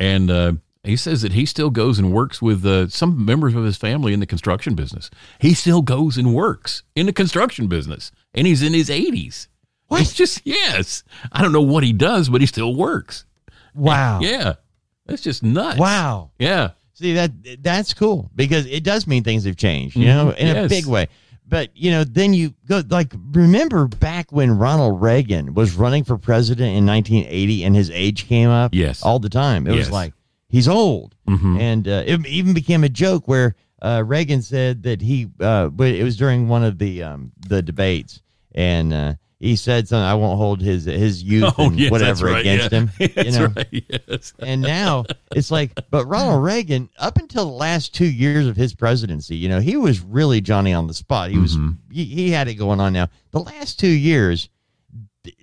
and 0.03 0.31
uh, 0.31 0.53
he 0.85 0.97
says 0.97 1.23
that 1.23 1.33
he 1.33 1.47
still 1.47 1.71
goes 1.71 1.99
and 1.99 2.13
works 2.13 2.43
with 2.43 2.67
uh, 2.67 2.89
some 2.89 3.25
members 3.25 3.55
of 3.55 3.65
his 3.65 3.77
family 3.77 4.13
in 4.13 4.21
the 4.21 4.27
construction 4.27 4.75
business. 4.75 5.11
He 5.39 5.55
still 5.55 5.83
goes 5.83 6.17
and 6.19 6.35
works 6.35 6.83
in 6.97 7.07
the 7.07 7.13
construction 7.13 7.69
business, 7.69 8.11
and 8.35 8.47
he's 8.47 8.63
in 8.63 8.73
his 8.75 8.89
80s. 8.89 9.47
What? 9.89 10.01
It's 10.01 10.13
just 10.15 10.41
yes. 10.45 11.05
I 11.31 11.43
don't 11.43 11.53
know 11.53 11.63
what 11.63 11.85
he 11.85 11.93
does, 11.93 12.29
but 12.29 12.41
he 12.41 12.47
still 12.47 12.75
works. 12.75 13.25
Wow. 13.75 14.21
Yeah, 14.21 14.55
that's 15.07 15.23
just 15.23 15.43
nuts. 15.43 15.79
Wow. 15.79 16.31
Yeah. 16.39 16.71
See 16.95 17.15
that 17.15 17.33
that's 17.63 17.95
cool 17.95 18.31
because 18.35 18.67
it 18.67 18.85
does 18.85 19.07
mean 19.07 19.23
things 19.25 19.45
have 19.45 19.57
changed, 19.57 19.97
you 19.97 20.07
know, 20.07 20.27
Mhm. 20.27 20.37
in 20.39 20.57
a 20.57 20.69
big 20.69 20.87
way. 20.87 21.09
But 21.53 21.69
you 21.75 21.91
know, 21.91 22.03
then 22.03 22.33
you 22.33 22.55
go 22.67 22.83
like 22.89 23.13
remember 23.33 23.87
back 23.87 24.33
when 24.33 24.57
Ronald 24.57 25.03
Reagan 25.03 25.53
was 25.53 25.75
running 25.75 26.03
for 26.03 26.17
president 26.17 26.75
in 26.75 26.87
1980 26.87 27.65
and 27.65 27.77
his 27.77 27.91
age 27.91 28.27
came 28.27 28.49
up, 28.49 28.75
Yes. 28.75 29.03
all 29.03 29.19
the 29.19 29.29
time. 29.29 29.67
It 29.67 29.73
Yes. 29.75 29.79
was 29.81 29.91
like 29.91 30.15
he's 30.49 30.67
old, 30.67 31.15
Mhm. 31.29 31.61
and 31.61 31.87
uh, 31.87 32.05
it 32.07 32.27
even 32.27 32.55
became 32.55 32.85
a 32.85 32.89
joke 32.89 33.29
where 33.29 33.55
uh, 33.83 34.03
Reagan 34.07 34.41
said 34.41 34.83
that 34.85 35.03
he, 35.03 35.27
uh, 35.41 35.69
but 35.69 35.89
it 35.89 36.03
was 36.03 36.17
during 36.17 36.49
one 36.49 36.65
of 36.65 36.79
the 36.79 37.03
um, 37.03 37.33
the 37.47 37.61
debates, 37.61 38.23
and 38.55 38.95
uh, 38.95 39.15
he 39.43 39.57
said 39.57 39.89
something. 39.89 40.03
I 40.05 40.15
won't 40.15 40.39
hold 40.39 40.61
his 40.63 40.85
his 40.85 41.23
youth 41.33 41.53
Oh, 41.59 41.67
and 41.67 41.79
yes, 41.79 41.91
whatever 41.91 42.27
right, 42.27 42.41
against 42.41 42.73
yeah. 42.73 42.79
him. 42.79 42.91
You 43.27 43.31
know? 43.33 43.53
right. 43.57 43.85
Yes. 44.09 44.33
And 44.39 44.63
now 44.63 45.05
it's 45.35 45.51
like, 45.51 45.73
but 45.91 46.07
Ronald 46.07 46.43
Reagan, 46.51 46.89
up 46.99 47.19
until 47.19 47.45
the 47.47 47.53
last 47.53 47.95
two 47.95 48.07
years 48.07 48.47
of 48.47 48.57
his 48.57 48.75
presidency, 48.75 49.37
you 49.37 49.49
know, 49.49 49.61
he 49.61 49.77
was 49.77 50.01
really 50.01 50.41
Johnny 50.41 50.73
on 50.73 50.87
the 50.87 50.95
spot. 50.95 51.31
He 51.31 51.39
was, 51.39 51.57
Mhm. 51.57 51.77
he, 51.91 52.05
he 52.05 52.31
had 52.31 52.47
it 52.49 52.55
going 52.55 52.81
on 52.81 52.93
now. 52.93 53.09
The 53.33 53.41
last 53.41 53.79
two 53.81 53.89
years, 53.89 54.49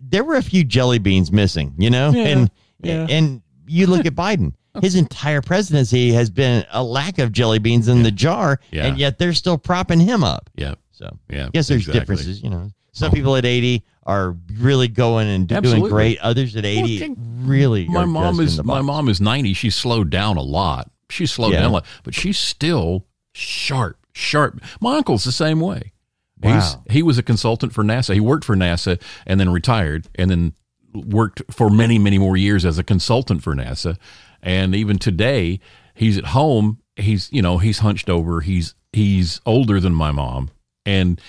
there 0.02 0.24
were 0.24 0.36
a 0.36 0.42
few 0.44 0.64
jelly 0.64 1.00
beans 1.00 1.32
missing, 1.32 1.74
you 1.78 1.90
know, 1.90 2.12
Yeah, 2.12 2.24
and 2.28 2.52
yeah. 2.82 3.08
and 3.10 3.42
you 3.68 3.88
look 3.88 4.06
at 4.06 4.14
Biden. 4.16 4.54
His 4.82 4.96
entire 4.96 5.42
presidency 5.42 6.12
has 6.14 6.30
been 6.30 6.66
a 6.72 6.82
lack 6.84 7.18
of 7.20 7.32
jelly 7.34 7.60
beans 7.60 7.88
in 7.90 8.04
the 8.04 8.12
jar, 8.12 8.60
and 8.72 8.98
yet 8.98 9.18
they're 9.18 9.34
still 9.34 9.58
propping 9.58 10.00
him 10.00 10.24
up. 10.24 10.50
Yeah. 10.56 10.76
So, 10.92 11.18
Yeah. 11.30 11.50
yes, 11.54 11.68
there's 11.68 11.82
exactly. 11.82 12.00
differences, 12.00 12.44
you 12.44 12.50
know. 12.50 12.70
Some 12.92 13.12
people 13.12 13.36
at 13.36 13.46
80 13.46 13.84
are 14.04 14.36
really 14.58 14.88
going 14.88 15.28
and 15.28 15.48
doing 15.48 15.58
Absolutely. 15.60 15.90
great. 15.90 16.20
Others 16.20 16.56
at 16.56 16.66
80 16.66 17.04
okay. 17.04 17.16
really 17.42 17.88
My 17.88 18.06
mom 18.06 18.40
is 18.40 18.64
my 18.64 18.82
mom 18.82 19.08
is 19.10 19.22
ninety. 19.22 19.54
She's 19.54 19.76
slowed 19.76 20.10
down 20.10 20.38
a 20.38 20.42
lot. 20.42 20.90
She's 21.10 21.32
slowed 21.32 21.54
Yeah. 21.54 21.62
down 21.62 21.70
a 21.70 21.74
lot, 21.74 21.86
but 22.04 22.16
she's 22.16 22.38
still 22.38 23.06
sharp, 23.34 23.98
sharp. 24.14 24.62
My 24.82 24.98
uncle's 24.98 25.24
the 25.24 25.32
same 25.32 25.60
way. 25.60 25.94
Wow. 26.42 26.56
He's, 26.88 26.96
he 26.96 27.04
was 27.04 27.18
a 27.18 27.24
consultant 27.24 27.74
for 27.74 27.84
NASA. 27.84 28.14
He 28.14 28.20
worked 28.20 28.46
for 28.46 28.56
NASA 28.56 29.02
and 29.28 29.40
then 29.40 29.50
retired, 29.52 30.08
and 30.16 30.32
then 30.32 30.54
worked 30.94 31.42
for 31.52 31.70
many, 31.70 32.00
many 32.00 32.18
more 32.18 32.38
years 32.38 32.66
as 32.66 32.78
a 32.78 32.84
consultant 32.84 33.44
for 33.44 33.54
NASA. 33.56 33.98
And 34.42 34.74
even 34.74 34.98
today, 34.98 35.60
he's 35.94 36.18
at 36.18 36.26
home. 36.28 36.80
He's 36.96 37.32
you 37.32 37.42
know 37.42 37.58
he's 37.60 37.80
hunched 37.80 38.10
over. 38.10 38.42
He's 38.42 38.74
he's 38.94 39.40
older 39.46 39.80
than 39.80 39.94
my 39.94 40.12
mom, 40.12 40.50
and 40.86 41.20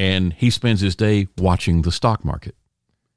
and 0.00 0.32
he 0.32 0.50
spends 0.50 0.80
his 0.80 0.96
day 0.96 1.28
watching 1.38 1.82
the 1.82 1.92
stock 1.92 2.24
market. 2.24 2.54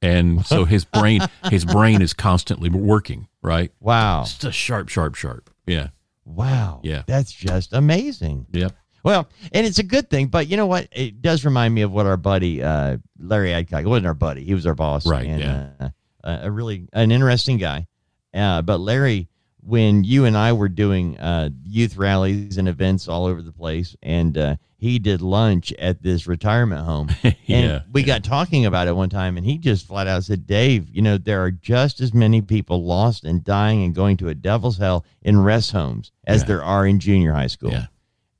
And 0.01 0.45
so 0.45 0.65
his 0.75 0.83
brain 0.85 1.21
his 1.49 1.63
brain 1.65 2.01
is 2.01 2.13
constantly 2.13 2.69
working, 2.69 3.27
right? 3.41 3.71
Wow. 3.79 4.23
It's 4.23 4.37
just 4.37 4.57
sharp, 4.57 4.89
sharp, 4.89 5.15
sharp. 5.15 5.49
Yeah. 5.65 5.87
Wow. 6.25 6.81
Yeah. 6.83 7.03
That's 7.07 7.31
just 7.31 7.73
amazing. 7.73 8.47
Yep. 8.51 8.73
Well, 9.03 9.27
and 9.51 9.65
it's 9.65 9.79
a 9.79 9.83
good 9.83 10.09
thing, 10.09 10.27
but 10.27 10.47
you 10.47 10.55
know 10.57 10.65
what? 10.65 10.87
It 10.91 11.21
does 11.21 11.43
remind 11.43 11.73
me 11.73 11.81
of 11.81 11.91
what 11.91 12.05
our 12.05 12.15
buddy 12.17 12.63
uh, 12.63 12.97
Larry 13.19 13.53
Adcock 13.53 13.85
wasn't 13.85 14.07
our 14.07 14.13
buddy; 14.13 14.45
he 14.45 14.53
was 14.53 14.65
our 14.65 14.75
boss, 14.75 15.05
Right, 15.05 15.25
And, 15.27 15.41
yeah. 15.41 15.89
uh, 16.23 16.39
a 16.43 16.49
really 16.49 16.87
an 16.93 17.11
interesting 17.11 17.57
guy. 17.57 17.87
Uh, 18.33 18.61
but 18.61 18.77
Larry, 18.79 19.27
when 19.61 20.05
you 20.05 20.23
and 20.23 20.37
I 20.37 20.53
were 20.53 20.69
doing 20.69 21.17
uh, 21.19 21.49
youth 21.65 21.97
rallies 21.97 22.57
and 22.57 22.69
events 22.69 23.09
all 23.09 23.25
over 23.25 23.41
the 23.41 23.51
place, 23.51 23.93
and 24.01 24.37
uh, 24.37 24.55
he 24.83 24.99
did 24.99 25.21
lunch 25.21 25.71
at 25.79 26.03
this 26.03 26.27
retirement 26.27 26.85
home, 26.85 27.09
and 27.23 27.35
Yeah, 27.47 27.81
we 27.91 28.01
yeah. 28.01 28.07
got 28.07 28.23
talking 28.23 28.65
about 28.65 28.87
it 28.87 28.95
one 28.95 29.09
time, 29.09 29.37
and 29.37 29.45
he 29.45 29.57
just 29.57 29.87
flat 29.87 30.07
out 30.07 30.23
said, 30.25 30.45
"Dave, 30.45 30.89
you 30.91 31.01
know 31.01 31.17
there 31.17 31.43
are 31.43 31.51
just 31.51 31.99
as 32.01 32.13
many 32.13 32.41
people 32.41 32.83
lost 32.83 33.23
and 33.23 33.43
dying 33.43 33.83
and 33.83 33.95
going 33.95 34.17
to 34.17 34.27
a 34.29 34.35
devil's 34.35 34.77
hell 34.77 35.05
in 35.21 35.41
rest 35.41 35.71
homes 35.71 36.11
as 36.27 36.41
Yeah. 36.41 36.47
there 36.47 36.63
are 36.63 36.85
in 36.85 36.99
junior 36.99 37.33
high 37.33 37.47
school." 37.47 37.71
Yeah. 37.71 37.85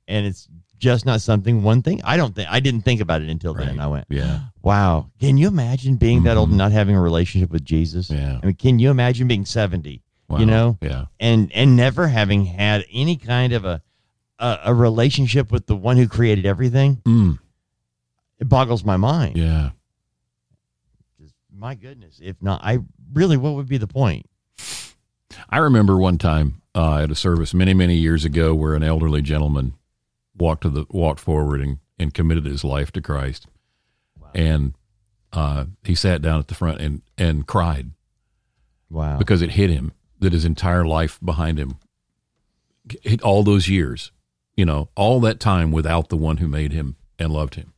and 0.06 0.26
it's 0.26 0.48
just 0.78 1.06
not 1.06 1.20
something 1.22 1.62
one 1.62 1.80
thing 1.80 1.98
i 2.04 2.14
don't 2.18 2.34
think 2.34 2.46
i 2.50 2.60
didn't 2.60 2.82
think 2.82 3.00
about 3.00 3.22
it 3.22 3.30
until 3.30 3.54
then 3.54 3.80
i 3.80 3.86
went 3.86 4.06
Yeah. 4.10 4.40
wow 4.62 5.08
can 5.18 5.38
you 5.38 5.48
imagine 5.48 5.96
being 5.96 6.24
that 6.24 6.36
old 6.36 6.50
and 6.50 6.58
not 6.58 6.72
having 6.72 6.94
a 6.94 7.00
relationship 7.00 7.50
with 7.50 7.64
jesus 7.64 8.10
Yeah. 8.10 8.38
i 8.42 8.46
mean 8.46 8.54
can 8.56 8.78
you 8.78 8.90
imagine 8.90 9.26
being 9.26 9.46
70 9.46 10.02
Wow. 10.28 10.38
you 10.40 10.46
know 10.46 10.76
Yeah. 10.82 11.06
and 11.20 11.50
and 11.52 11.74
never 11.76 12.08
having 12.08 12.44
had 12.44 12.84
any 12.92 13.16
kind 13.16 13.54
of 13.54 13.64
a 13.64 13.80
a, 14.38 14.58
a 14.66 14.74
relationship 14.74 15.50
with 15.52 15.66
the 15.66 15.76
one 15.76 15.96
who 15.96 16.08
created 16.08 16.44
everything 16.46 16.96
Mm. 17.04 17.38
it 18.38 18.48
boggles 18.48 18.84
my 18.84 18.96
mind 18.96 19.36
Yeah. 19.36 19.70
Just, 21.20 21.34
my 21.56 21.74
goodness 21.74 22.20
if 22.22 22.36
not 22.42 22.60
i 22.64 22.78
really 23.12 23.36
what 23.36 23.54
would 23.54 23.68
be 23.68 23.78
the 23.78 23.86
point 23.86 24.26
I 25.50 25.58
remember 25.58 25.96
one 25.96 26.16
time 26.18 26.62
uh, 26.76 26.98
at 26.98 27.10
a 27.10 27.14
service 27.16 27.52
many, 27.54 27.74
many 27.74 27.96
years 27.96 28.24
ago 28.24 28.54
where 28.54 28.74
an 28.74 28.84
elderly 28.84 29.20
gentleman 29.20 29.74
walked 30.36 30.62
to 30.62 30.70
the 30.70 30.86
walked 30.90 31.18
forward 31.20 31.60
and 31.60 31.78
and 31.98 32.14
committed 32.14 32.46
his 32.46 32.62
life 32.64 32.92
to 32.92 33.00
Christ. 33.00 33.46
And 34.34 34.74
uh, 35.32 35.66
he 35.82 35.94
sat 35.96 36.22
down 36.22 36.38
at 36.38 36.46
the 36.48 36.54
front 36.54 36.80
and, 36.80 37.02
and 37.18 37.46
cried 37.46 37.90
Wow. 38.90 39.18
because 39.18 39.42
it 39.42 39.50
hit 39.52 39.70
him 39.70 39.92
that 40.20 40.32
his 40.32 40.44
entire 40.44 40.84
life 40.84 41.18
behind 41.24 41.58
him, 41.58 41.76
all 43.22 43.42
those 43.42 43.68
years, 43.68 44.12
you 44.56 44.64
know, 44.64 44.88
all 44.96 45.20
that 45.20 45.40
time 45.40 45.70
without 45.72 46.08
the 46.08 46.16
one 46.16 46.36
who 46.38 46.48
made 46.48 46.72
him 46.72 46.96
and 47.18 47.32
loved 47.32 47.54
him. 47.56 47.72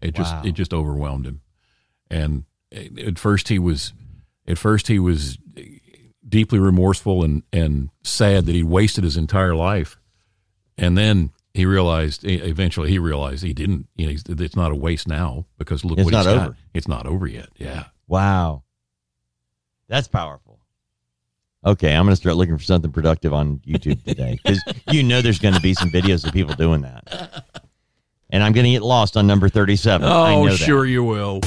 It 0.00 0.14
just 0.14 0.32
Wow. 0.34 0.42
it 0.44 0.52
just 0.52 0.72
overwhelmed 0.72 1.26
him, 1.26 1.40
and 2.10 2.44
at 2.72 3.18
first 3.18 3.48
he 3.48 3.58
was, 3.58 3.92
at 4.46 4.56
first 4.58 4.88
he 4.88 4.98
was 4.98 5.36
deeply 6.26 6.58
remorseful 6.58 7.22
and 7.22 7.42
and 7.52 7.90
sad 8.02 8.46
that 8.46 8.54
he 8.54 8.62
wasted 8.62 9.04
his 9.04 9.16
entire 9.18 9.54
life, 9.54 9.98
and 10.78 10.96
then 10.96 11.30
he 11.52 11.66
realized 11.66 12.24
eventually 12.24 12.88
he 12.90 12.98
realized 12.98 13.42
he 13.44 13.52
didn't. 13.52 13.88
You 13.96 14.06
know, 14.06 14.10
he's- 14.10 14.24
it's 14.26 14.56
not 14.56 14.72
a 14.72 14.76
waste 14.76 15.06
now 15.06 15.44
because 15.58 15.84
look 15.84 15.98
It's 15.98 16.04
what 16.06 16.12
not 16.12 16.24
he's 16.26 16.34
got. 16.34 16.46
over. 16.48 16.56
It's 16.72 16.88
not 16.88 17.06
over 17.06 17.26
yet. 17.26 17.48
Yeah. 17.58 17.84
Wow. 18.06 18.62
That's 19.88 20.08
powerful. 20.08 20.49
Okay, 21.64 21.94
I'm 21.94 22.04
going 22.06 22.12
to 22.12 22.16
start 22.16 22.36
looking 22.36 22.56
for 22.56 22.64
something 22.64 22.90
productive 22.90 23.34
on 23.34 23.58
YouTube 23.66 24.02
today 24.04 24.38
because 24.42 24.62
you 24.90 25.02
know 25.02 25.20
there's 25.20 25.38
going 25.38 25.54
to 25.54 25.60
be 25.60 25.74
some 25.74 25.90
videos 25.90 26.26
of 26.26 26.32
people 26.32 26.54
doing 26.54 26.80
that. 26.82 27.44
And 28.30 28.42
I'm 28.42 28.52
going 28.52 28.64
to 28.64 28.70
get 28.70 28.82
lost 28.82 29.16
on 29.16 29.26
number 29.26 29.48
37. 29.48 30.06
I 30.08 30.34
Oh, 30.34 30.48
sure 30.50 30.86
you 30.86 31.04
will. 31.04 31.40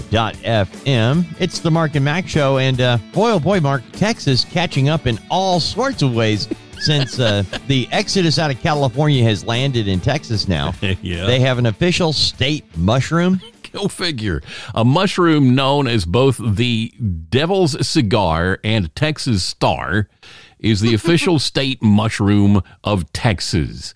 liferadio.fm. 0.00 1.24
It's 1.40 1.60
the 1.60 1.70
Mark 1.70 1.94
and 1.94 2.04
Mack 2.04 2.26
show. 2.28 2.58
And 2.58 2.80
uh, 2.80 2.98
boy, 3.12 3.30
oh 3.32 3.40
boy, 3.40 3.60
Mark, 3.60 3.82
Texas 3.92 4.44
catching 4.44 4.88
up 4.88 5.06
in 5.06 5.18
all 5.30 5.60
sorts 5.60 6.02
of 6.02 6.14
ways 6.14 6.48
since 6.78 7.18
uh, 7.20 7.42
the 7.66 7.86
exodus 7.92 8.38
out 8.38 8.50
of 8.50 8.58
California 8.60 9.22
has 9.24 9.44
landed 9.44 9.86
in 9.88 10.00
Texas 10.00 10.48
now. 10.48 10.72
Yeah. 11.02 11.26
They 11.26 11.40
have 11.40 11.58
an 11.58 11.66
official 11.66 12.12
state 12.12 12.64
mushroom. 12.76 13.40
Go 13.72 13.88
figure. 13.88 14.42
A 14.74 14.84
mushroom 14.84 15.54
known 15.54 15.86
as 15.86 16.04
both 16.04 16.40
the 16.42 16.92
Devil's 17.28 17.86
Cigar 17.86 18.58
and 18.64 18.94
Texas 18.94 19.44
Star 19.44 20.08
is 20.58 20.80
the 20.80 20.94
official 20.94 21.38
state 21.50 21.82
mushroom 21.82 22.62
of 22.84 23.12
Texas. 23.12 23.94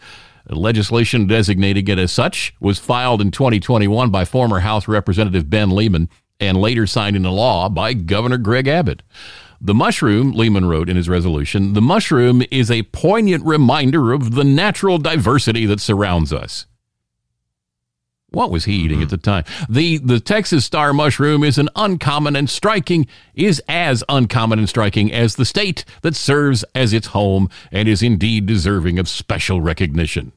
Legislation 0.48 1.26
designating 1.26 1.88
it 1.88 1.98
as 1.98 2.12
such 2.12 2.54
was 2.60 2.78
filed 2.78 3.20
in 3.20 3.30
2021 3.30 4.10
by 4.10 4.24
former 4.24 4.60
House 4.60 4.86
Representative 4.86 5.48
Ben 5.48 5.70
Leman 5.70 6.08
and 6.38 6.60
later 6.60 6.86
signed 6.86 7.16
into 7.16 7.30
law 7.30 7.68
by 7.68 7.94
Governor 7.94 8.38
Greg 8.38 8.68
Abbott. 8.68 9.02
The 9.60 9.74
mushroom, 9.74 10.32
Leman 10.32 10.66
wrote 10.66 10.90
in 10.90 10.96
his 10.96 11.08
resolution, 11.08 11.72
the 11.72 11.80
mushroom 11.80 12.42
is 12.50 12.70
a 12.70 12.82
poignant 12.82 13.44
reminder 13.46 14.12
of 14.12 14.34
the 14.34 14.44
natural 14.44 14.98
diversity 14.98 15.64
that 15.66 15.80
surrounds 15.80 16.32
us. 16.32 16.66
What 18.34 18.50
was 18.50 18.64
he 18.64 18.74
eating 18.74 19.00
at 19.00 19.08
mm-hmm. 19.08 19.10
the 19.10 19.18
time? 19.18 19.44
The 19.68 19.98
the 19.98 20.20
Texas 20.20 20.64
star 20.64 20.92
mushroom 20.92 21.44
is 21.44 21.58
an 21.58 21.68
uncommon 21.76 22.36
and 22.36 22.50
striking 22.50 23.06
is 23.34 23.62
as 23.68 24.02
uncommon 24.08 24.58
and 24.58 24.68
striking 24.68 25.12
as 25.12 25.36
the 25.36 25.44
state 25.44 25.84
that 26.02 26.16
serves 26.16 26.64
as 26.74 26.92
its 26.92 27.08
home 27.08 27.48
and 27.70 27.88
is 27.88 28.02
indeed 28.02 28.46
deserving 28.46 28.98
of 28.98 29.08
special 29.08 29.60
recognition. 29.60 30.32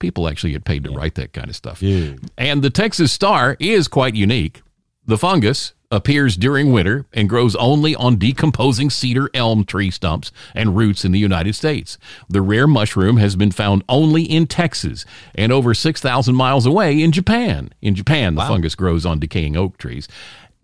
People 0.00 0.28
actually 0.28 0.52
get 0.52 0.64
paid 0.64 0.84
to 0.84 0.90
write 0.90 1.14
that 1.14 1.32
kind 1.32 1.48
of 1.48 1.56
stuff. 1.56 1.82
Yeah. 1.82 2.14
And 2.36 2.62
the 2.62 2.70
Texas 2.70 3.12
star 3.12 3.56
is 3.60 3.88
quite 3.88 4.14
unique. 4.14 4.62
The 5.06 5.18
fungus 5.18 5.73
appears 5.90 6.36
during 6.36 6.72
winter 6.72 7.06
and 7.12 7.28
grows 7.28 7.54
only 7.56 7.94
on 7.94 8.16
decomposing 8.16 8.90
cedar 8.90 9.30
elm 9.34 9.64
tree 9.64 9.90
stumps 9.90 10.32
and 10.54 10.76
roots 10.76 11.04
in 11.04 11.12
the 11.12 11.18
United 11.18 11.54
States. 11.54 11.98
The 12.28 12.42
rare 12.42 12.66
mushroom 12.66 13.18
has 13.18 13.36
been 13.36 13.50
found 13.52 13.84
only 13.88 14.24
in 14.24 14.46
Texas 14.46 15.04
and 15.34 15.52
over 15.52 15.74
6,000 15.74 16.34
miles 16.34 16.66
away 16.66 17.00
in 17.00 17.12
Japan. 17.12 17.70
In 17.80 17.94
Japan, 17.94 18.34
the 18.34 18.42
fungus 18.42 18.74
grows 18.74 19.06
on 19.06 19.20
decaying 19.20 19.56
oak 19.56 19.78
trees. 19.78 20.08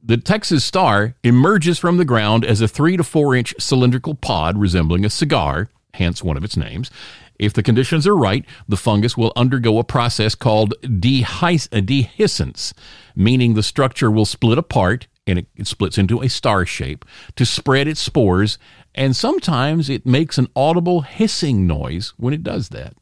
The 0.02 0.16
Texas 0.16 0.64
star 0.64 1.14
emerges 1.22 1.78
from 1.78 1.98
the 1.98 2.04
ground 2.06 2.44
as 2.44 2.60
a 2.60 2.68
three 2.68 2.96
to 2.96 3.04
four 3.04 3.34
inch 3.34 3.54
cylindrical 3.58 4.14
pod 4.14 4.56
resembling 4.58 5.04
a 5.04 5.10
cigar, 5.10 5.68
hence 5.94 6.24
one 6.24 6.36
of 6.38 6.44
its 6.44 6.56
names. 6.56 6.90
If 7.38 7.54
the 7.54 7.62
conditions 7.62 8.06
are 8.06 8.16
right, 8.16 8.44
the 8.68 8.76
fungus 8.76 9.16
will 9.16 9.32
undergo 9.34 9.78
a 9.78 9.84
process 9.84 10.34
called 10.34 10.74
dehiscence, 10.82 12.72
meaning 13.16 13.54
the 13.54 13.62
structure 13.62 14.10
will 14.10 14.26
split 14.26 14.58
apart 14.58 15.06
and 15.30 15.38
it, 15.38 15.46
it 15.56 15.66
splits 15.66 15.96
into 15.96 16.20
a 16.20 16.28
star 16.28 16.66
shape 16.66 17.04
to 17.36 17.46
spread 17.46 17.88
its 17.88 18.00
spores, 18.00 18.58
and 18.94 19.14
sometimes 19.16 19.88
it 19.88 20.04
makes 20.04 20.36
an 20.38 20.48
audible 20.54 21.02
hissing 21.02 21.66
noise 21.66 22.12
when 22.16 22.34
it 22.34 22.42
does 22.42 22.68
that. 22.70 22.94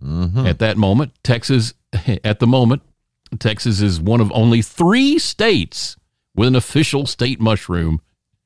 At 0.00 0.60
that 0.60 0.76
moment, 0.76 1.12
Texas, 1.24 1.74
at 2.22 2.38
the 2.38 2.46
moment, 2.46 2.82
Texas 3.38 3.80
is 3.80 4.00
one 4.00 4.20
of 4.20 4.30
only 4.32 4.62
three 4.62 5.18
states 5.18 5.96
with 6.36 6.46
an 6.48 6.54
official 6.56 7.06
state 7.06 7.40
mushroom. 7.40 8.00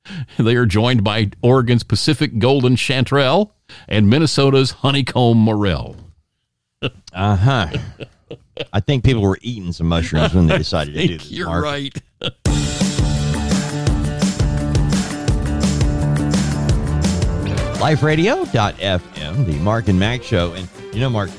They 0.37 0.57
are 0.57 0.67
joined 0.67 1.05
by 1.05 1.31
Oregon's 1.43 1.85
Pacific 1.85 2.41
Golden 2.41 2.75
Chanterelle 2.75 3.51
and 3.87 4.11
Minnesota's 4.11 4.73
Honeycomb 4.73 5.39
Morel. 5.39 5.95
Uh 7.13 7.37
huh. 7.37 7.69
I 8.73 8.81
think 8.81 9.05
people 9.05 9.23
were 9.23 9.39
eating 9.43 9.71
some 9.71 9.87
mushrooms 9.87 10.35
when 10.35 10.49
they 10.49 10.59
decided 10.65 10.95
to 10.95 11.07
do 11.07 11.19
this. 11.19 11.31
You're 11.31 11.47
Mark. 11.47 11.65
right. 11.65 12.82
liferadio.fm, 17.83 19.45
the 19.45 19.55
Mark 19.55 19.89
and 19.89 19.99
Mack 19.99 20.23
show. 20.23 20.53
And 20.53 20.69
you 20.93 21.01
know, 21.01 21.11
Mark, 21.11 21.31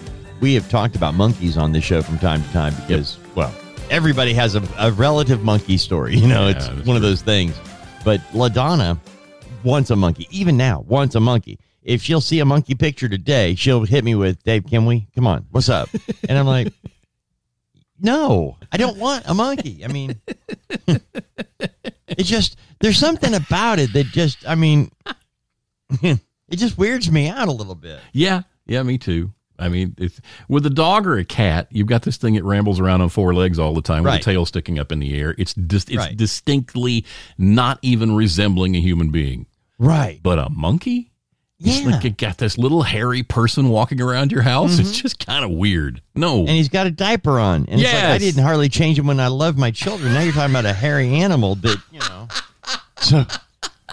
we 0.41 0.53
have 0.55 0.69
talked 0.69 0.97
about 0.97 1.13
monkeys 1.13 1.57
on 1.57 1.71
this 1.71 1.85
show 1.85 2.01
from 2.01 2.19
time 2.19 2.43
to 2.43 2.51
time 2.51 2.75
because, 2.81 3.17
well, 3.33 3.55
everybody 3.89 4.33
has 4.33 4.55
a, 4.55 4.63
a 4.77 4.91
relative 4.91 5.41
monkey 5.41 5.77
story. 5.77 6.17
You 6.17 6.27
know, 6.27 6.49
Yeah, 6.49 6.57
it's 6.57 6.85
one 6.85 6.97
of 6.97 7.01
those 7.01 7.21
things. 7.21 7.57
But 8.03 8.19
LaDonna 8.33 8.99
wants 9.63 9.89
a 9.91 9.95
monkey, 9.95 10.27
even 10.31 10.57
now, 10.57 10.81
wants 10.81 11.15
a 11.15 11.21
monkey. 11.21 11.59
If 11.81 12.01
she'll 12.01 12.19
see 12.19 12.39
a 12.41 12.45
monkey 12.45 12.75
picture 12.75 13.07
today, 13.07 13.55
she'll 13.55 13.85
hit 13.85 14.03
me 14.03 14.13
with, 14.13 14.43
Dave, 14.43 14.65
can 14.65 14.85
we? 14.85 15.07
Come 15.15 15.25
on, 15.27 15.45
what's 15.51 15.69
up? 15.69 15.87
And 16.27 16.37
I'm 16.37 16.45
like, 16.45 16.73
no, 18.01 18.57
I 18.69 18.75
don't 18.75 18.97
want 18.97 19.23
a 19.27 19.33
monkey. 19.33 19.85
I 19.85 19.87
mean, 19.87 20.19
it's 22.09 22.27
just, 22.27 22.57
there's 22.81 22.97
something 22.97 23.33
about 23.33 23.79
it 23.79 23.93
that 23.93 24.07
just, 24.07 24.45
I 24.45 24.55
mean, 24.55 24.91
it 26.53 26.59
just 26.59 26.77
weirds 26.77 27.11
me 27.11 27.27
out 27.29 27.47
a 27.47 27.51
little 27.51 27.75
bit. 27.75 27.99
Yeah, 28.13 28.43
yeah, 28.65 28.83
me 28.83 28.97
too. 28.97 29.33
I 29.59 29.69
mean, 29.69 29.95
it's, 29.97 30.19
with 30.47 30.65
a 30.65 30.69
dog 30.69 31.05
or 31.05 31.17
a 31.17 31.25
cat, 31.25 31.67
you've 31.71 31.87
got 31.87 32.01
this 32.01 32.17
thing 32.17 32.33
that 32.35 32.43
rambles 32.43 32.79
around 32.79 33.01
on 33.01 33.09
four 33.09 33.33
legs 33.33 33.59
all 33.59 33.73
the 33.73 33.81
time 33.81 34.03
with 34.03 34.11
Right. 34.13 34.23
the 34.23 34.31
tail 34.31 34.45
sticking 34.45 34.79
up 34.79 34.91
in 34.91 34.99
the 34.99 35.15
air. 35.19 35.35
It's 35.37 35.53
dis- 35.53 35.85
it's 35.85 35.97
Right. 35.97 36.17
distinctly 36.17 37.05
not 37.37 37.79
even 37.81 38.15
resembling 38.15 38.75
a 38.75 38.81
human 38.81 39.09
being. 39.09 39.45
Right. 39.77 40.19
But 40.21 40.39
a 40.39 40.49
monkey? 40.49 41.11
It's 41.59 41.81
Yeah. 41.81 41.91
like 41.91 42.03
you 42.03 42.09
got 42.09 42.39
this 42.39 42.57
little 42.57 42.81
hairy 42.81 43.23
person 43.23 43.69
walking 43.69 44.01
around 44.01 44.31
your 44.31 44.41
house. 44.41 44.79
It's 44.79 44.89
mm-hmm. 44.89 45.01
just 45.01 45.25
kind 45.25 45.45
of 45.45 45.51
weird. 45.51 46.01
No. 46.15 46.39
And 46.39 46.49
he's 46.49 46.69
got 46.69 46.87
a 46.87 46.91
diaper 46.91 47.39
on. 47.39 47.65
And 47.69 47.79
it's 47.79 47.93
like, 47.93 48.03
I 48.03 48.17
didn't 48.17 48.43
hardly 48.43 48.69
change 48.69 48.99
him 48.99 49.07
when 49.07 49.19
I 49.19 49.27
love 49.27 49.57
my 49.57 49.71
children. 49.71 50.13
Now 50.13 50.21
you're 50.21 50.33
talking 50.33 50.51
about 50.53 50.65
a 50.65 50.73
hairy 50.73 51.13
animal 51.13 51.55
that, 51.55 51.77
you 51.91 51.99
know. 51.99 52.27
So, 52.99 53.25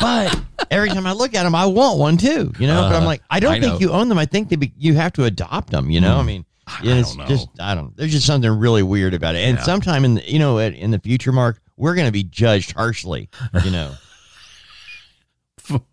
but 0.00 0.40
every 0.70 0.88
time 0.88 1.06
I 1.06 1.12
look 1.12 1.34
at 1.34 1.42
them, 1.44 1.54
I 1.54 1.66
want 1.66 1.98
one 1.98 2.16
too, 2.16 2.52
you 2.58 2.66
know. 2.66 2.82
but 2.82 2.94
I'm 2.94 3.04
like, 3.04 3.22
I 3.30 3.40
don't 3.40 3.52
Uh, 3.52 3.56
I 3.56 3.60
think 3.60 3.72
know. 3.74 3.78
you 3.80 3.90
own 3.92 4.08
them. 4.08 4.18
I 4.18 4.26
think 4.26 4.48
they 4.48 4.56
be, 4.56 4.72
you 4.78 4.94
have 4.94 5.12
to 5.14 5.24
adopt 5.24 5.70
them, 5.70 5.90
you 5.90 6.00
know. 6.00 6.16
I 6.16 6.22
mean, 6.22 6.44
yeah, 6.82 6.94
it's 6.96 7.14
don't 7.16 7.18
know. 7.18 7.26
just, 7.26 7.48
I 7.58 7.74
don't, 7.74 7.96
there's 7.96 8.12
just 8.12 8.26
something 8.26 8.50
really 8.50 8.82
weird 8.82 9.14
about 9.14 9.34
it. 9.34 9.40
And 9.40 9.58
sometime 9.60 10.04
in 10.04 10.14
the, 10.14 10.30
you 10.30 10.38
know, 10.38 10.58
in 10.58 10.90
the 10.90 10.98
future, 10.98 11.32
Mark, 11.32 11.60
we're 11.76 11.94
going 11.94 12.06
to 12.06 12.12
be 12.12 12.22
judged 12.24 12.72
harshly, 12.72 13.28
you 13.64 13.70
know. 13.70 13.92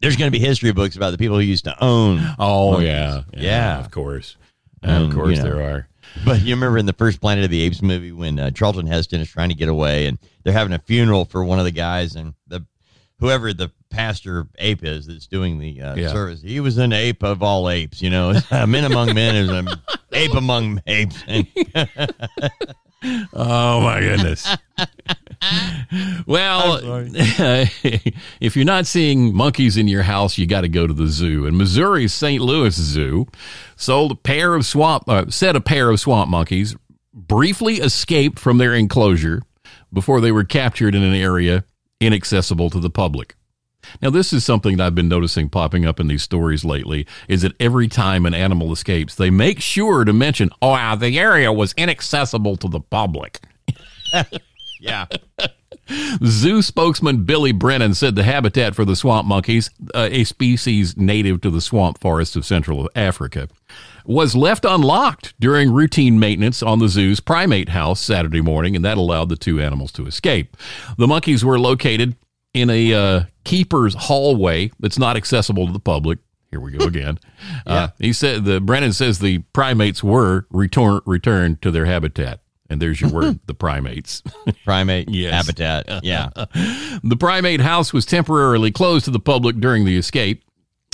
There's 0.01 0.15
going 0.15 0.31
to 0.31 0.37
be 0.37 0.43
history 0.43 0.71
books 0.71 0.95
about 0.95 1.11
the 1.11 1.19
people 1.19 1.35
who 1.35 1.43
used 1.43 1.65
to 1.65 1.83
own 1.83 2.19
oh, 2.39 2.71
monkeys. 2.71 2.87
yeah, 2.87 3.21
Yeah. 3.33 3.79
Of 3.79 3.91
course. 3.91 4.35
And, 4.81 5.05
of 5.05 5.13
course 5.13 5.37
you 5.37 5.43
know. 5.43 5.49
there 5.55 5.61
are. 5.61 5.87
But 6.25 6.41
you 6.41 6.55
remember 6.55 6.79
in 6.79 6.87
the 6.87 6.93
first 6.93 7.21
Planet 7.21 7.43
of 7.43 7.51
the 7.51 7.61
Apes 7.61 7.81
movie 7.83 8.11
when 8.11 8.39
uh, 8.39 8.49
Charlton 8.51 8.87
Heston 8.87 9.21
is 9.21 9.29
trying 9.29 9.49
to 9.49 9.55
get 9.55 9.69
away 9.69 10.07
and 10.07 10.17
they're 10.43 10.53
having 10.53 10.73
a 10.73 10.79
funeral 10.79 11.25
for 11.25 11.43
one 11.43 11.59
of 11.59 11.65
the 11.65 11.71
guys 11.71 12.15
and 12.15 12.33
the 12.47 12.65
whoever 13.19 13.53
the 13.53 13.71
pastor 13.89 14.47
ape 14.59 14.83
is 14.83 15.07
that's 15.07 15.27
doing 15.27 15.59
the 15.59 15.81
uh, 15.81 15.95
Yeah. 15.95 16.11
service, 16.11 16.41
he 16.41 16.59
was 16.59 16.77
an 16.77 16.93
ape 16.93 17.23
of 17.23 17.41
all 17.43 17.69
apes. 17.69 18.01
You 18.01 18.09
know, 18.09 18.33
men 18.67 18.85
among 18.85 19.13
men 19.13 19.35
is 19.35 19.49
an 19.49 19.67
ape 20.13 20.33
among 20.33 20.81
apes. 20.87 21.23
Oh 23.31 23.79
my 23.81 23.99
goodness. 23.99 24.57
well, 26.25 26.79
if 28.41 28.55
you're 28.55 28.65
not 28.65 28.87
seeing 28.87 29.35
monkeys 29.35 29.77
in 29.77 29.87
your 29.87 30.01
house, 30.01 30.37
you 30.39 30.47
got 30.47 30.61
to 30.61 30.67
go 30.67 30.87
to 30.87 30.93
the 30.93 31.05
zoo. 31.07 31.45
And 31.45 31.57
Missouri's 31.57 32.11
St. 32.11 32.41
Louis 32.41 32.73
Zoo 32.75 33.27
sold 33.75 34.13
a 34.13 34.15
pair 34.15 34.55
of 34.55 34.65
swamp, 34.65 35.07
uh, 35.07 35.25
said 35.29 35.55
a 35.55 35.61
pair 35.61 35.91
of 35.91 35.99
swamp 35.99 36.29
monkeys 36.29 36.75
briefly 37.13 37.75
escaped 37.75 38.39
from 38.39 38.57
their 38.57 38.73
enclosure 38.73 39.43
before 39.93 40.19
they 40.19 40.31
were 40.31 40.43
captured 40.43 40.95
in 40.95 41.03
an 41.03 41.13
area 41.13 41.63
inaccessible 41.99 42.71
to 42.71 42.79
the 42.79 42.89
public. 42.89 43.35
Now, 44.01 44.09
this 44.09 44.33
is 44.33 44.45
something 44.45 44.77
that 44.77 44.85
I've 44.85 44.95
been 44.95 45.09
noticing 45.09 45.49
popping 45.49 45.85
up 45.85 45.99
in 45.99 46.07
these 46.07 46.23
stories 46.23 46.63
lately 46.65 47.07
is 47.27 47.41
that 47.41 47.53
every 47.59 47.87
time 47.87 48.25
an 48.25 48.33
animal 48.33 48.71
escapes, 48.71 49.15
they 49.15 49.29
make 49.29 49.59
sure 49.59 50.05
to 50.05 50.13
mention, 50.13 50.49
oh, 50.61 50.73
uh, 50.73 50.95
the 50.95 51.19
area 51.19 51.51
was 51.51 51.73
inaccessible 51.73 52.57
to 52.57 52.67
the 52.67 52.79
public. 52.79 53.41
Yeah. 54.79 55.05
Zoo 56.23 56.61
spokesman 56.61 57.23
Billy 57.23 57.51
Brennan 57.51 57.93
said 57.93 58.15
the 58.15 58.23
habitat 58.23 58.75
for 58.75 58.83
the 58.83 58.95
swamp 58.95 59.27
monkeys, 59.27 59.69
uh, 59.95 60.09
a 60.11 60.23
species 60.25 60.97
native 60.97 61.41
to 61.41 61.49
the 61.49 61.61
swamp 61.61 61.99
forests 61.99 62.35
of 62.35 62.45
Central 62.45 62.89
Africa, 62.95 63.47
was 64.05 64.35
left 64.35 64.65
unlocked 64.65 65.33
during 65.39 65.71
routine 65.71 66.19
maintenance 66.19 66.61
on 66.61 66.79
the 66.79 66.89
zoo's 66.89 67.19
primate 67.19 67.69
house 67.69 68.01
Saturday 68.01 68.41
morning, 68.41 68.75
and 68.75 68.83
that 68.83 68.97
allowed 68.97 69.29
the 69.29 69.37
two 69.37 69.61
animals 69.61 69.91
to 69.93 70.05
escape. 70.05 70.57
The 70.97 71.07
monkeys 71.07 71.43
were 71.43 71.59
located 71.59 72.15
in 72.61 72.69
a 72.69 72.93
uh, 72.93 73.21
keeper's 73.43 73.93
hallway 73.95 74.71
that's 74.79 74.99
not 74.99 75.15
accessible 75.17 75.65
to 75.67 75.73
the 75.73 75.79
public. 75.79 76.19
Here 76.51 76.59
we 76.59 76.71
go 76.71 76.85
again. 76.85 77.19
uh, 77.65 77.89
he 77.99 78.13
said 78.13 78.45
the 78.45 78.59
Brennan 78.61 78.93
says 78.93 79.19
the 79.19 79.39
primates 79.53 80.03
were 80.03 80.45
return, 80.49 81.01
returned 81.05 81.61
to 81.61 81.71
their 81.71 81.85
habitat. 81.85 82.39
And 82.69 82.81
there's 82.81 82.99
your 82.99 83.09
word, 83.09 83.39
the 83.45 83.53
primates. 83.53 84.21
Primate 84.65 85.09
Yes. 85.09 85.33
habitat. 85.33 86.03
Yeah. 86.03 86.29
The 87.03 87.15
primate 87.17 87.61
house 87.61 87.93
was 87.93 88.05
temporarily 88.05 88.71
closed 88.71 89.05
to 89.05 89.11
the 89.11 89.19
public 89.19 89.57
during 89.57 89.85
the 89.85 89.97
escape. 89.97 90.43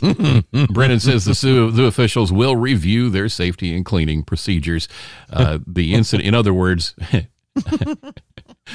Brennan 0.02 1.00
says 1.00 1.26
the 1.26 1.34
zoo, 1.34 1.72
zoo 1.72 1.86
officials 1.86 2.32
will 2.32 2.56
review 2.56 3.10
their 3.10 3.30
safety 3.30 3.76
and 3.76 3.86
cleaning 3.86 4.22
procedures. 4.22 4.88
Uh, 5.32 5.60
the 5.66 5.94
incident, 5.96 6.28
in 6.28 6.36
other 6.36 6.54
words, 6.54 6.94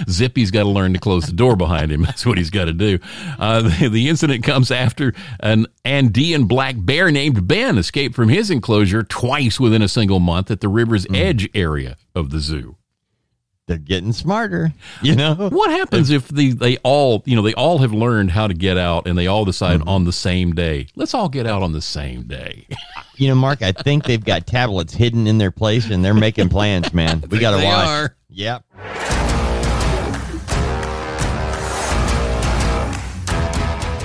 Zippy's 0.09 0.51
got 0.51 0.65
to 0.65 0.69
learn 0.69 0.93
to 0.93 0.99
close 0.99 1.27
the 1.27 1.33
door 1.33 1.57
behind 1.57 1.91
him. 1.91 2.03
That's 2.03 2.27
what 2.27 2.39
he's 2.39 2.51
got 2.51 2.67
to 2.67 2.73
do. 2.73 2.99
Uh, 3.39 3.63
the, 3.63 3.89
the 3.89 4.09
incident 4.09 4.45
comes 4.45 4.71
after 4.71 5.15
an 5.41 5.67
Andean 5.85 6.45
black 6.45 6.77
bear 6.79 7.11
named 7.11 7.47
Ben 7.49 7.79
escaped 7.79 8.15
from 8.15 8.29
his 8.29 8.51
enclosure 8.51 9.03
twice 9.03 9.59
within 9.59 9.83
a 9.83 9.89
single 9.89 10.21
month 10.21 10.51
at 10.51 10.61
the 10.61 10.69
river's 10.69 11.07
edge 11.13 11.49
area 11.55 11.97
of 12.15 12.31
the 12.31 12.41
zoo. 12.41 12.77
They're 13.69 13.77
getting 13.77 14.15
smarter. 14.15 14.73
You 15.03 15.15
know? 15.15 15.35
What 15.35 15.71
happens 15.71 16.09
if 16.11 16.27
the, 16.29 16.53
they 16.53 16.79
all, 16.79 17.23
you 17.27 17.37
know, 17.37 17.43
they 17.43 17.53
all 17.53 17.79
have 17.79 17.93
learned 17.93 18.31
how 18.31 18.47
to 18.47 18.55
get 18.55 18.79
out 18.79 19.07
and 19.07 19.17
they 19.17 19.27
all 19.27 19.45
decide 19.45 19.83
on 19.87 20.05
the 20.05 20.13
same 20.13 20.55
day? 20.55 20.87
Let's 20.97 21.13
all 21.13 21.29
get 21.29 21.47
out 21.47 21.63
on 21.63 21.73
the 21.73 21.83
same 21.83 22.23
day. 22.23 22.67
You 23.17 23.29
know, 23.29 23.35
Mark, 23.35 23.61
I 23.63 23.73
think 23.73 24.05
they've 24.05 24.25
got 24.25 24.47
tablets 24.47 24.95
hidden 24.95 25.27
in 25.27 25.37
their 25.37 25.51
place 25.51 25.91
and 25.91 26.03
they're 26.05 26.15
making 26.15 26.49
plans, 26.49 26.95
man. 26.95 27.23
We 27.31 27.39
got 27.39 27.59
to 27.59 27.65
watch. 27.65 27.89
are. 27.89 28.17
Yep. 28.31 28.65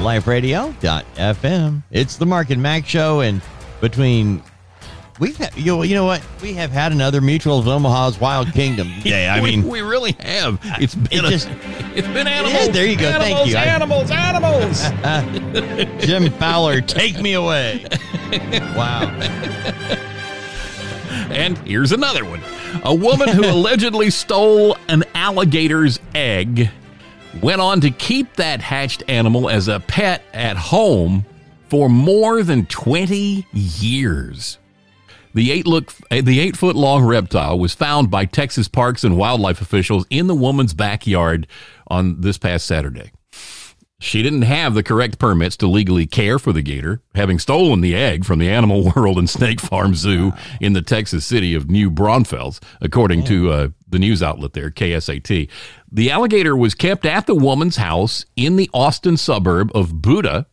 LifeRadio.fm. 0.04 1.84
It's 1.92 2.18
the 2.18 2.26
Mark 2.26 2.50
and 2.50 2.62
Mack 2.62 2.86
show, 2.86 3.22
and 3.22 3.42
between 3.82 4.44
we've 5.20 5.38
had, 5.38 5.56
you 5.56 5.66
know, 5.76 5.84
you 5.84 5.96
know 5.96 6.06
what 6.06 6.22
we 6.42 6.54
have 6.54 6.72
had 6.72 6.92
another 6.92 7.22
Mutual 7.22 7.58
of 7.60 7.68
Omaha's 7.68 8.20
Wild 8.20 8.52
Kingdom 8.54 8.92
day. 9.04 9.28
I 9.28 9.42
we, 9.42 9.52
mean, 9.58 9.68
we 9.68 9.82
really 9.82 10.12
have. 10.20 10.60
It's 10.80 10.96
been 10.96 11.08
it 11.12 11.26
a- 11.26 11.30
just- 11.30 11.50
it's 11.96 12.08
been 12.08 12.28
animals. 12.28 12.54
Yeah, 12.54 12.68
there 12.72 12.86
you 12.86 12.98
go. 12.98 13.12
Thank 13.14 13.48
you. 13.50 13.56
Animals, 13.56 14.12
animals, 14.12 14.82
animals. 15.04 16.02
Jim 16.06 16.30
Fowler, 16.34 16.82
take 16.82 17.20
me 17.22 17.34
away. 17.34 17.86
Wow. 18.76 19.10
and 21.30 21.58
here's 21.60 21.92
another 21.92 22.26
one. 22.26 22.42
A 22.84 22.94
woman 22.94 23.30
who 23.30 23.44
allegedly 23.46 24.10
stole 24.10 24.76
an 24.88 25.04
alligator's 25.14 26.00
egg 26.16 26.70
went 27.42 27.62
on 27.62 27.82
to 27.82 27.92
keep 27.92 28.36
that 28.36 28.62
hatched 28.62 29.04
animal 29.08 29.50
as 29.50 29.68
a 29.68 29.80
pet 29.80 30.24
at 30.34 30.58
home 30.58 31.26
for 31.70 31.90
more 31.90 32.44
than 32.44 32.66
20 32.68 33.48
years. 33.52 34.58
The 35.34 35.52
eight 35.52 35.66
look 35.66 35.92
the 36.12 36.40
eight 36.40 36.56
foot 36.56 36.76
long 36.76 37.04
reptile 37.04 37.58
was 37.58 37.74
found 37.74 38.12
by 38.12 38.26
Texas 38.26 38.68
Parks 38.68 39.04
and 39.04 39.18
Wildlife 39.18 39.62
officials 39.62 40.06
in 40.12 40.28
the 40.28 40.36
woman's 40.36 40.76
backyard 40.76 41.48
on 41.88 42.22
this 42.22 42.38
past 42.38 42.68
Saturday. 42.68 43.12
She 44.04 44.22
didn't 44.22 44.42
have 44.42 44.74
the 44.74 44.84
correct 44.84 45.18
permits 45.18 45.56
to 45.58 45.68
legally 45.68 46.06
care 46.06 46.38
for 46.38 46.52
the 46.52 46.62
gator, 46.62 47.02
having 47.16 47.40
stolen 47.40 47.80
the 47.80 47.96
egg 47.96 48.26
from 48.26 48.38
the 48.38 48.50
Animal 48.50 48.92
World 48.96 49.18
and 49.18 49.30
Snake 49.30 49.62
Farm 49.62 49.96
Zoo 49.96 50.34
in 50.60 50.74
the 50.74 50.82
Texas 50.82 51.26
city 51.26 51.56
of 51.56 51.70
New 51.70 51.90
Braunfels, 51.90 52.60
according 52.82 53.24
to 53.24 53.50
uh, 53.50 53.68
the 53.88 54.00
news 54.00 54.22
outlet 54.22 54.52
there, 54.52 54.70
KSAT. 54.70 55.50
The 55.96 56.10
alligator 56.10 56.58
was 56.58 56.74
kept 56.74 57.06
at 57.06 57.28
the 57.28 57.36
woman's 57.36 57.76
house 57.76 58.26
in 58.36 58.56
the 58.56 58.70
Austin 58.74 59.16
suburb 59.16 59.72
of 59.76 60.02
Buda, 60.02 60.48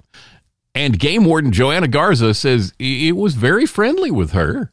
and 0.74 0.98
game 0.98 1.24
warden 1.24 1.50
Joanna 1.50 1.88
Garza 1.88 2.34
says 2.34 2.74
it 2.78 3.16
was 3.16 3.34
very 3.34 3.64
friendly 3.64 4.10
with 4.10 4.32
her. 4.32 4.70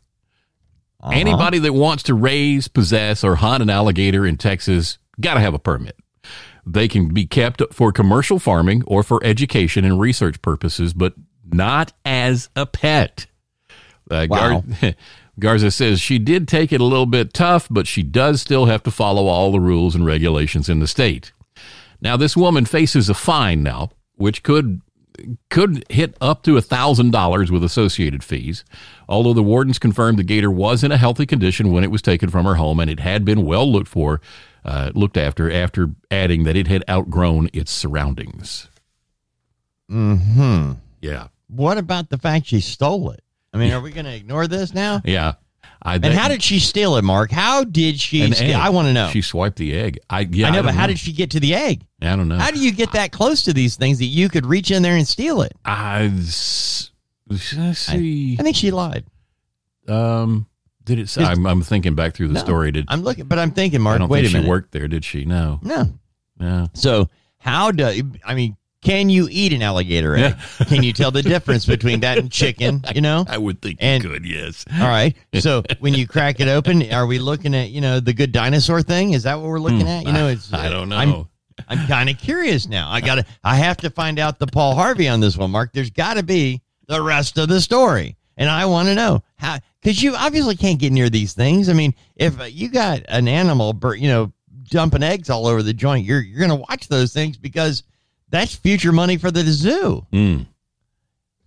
Anybody 1.10 1.60
that 1.60 1.74
wants 1.74 2.04
to 2.04 2.14
raise, 2.14 2.68
possess, 2.68 3.24
or 3.24 3.36
hunt 3.36 3.64
an 3.64 3.70
alligator 3.70 4.26
in 4.26 4.36
Texas 4.36 4.98
got 5.22 5.36
to 5.36 5.40
have 5.40 5.54
a 5.54 5.60
permit. 5.60 5.96
They 6.66 6.90
can 6.90 7.14
be 7.14 7.26
kept 7.26 7.62
for 7.72 7.94
commercial 7.94 8.38
farming 8.40 8.84
or 8.88 9.04
for 9.04 9.24
education 9.24 9.86
and 9.86 10.02
research 10.02 10.42
purposes, 10.42 10.94
but 10.94 11.14
not 11.46 11.94
as 12.04 12.50
a 12.58 12.66
pet. 12.66 13.28
Uh, 14.12 14.26
Gar- 14.26 14.64
Garza 15.40 15.72
says 15.72 16.02
she 16.02 16.18
did 16.18 16.48
take 16.48 16.72
it 16.72 16.82
a 16.82 16.86
little 16.86 17.06
bit 17.06 17.34
tough, 17.34 17.68
but 17.70 17.88
she 17.88 18.04
does 18.04 18.42
still 18.42 18.66
have 18.66 18.84
to 18.84 18.92
follow 18.92 19.28
all 19.28 19.52
the 19.52 19.60
rules 19.60 19.96
and 19.96 20.06
regulations 20.06 20.68
in 20.68 20.80
the 20.80 20.88
state. 20.88 21.32
Now, 22.02 22.18
this 22.18 22.36
woman 22.36 22.66
faces 22.66 23.10
a 23.10 23.14
fine 23.14 23.64
now, 23.64 23.92
which 24.16 24.44
could 24.44 24.82
could 25.50 25.84
hit 25.90 26.16
up 26.22 26.44
to 26.44 26.52
$1,000 26.56 27.50
with 27.50 27.64
associated 27.64 28.24
fees. 28.24 28.64
Although 29.10 29.34
the 29.34 29.42
wardens 29.42 29.80
confirmed 29.80 30.20
the 30.20 30.24
gator 30.24 30.52
was 30.52 30.84
in 30.84 30.92
a 30.92 30.98
healthy 30.98 31.26
condition 31.26 31.72
when 31.72 31.84
it 31.84 31.90
was 31.90 32.04
taken 32.04 32.30
from 32.30 32.46
her 32.46 32.56
home 32.56 32.80
and 32.80 32.88
it 32.88 33.00
had 33.00 33.26
been 33.26 33.44
well 33.44 33.70
looked 33.72 33.88
for, 33.88 34.22
uh, 34.64 34.92
looked 34.94 35.18
after, 35.18 35.52
after 35.52 35.90
adding 36.12 36.44
that 36.44 36.56
it 36.56 36.68
had 36.68 36.84
outgrown 36.88 37.50
its 37.52 37.72
surroundings. 37.72 38.68
Hmm. 39.90 40.74
Yeah. 41.02 41.30
What 41.48 41.78
about 41.78 42.10
the 42.10 42.18
fact 42.18 42.48
she 42.48 42.60
stole 42.60 43.12
it? 43.12 43.24
I 43.54 43.58
mean, 43.58 43.72
are 43.74 43.82
we 43.82 43.92
going 43.92 44.06
to 44.06 44.14
ignore 44.16 44.48
this 44.48 44.74
now? 44.74 45.02
Yeah. 45.06 45.34
I, 45.82 45.96
And 45.96 46.06
how 46.06 46.28
did 46.28 46.42
she 46.44 46.60
steal 46.60 46.98
it, 46.98 47.04
Mark? 47.04 47.32
How 47.32 47.64
did 47.64 48.00
she? 48.00 48.32
Steal? 48.32 48.50
egg. 48.50 48.56
I 48.56 48.70
want 48.70 48.88
to 48.88 48.94
know. 48.94 49.10
She 49.10 49.22
swiped 49.22 49.58
the 49.58 49.78
egg. 49.78 50.00
I, 50.10 50.22
yeah, 50.22 50.48
I 50.48 50.50
know, 50.50 50.56
don't 50.58 50.66
but 50.66 50.74
how 50.76 50.88
did 50.88 50.98
she 51.00 51.14
get 51.14 51.32
to 51.32 51.40
the 51.40 51.54
egg? 51.54 51.86
I 52.02 52.16
don't 52.16 52.28
know. 52.28 52.38
How 52.38 52.52
do 52.52 52.60
you 52.60 52.72
get 52.72 52.92
that 52.94 53.12
close 53.12 53.44
to 53.44 53.54
these 53.54 53.76
things 53.76 54.00
that 54.00 54.06
you 54.06 54.28
could 54.28 54.46
reach 54.46 54.72
in 54.72 54.82
there 54.82 54.96
and 54.96 55.08
steal 55.08 55.42
it? 55.44 55.54
I, 55.66 56.10
see. 56.20 58.38
I 58.40 58.44
think 58.44 58.56
she 58.56 58.72
lied. 58.72 59.06
um, 59.88 60.48
did 60.84 61.00
it 61.00 61.10
say? 61.10 61.24
I'm, 61.24 61.46
I'm 61.46 61.62
thinking 61.62 61.96
back 61.96 62.14
through 62.14 62.30
the 62.30 62.36
No, 62.36 62.40
story. 62.40 62.72
Did 62.72 62.86
I'm 62.88 63.02
looking, 63.02 63.26
but 63.26 63.40
I'm 63.40 63.52
thinking, 63.52 63.82
I 63.82 63.84
Mark. 63.84 64.00
don't 64.00 64.10
Wait 64.10 64.22
think 64.22 64.32
a 64.32 64.34
minute. 64.38 64.46
she 64.46 64.50
worked 64.50 64.72
there? 64.72 64.88
Did 64.88 65.04
she? 65.04 65.26
No. 65.26 65.60
No. 65.62 65.86
No. 66.40 66.68
So 66.74 67.10
how 67.40 67.72
do 67.72 67.86
I 68.26 68.34
mean? 68.36 68.56
Can 68.88 69.10
you 69.10 69.28
eat 69.30 69.52
an 69.52 69.62
alligator 69.62 70.16
egg? 70.16 70.36
Can 70.68 70.82
you 70.82 70.94
tell 70.94 71.12
the 71.12 71.22
difference 71.22 71.66
between 71.66 72.00
that 72.00 72.18
and 72.18 72.32
chicken? 72.32 72.84
You 72.96 73.02
know. 73.02 73.26
I 73.28 73.38
would 73.38 73.62
think 73.62 73.80
And- 73.82 74.02
you 74.04 74.10
could. 74.10 74.26
Yes. 74.26 74.64
All 74.80 74.88
right. 74.88 75.14
So 75.40 75.64
when 75.80 75.94
you 75.94 76.08
crack 76.08 76.40
it 76.40 76.48
open, 76.48 76.90
are 76.94 77.06
we 77.06 77.20
looking 77.20 77.54
at 77.54 77.70
you 77.70 77.82
know 77.82 78.00
the 78.00 78.14
good 78.14 78.32
dinosaur 78.32 78.82
thing? 78.82 79.12
Is 79.14 79.24
that 79.24 79.36
what 79.36 79.48
we're 79.50 79.60
looking 79.60 79.88
at? 79.88 80.06
You 80.06 80.14
know, 80.14 80.28
it's 80.30 80.50
Hmm. 80.50 80.56
I 80.56 80.70
don't 80.70 80.88
know. 80.90 80.96
I'm, 80.98 81.26
I'm 81.68 81.88
kind 81.88 82.10
of 82.10 82.18
curious 82.18 82.68
now. 82.68 82.90
I 82.90 83.02
gotta. 83.10 83.26
I 83.44 83.56
have 83.58 83.78
to 83.78 83.90
find 83.90 84.20
out 84.20 84.40
the 84.40 84.48
Paul 84.48 84.74
Harvey 84.76 85.10
on 85.10 85.20
this 85.20 85.36
one, 85.36 85.52
Mark. 85.52 85.74
There's 85.74 85.90
got 85.90 86.14
to 86.16 86.24
be 86.24 86.62
the 86.88 87.02
rest 87.02 87.38
of 87.38 87.50
the 87.50 87.60
story, 87.60 88.16
and 88.38 88.50
I 88.50 88.66
want 88.68 88.88
to 88.88 88.96
know 88.96 89.22
how 89.36 89.60
because 89.82 90.02
you 90.02 90.16
obviously 90.16 90.56
can't 90.56 90.80
get 90.80 90.94
near 90.94 91.10
these 91.10 91.34
things. 91.34 91.68
I 91.68 91.74
mean, 91.74 91.94
if 92.16 92.36
you 92.54 92.70
got 92.70 93.02
an 93.10 93.28
animal, 93.28 93.78
you 93.98 94.08
know, 94.08 94.32
dumping 94.70 95.04
eggs 95.04 95.30
all 95.30 95.46
over 95.48 95.62
the 95.62 95.74
joint, 95.74 96.06
you're 96.06 96.22
you're 96.22 96.40
gonna 96.40 96.56
watch 96.70 96.88
those 96.88 97.12
things 97.12 97.36
because 97.38 97.84
that's 98.30 98.56
future 98.56 98.92
money 98.92 99.18
for 99.18 99.32
the 99.32 99.44
zoo. 99.44 100.06
Mm. 100.12 100.46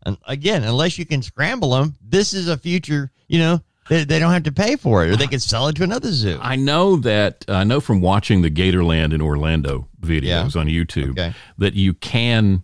And 0.07 0.17
again, 0.27 0.65
unless 0.65 0.99
you 0.99 1.05
can 1.07 1.23
scramble 1.23 1.71
them, 1.73 1.95
this 2.03 2.33
is 2.33 2.49
a 2.49 2.57
future. 2.57 3.11
You 3.29 3.39
know, 3.39 3.61
they, 3.89 4.05
they 4.05 4.19
don't 4.19 4.33
have 4.33 4.45
to 4.45 4.53
pay 4.53 4.77
for 4.77 5.05
it, 5.05 5.11
or 5.11 5.17
they 5.17 5.27
could 5.27 5.43
sell 5.43 5.69
it 5.69 5.77
to 5.77 5.83
another 5.85 6.11
zoo. 6.13 6.39
I 6.41 6.57
know 6.57 6.97
that 6.97 7.45
I 7.49 7.65
know 7.65 7.81
from 7.81 8.01
watching 8.01 8.41
the 8.43 8.51
Gatorland 8.51 9.13
in 9.13 9.21
Orlando 9.21 9.89
videos 10.01 10.59
on 10.59 10.67
YouTube 10.69 11.11
Okay. 11.13 11.35
that 11.59 11.75
you 11.75 11.93
can 11.95 12.63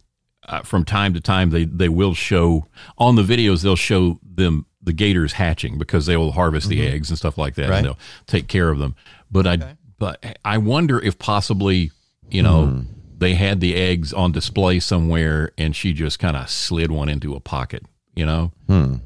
uh, 0.49 0.63
from 0.63 0.85
time 0.85 1.13
to 1.13 1.21
time 1.21 1.51
they 1.51 1.65
they 1.65 1.89
will 1.91 2.15
show 2.15 2.67
on 2.97 3.17
the 3.17 3.23
videos 3.23 3.63
they'll 3.63 3.77
show 3.77 4.19
them 4.23 4.65
the 4.83 4.93
gators 4.93 5.33
hatching 5.35 5.77
because 5.77 6.07
they 6.07 6.17
will 6.17 6.33
harvest 6.33 6.69
the 6.69 6.87
eggs 6.87 7.11
and 7.11 7.19
stuff 7.19 7.37
like 7.37 7.57
that 7.57 7.63
Mm-hmm. 7.65 7.71
Right. 7.71 7.79
and 7.79 7.87
they'll 7.89 7.99
take 8.27 8.47
care 8.49 8.71
of 8.71 8.79
them. 8.79 8.95
But 9.31 9.47
I 9.47 9.77
but 9.99 10.25
I 10.45 10.57
wonder 10.59 10.99
if 11.01 11.19
possibly 11.19 11.91
you 12.31 12.43
know 12.43 12.67
Hmm. 12.67 12.81
They 13.19 13.35
had 13.35 13.61
the 13.61 13.75
eggs 13.75 14.13
on 14.13 14.33
display 14.33 14.79
somewhere 14.81 15.51
and 15.57 15.75
she 15.75 15.93
just 15.93 16.19
kind 16.19 16.37
of 16.37 16.49
slid 16.51 16.91
one 16.91 17.09
into 17.09 17.35
a 17.35 17.41
pocket. 17.41 17.83
You 18.15 18.27
know, 18.27 18.53
Hmm. 18.69 18.97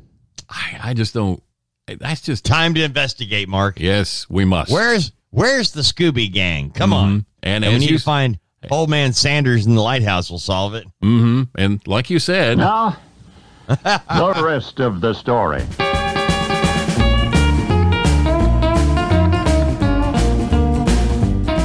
I 0.49 0.79
I 0.91 0.95
just 0.95 1.15
don't. 1.15 1.43
That's 1.87 2.21
just 2.21 2.45
Time 2.45 2.75
to 2.75 2.83
investigate, 2.85 3.49
Mark. 3.49 3.81
yes, 3.81 4.27
we 4.31 4.45
must. 4.45 4.71
Where's 4.73 5.13
Where's 5.31 5.73
the 5.73 5.83
Scooby 5.83 6.33
Gang? 6.33 6.71
Come 6.71 6.93
on. 6.93 7.21
Mhm. 7.21 7.25
And 7.43 7.65
And 7.65 7.73
we 7.73 7.77
as 7.77 7.81
need 7.83 7.91
you 7.91 7.99
to 7.99 8.05
find 8.05 8.39
Old 8.71 8.91
man 8.91 9.13
Sanders 9.13 9.67
in 9.67 9.75
the 9.75 9.83
lighthouse 9.83 10.31
will 10.31 10.39
solve 10.39 10.75
it. 10.75 10.87
hmm 11.01 11.45
And 11.57 11.81
like 11.87 12.11
you 12.11 12.19
said, 12.19 12.59
Now, 12.59 12.97
the 13.69 14.43
rest 14.45 14.81
of 14.81 15.01
the 15.01 15.15
story. 15.15 15.63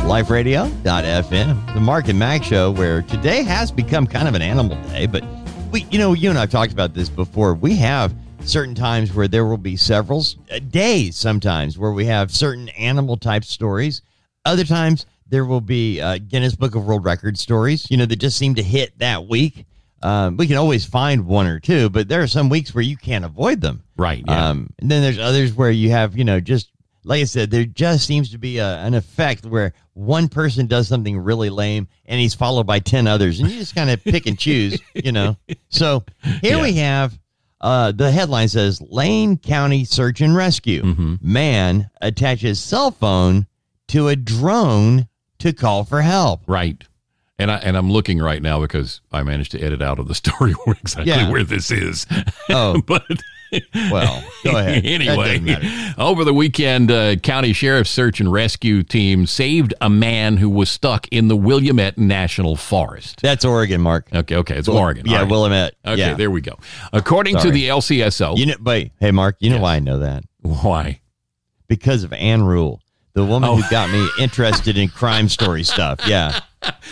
liferadio.fm, 0.05 1.73
the 1.73 1.79
Mark 1.79 2.07
and 2.09 2.19
Mac 2.19 2.43
show, 2.43 2.69
where 2.71 3.01
today 3.01 3.41
has 3.41 3.71
become 3.71 4.05
kind 4.05 4.27
of 4.27 4.35
an 4.35 4.41
animal 4.41 4.77
day. 4.89 5.07
But 5.07 5.23
we, 5.71 5.85
you 5.89 5.97
know, 5.97 6.13
you 6.13 6.29
and 6.29 6.37
I've 6.37 6.51
talked 6.51 6.71
about 6.71 6.93
this 6.93 7.09
before. 7.09 7.55
We 7.55 7.75
have 7.77 8.13
certain 8.41 8.75
times 8.75 9.13
where 9.15 9.27
there 9.27 9.45
will 9.45 9.57
be 9.57 9.75
several 9.75 10.23
uh, 10.51 10.59
days, 10.69 11.15
sometimes 11.15 11.79
where 11.79 11.91
we 11.91 12.05
have 12.05 12.31
certain 12.31 12.69
animal 12.69 13.17
type 13.17 13.43
stories. 13.43 14.03
Other 14.45 14.63
times 14.63 15.07
there 15.27 15.43
will 15.43 15.59
be 15.59 15.99
uh, 15.99 16.19
Guinness 16.19 16.55
Book 16.55 16.75
of 16.75 16.85
World 16.85 17.03
Records 17.03 17.41
stories, 17.41 17.89
you 17.89 17.97
know, 17.97 18.05
that 18.05 18.17
just 18.17 18.37
seem 18.37 18.53
to 18.55 18.63
hit 18.63 18.97
that 18.99 19.25
week. 19.27 19.65
Um, 20.03 20.37
we 20.37 20.45
can 20.45 20.57
always 20.57 20.85
find 20.85 21.25
one 21.25 21.47
or 21.47 21.59
two, 21.59 21.89
but 21.89 22.07
there 22.07 22.21
are 22.21 22.27
some 22.27 22.49
weeks 22.49 22.75
where 22.75 22.83
you 22.83 22.95
can't 22.95 23.25
avoid 23.25 23.59
them. 23.59 23.81
right? 23.97 24.23
Yeah. 24.27 24.49
Um, 24.49 24.69
and 24.77 24.91
then 24.91 25.01
there's 25.01 25.17
others 25.17 25.53
where 25.53 25.71
you 25.71 25.89
have, 25.89 26.15
you 26.15 26.23
know, 26.23 26.39
just 26.39 26.69
like 27.05 27.21
I 27.21 27.25
said, 27.25 27.51
there 27.51 27.63
just 27.65 28.05
seems 28.05 28.31
to 28.31 28.37
be 28.37 28.57
a, 28.57 28.77
an 28.79 28.93
effect 28.95 29.45
where 29.45 29.73
one 29.93 30.27
person 30.27 30.67
does 30.67 30.87
something 30.87 31.17
really 31.17 31.49
lame 31.49 31.87
and 32.05 32.19
he's 32.19 32.33
followed 32.33 32.65
by 32.67 32.79
10 32.79 33.07
others. 33.07 33.39
And 33.39 33.49
you 33.49 33.57
just 33.57 33.75
kind 33.75 33.89
of 33.89 34.03
pick 34.03 34.25
and 34.25 34.37
choose, 34.37 34.79
you 34.93 35.11
know. 35.11 35.37
So 35.69 36.03
here 36.41 36.57
Yeah. 36.57 36.61
we 36.63 36.73
have 36.73 37.17
uh, 37.61 37.91
the 37.93 38.11
headline 38.11 38.47
says 38.49 38.81
Lane 38.81 39.37
County 39.37 39.85
Search 39.85 40.19
and 40.21 40.35
Rescue. 40.35 40.81
Mm-hmm. 40.83 41.15
Man 41.21 41.89
attaches 42.01 42.59
cell 42.59 42.91
phone 42.91 43.47
to 43.87 44.07
a 44.09 44.15
drone 44.15 45.07
to 45.39 45.53
call 45.53 45.83
for 45.85 46.01
help. 46.01 46.41
Right. 46.47 46.83
And 47.37 47.51
I 47.51 47.57
and 47.57 47.75
I'm 47.75 47.91
looking 47.91 48.19
right 48.19 48.41
now 48.41 48.61
because 48.61 49.01
I 49.11 49.23
managed 49.23 49.51
to 49.51 49.61
edit 49.61 49.81
out 49.81 49.99
of 49.99 50.07
the 50.07 50.15
story 50.15 50.51
where 50.63 50.75
exactly 50.79 51.11
Yeah. 51.11 51.29
where 51.29 51.43
this 51.43 51.69
is. 51.71 52.05
Oh. 52.49 52.81
but 52.87 53.03
Well, 53.91 54.23
go 54.43 54.57
ahead. 54.57 54.85
Anyway, 54.85 55.59
over 55.97 56.23
the 56.23 56.33
weekend, 56.33 56.91
uh, 56.91 57.15
county 57.17 57.53
sheriff's 57.53 57.89
search 57.89 58.19
and 58.19 58.31
rescue 58.31 58.83
team 58.83 59.25
saved 59.25 59.73
a 59.81 59.89
man 59.89 60.37
who 60.37 60.49
was 60.49 60.69
stuck 60.69 61.07
in 61.09 61.27
the 61.27 61.35
Willamette 61.35 61.97
National 61.97 62.55
Forest. 62.55 63.21
That's 63.21 63.45
Oregon, 63.45 63.81
Mark. 63.81 64.07
Okay, 64.13 64.35
okay, 64.37 64.57
it's 64.57 64.67
Oregon. 64.67 65.05
Yeah, 65.05 65.19
right. 65.21 65.29
Willamette. 65.29 65.75
Okay, 65.85 65.97
yeah. 65.99 66.13
there 66.15 66.31
we 66.31 66.41
go. 66.41 66.57
According 66.91 67.37
to 67.39 67.51
the 67.51 67.67
LCSO, 67.69 68.37
You 68.37 68.47
know, 68.47 68.55
wait, 68.61 68.91
hey, 68.99 69.11
Mark, 69.11 69.37
you 69.39 69.49
know 69.49 69.59
why 69.61 69.75
I 69.75 69.79
know 69.79 69.99
that? 69.99 70.23
why? 70.41 71.01
because 71.67 72.03
of 72.03 72.13
Ann 72.13 72.43
Rule, 72.43 72.81
the 73.15 73.25
woman 73.25 73.49
Oh. 73.49 73.55
who 73.55 73.69
got 73.71 73.89
me 73.89 74.07
interested 74.19 74.77
in 74.77 74.87
crime 74.89 75.27
story 75.29 75.63
stuff. 75.63 76.01
Yeah, 76.07 76.39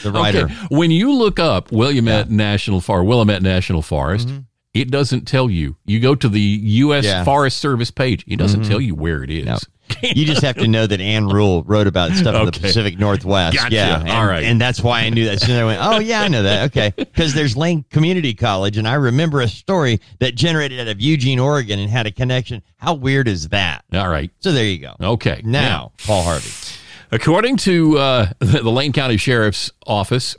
the 0.02 0.12
writer. 0.12 0.46
Okay, 0.46 0.54
when 0.70 0.90
you 0.90 1.14
look 1.14 1.38
up 1.40 1.72
Willamette 1.72 2.30
National 2.32 2.82
Forest, 2.82 3.08
Willamette 3.08 3.44
National 3.44 3.82
Forest, 3.84 4.30
it 4.74 4.90
doesn't 4.90 5.26
tell 5.28 5.50
you. 5.50 5.76
You 5.86 6.00
go 6.00 6.16
to 6.16 6.28
the 6.28 6.40
U.S. 6.42 7.06
Mm-hmm. 7.06 7.12
Yeah. 7.20 7.24
Forest 7.24 7.60
Service 7.60 7.92
page. 7.92 8.24
It 8.28 8.38
doesn't 8.38 8.64
tell 8.64 8.82
you 8.82 8.96
where 8.96 9.24
it 9.24 9.30
is. 9.30 9.46
No. 9.46 9.58
You 10.02 10.26
just 10.26 10.42
have 10.42 10.56
to 10.58 10.68
know 10.68 10.86
that 10.88 11.00
Ann 11.02 11.28
Rule 11.28 11.64
wrote 11.64 11.88
about 11.88 12.12
stuff 12.12 12.36
in 12.36 12.46
the 12.46 12.52
Pacific 12.52 13.00
Northwest. 13.00 13.58
Gotcha. 13.58 13.74
Yeah, 13.74 14.00
and, 14.00 14.10
All 14.10 14.26
right. 14.26 14.44
and 14.44 14.60
that's 14.60 14.82
why 14.82 15.02
I 15.02 15.10
knew 15.10 15.26
that. 15.26 15.42
So 15.42 15.54
I 15.54 15.66
went, 15.66 15.80
"Oh 15.82 16.00
yeah, 16.00 16.22
I 16.22 16.28
know 16.28 16.44
that." 16.44 16.66
Okay, 16.66 16.94
because 16.98 17.34
there's 17.34 17.56
Lane 17.58 17.84
Community 17.90 18.34
College, 18.34 18.78
and 18.78 18.88
I 18.88 18.96
remember 18.96 19.42
a 19.42 19.48
story 19.48 20.00
that 20.20 20.36
generated 20.36 20.80
out 20.80 20.88
of 20.88 21.02
Eugene, 21.02 21.40
Oregon, 21.40 21.80
and 21.80 21.90
had 21.90 22.06
a 22.06 22.12
connection. 22.12 22.62
How 22.78 22.94
weird 22.94 23.28
is 23.28 23.50
that? 23.50 23.84
All 23.94 24.10
right. 24.10 24.32
So 24.40 24.52
there 24.52 24.66
you 24.66 24.80
go. 24.80 24.96
Okay. 25.00 25.42
Now, 25.44 25.92
Paul 26.06 26.24
Harvey. 26.24 26.50
According 27.12 27.58
to 27.58 27.98
uh, 27.98 28.26
the 28.40 28.64
Lane 28.64 28.92
County 28.92 29.18
Sheriff's 29.18 29.72
Office, 29.86 30.36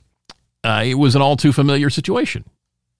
uh, 0.65 0.83
it 0.85 0.95
was 0.95 1.15
an 1.15 1.23
all 1.23 1.37
too 1.37 1.53
familiar 1.53 1.89
situation. 1.91 2.45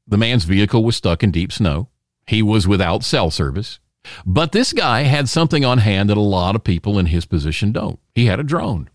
The 0.07 0.17
man's 0.17 0.45
vehicle 0.45 0.85
was 0.85 0.97
stuck 0.97 1.23
in 1.23 1.31
deep 1.31 1.51
snow. 1.51 1.89
He 2.27 2.43
was 2.43 2.69
without 2.69 3.03
cell 3.05 3.31
service. 3.31 3.81
But 4.27 4.53
this 4.53 4.73
guy 4.73 5.03
had 5.03 5.29
something 5.29 5.65
on 5.65 5.79
hand 5.79 6.11
that 6.11 6.17
a 6.17 6.23
lot 6.23 6.55
of 6.55 6.65
people 6.65 6.99
in 6.99 7.07
his 7.07 7.25
position 7.25 7.73
don't. 7.73 7.99
He 8.15 8.27
had 8.27 8.41
a 8.41 8.45
drone. 8.45 8.91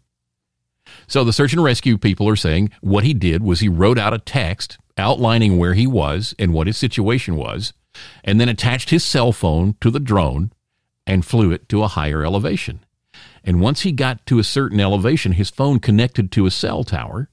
So 1.07 1.24
the 1.24 1.34
search 1.34 1.53
and 1.53 1.64
rescue 1.64 1.97
people 1.97 2.28
are 2.28 2.36
saying 2.36 2.72
what 2.82 3.03
he 3.03 3.14
did 3.14 3.43
was 3.43 3.60
he 3.60 3.70
wrote 3.70 3.97
out 3.97 4.14
a 4.14 4.20
text 4.20 4.78
outlining 4.97 5.57
where 5.57 5.74
he 5.74 5.88
was 5.88 6.36
and 6.38 6.53
what 6.53 6.68
his 6.68 6.78
situation 6.78 7.36
was, 7.36 7.74
and 8.24 8.39
then 8.39 8.49
attached 8.49 8.89
his 8.89 9.03
cell 9.03 9.32
phone 9.32 9.76
to 9.82 9.89
the 9.89 9.99
drone 9.99 10.51
and 11.07 11.26
flew 11.26 11.51
it 11.51 11.70
to 11.70 11.84
a 11.84 11.88
higher 11.88 12.24
elevation. 12.24 12.84
And 13.43 13.62
once 13.62 13.82
he 13.82 13.91
got 13.91 14.26
to 14.28 14.39
a 14.39 14.43
certain 14.43 14.80
elevation, 14.80 15.34
his 15.34 15.49
phone 15.49 15.80
connected 15.80 16.32
to 16.34 16.45
a 16.45 16.51
cell 16.51 16.84
tower, 16.84 17.30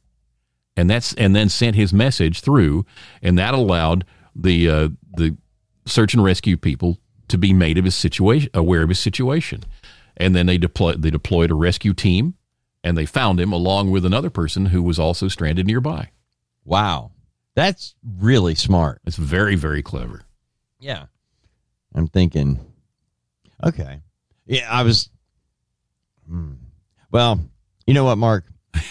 and 0.76 0.88
that's 0.88 1.12
and 1.14 1.34
then 1.34 1.48
sent 1.48 1.76
his 1.76 1.92
message 1.92 2.40
through, 2.40 2.86
and 3.20 3.38
that 3.38 3.54
allowed 3.54 4.04
the 4.34 4.70
uh, 4.70 4.88
the 5.14 5.36
search 5.86 6.14
and 6.14 6.22
rescue 6.22 6.56
people 6.56 6.98
to 7.28 7.38
be 7.38 7.52
made 7.52 7.78
of 7.78 7.84
his 7.84 7.94
situation, 7.94 8.50
aware 8.54 8.82
of 8.82 8.88
his 8.88 8.98
situation, 8.98 9.64
and 10.16 10.34
then 10.34 10.46
they 10.46 10.58
deployed 10.58 11.02
they 11.02 11.10
deployed 11.10 11.50
a 11.50 11.54
rescue 11.54 11.94
team, 11.94 12.34
and 12.84 12.96
they 12.96 13.06
found 13.06 13.40
him 13.40 13.52
along 13.52 13.90
with 13.90 14.04
another 14.04 14.30
person 14.30 14.66
who 14.66 14.82
was 14.82 14.98
also 14.98 15.28
stranded 15.28 15.66
nearby. 15.66 16.10
Wow, 16.64 17.12
that's 17.54 17.94
really 18.04 18.54
smart. 18.54 19.00
It's 19.04 19.16
very 19.16 19.56
very 19.56 19.82
clever. 19.82 20.22
Yeah. 20.78 21.06
I'm 21.94 22.08
thinking, 22.08 22.60
okay. 23.64 24.02
Yeah, 24.44 24.68
I 24.70 24.82
was. 24.82 25.08
Hmm. 26.28 26.52
Well, 27.10 27.40
you 27.86 27.94
know 27.94 28.04
what, 28.04 28.18
Mark? 28.18 28.44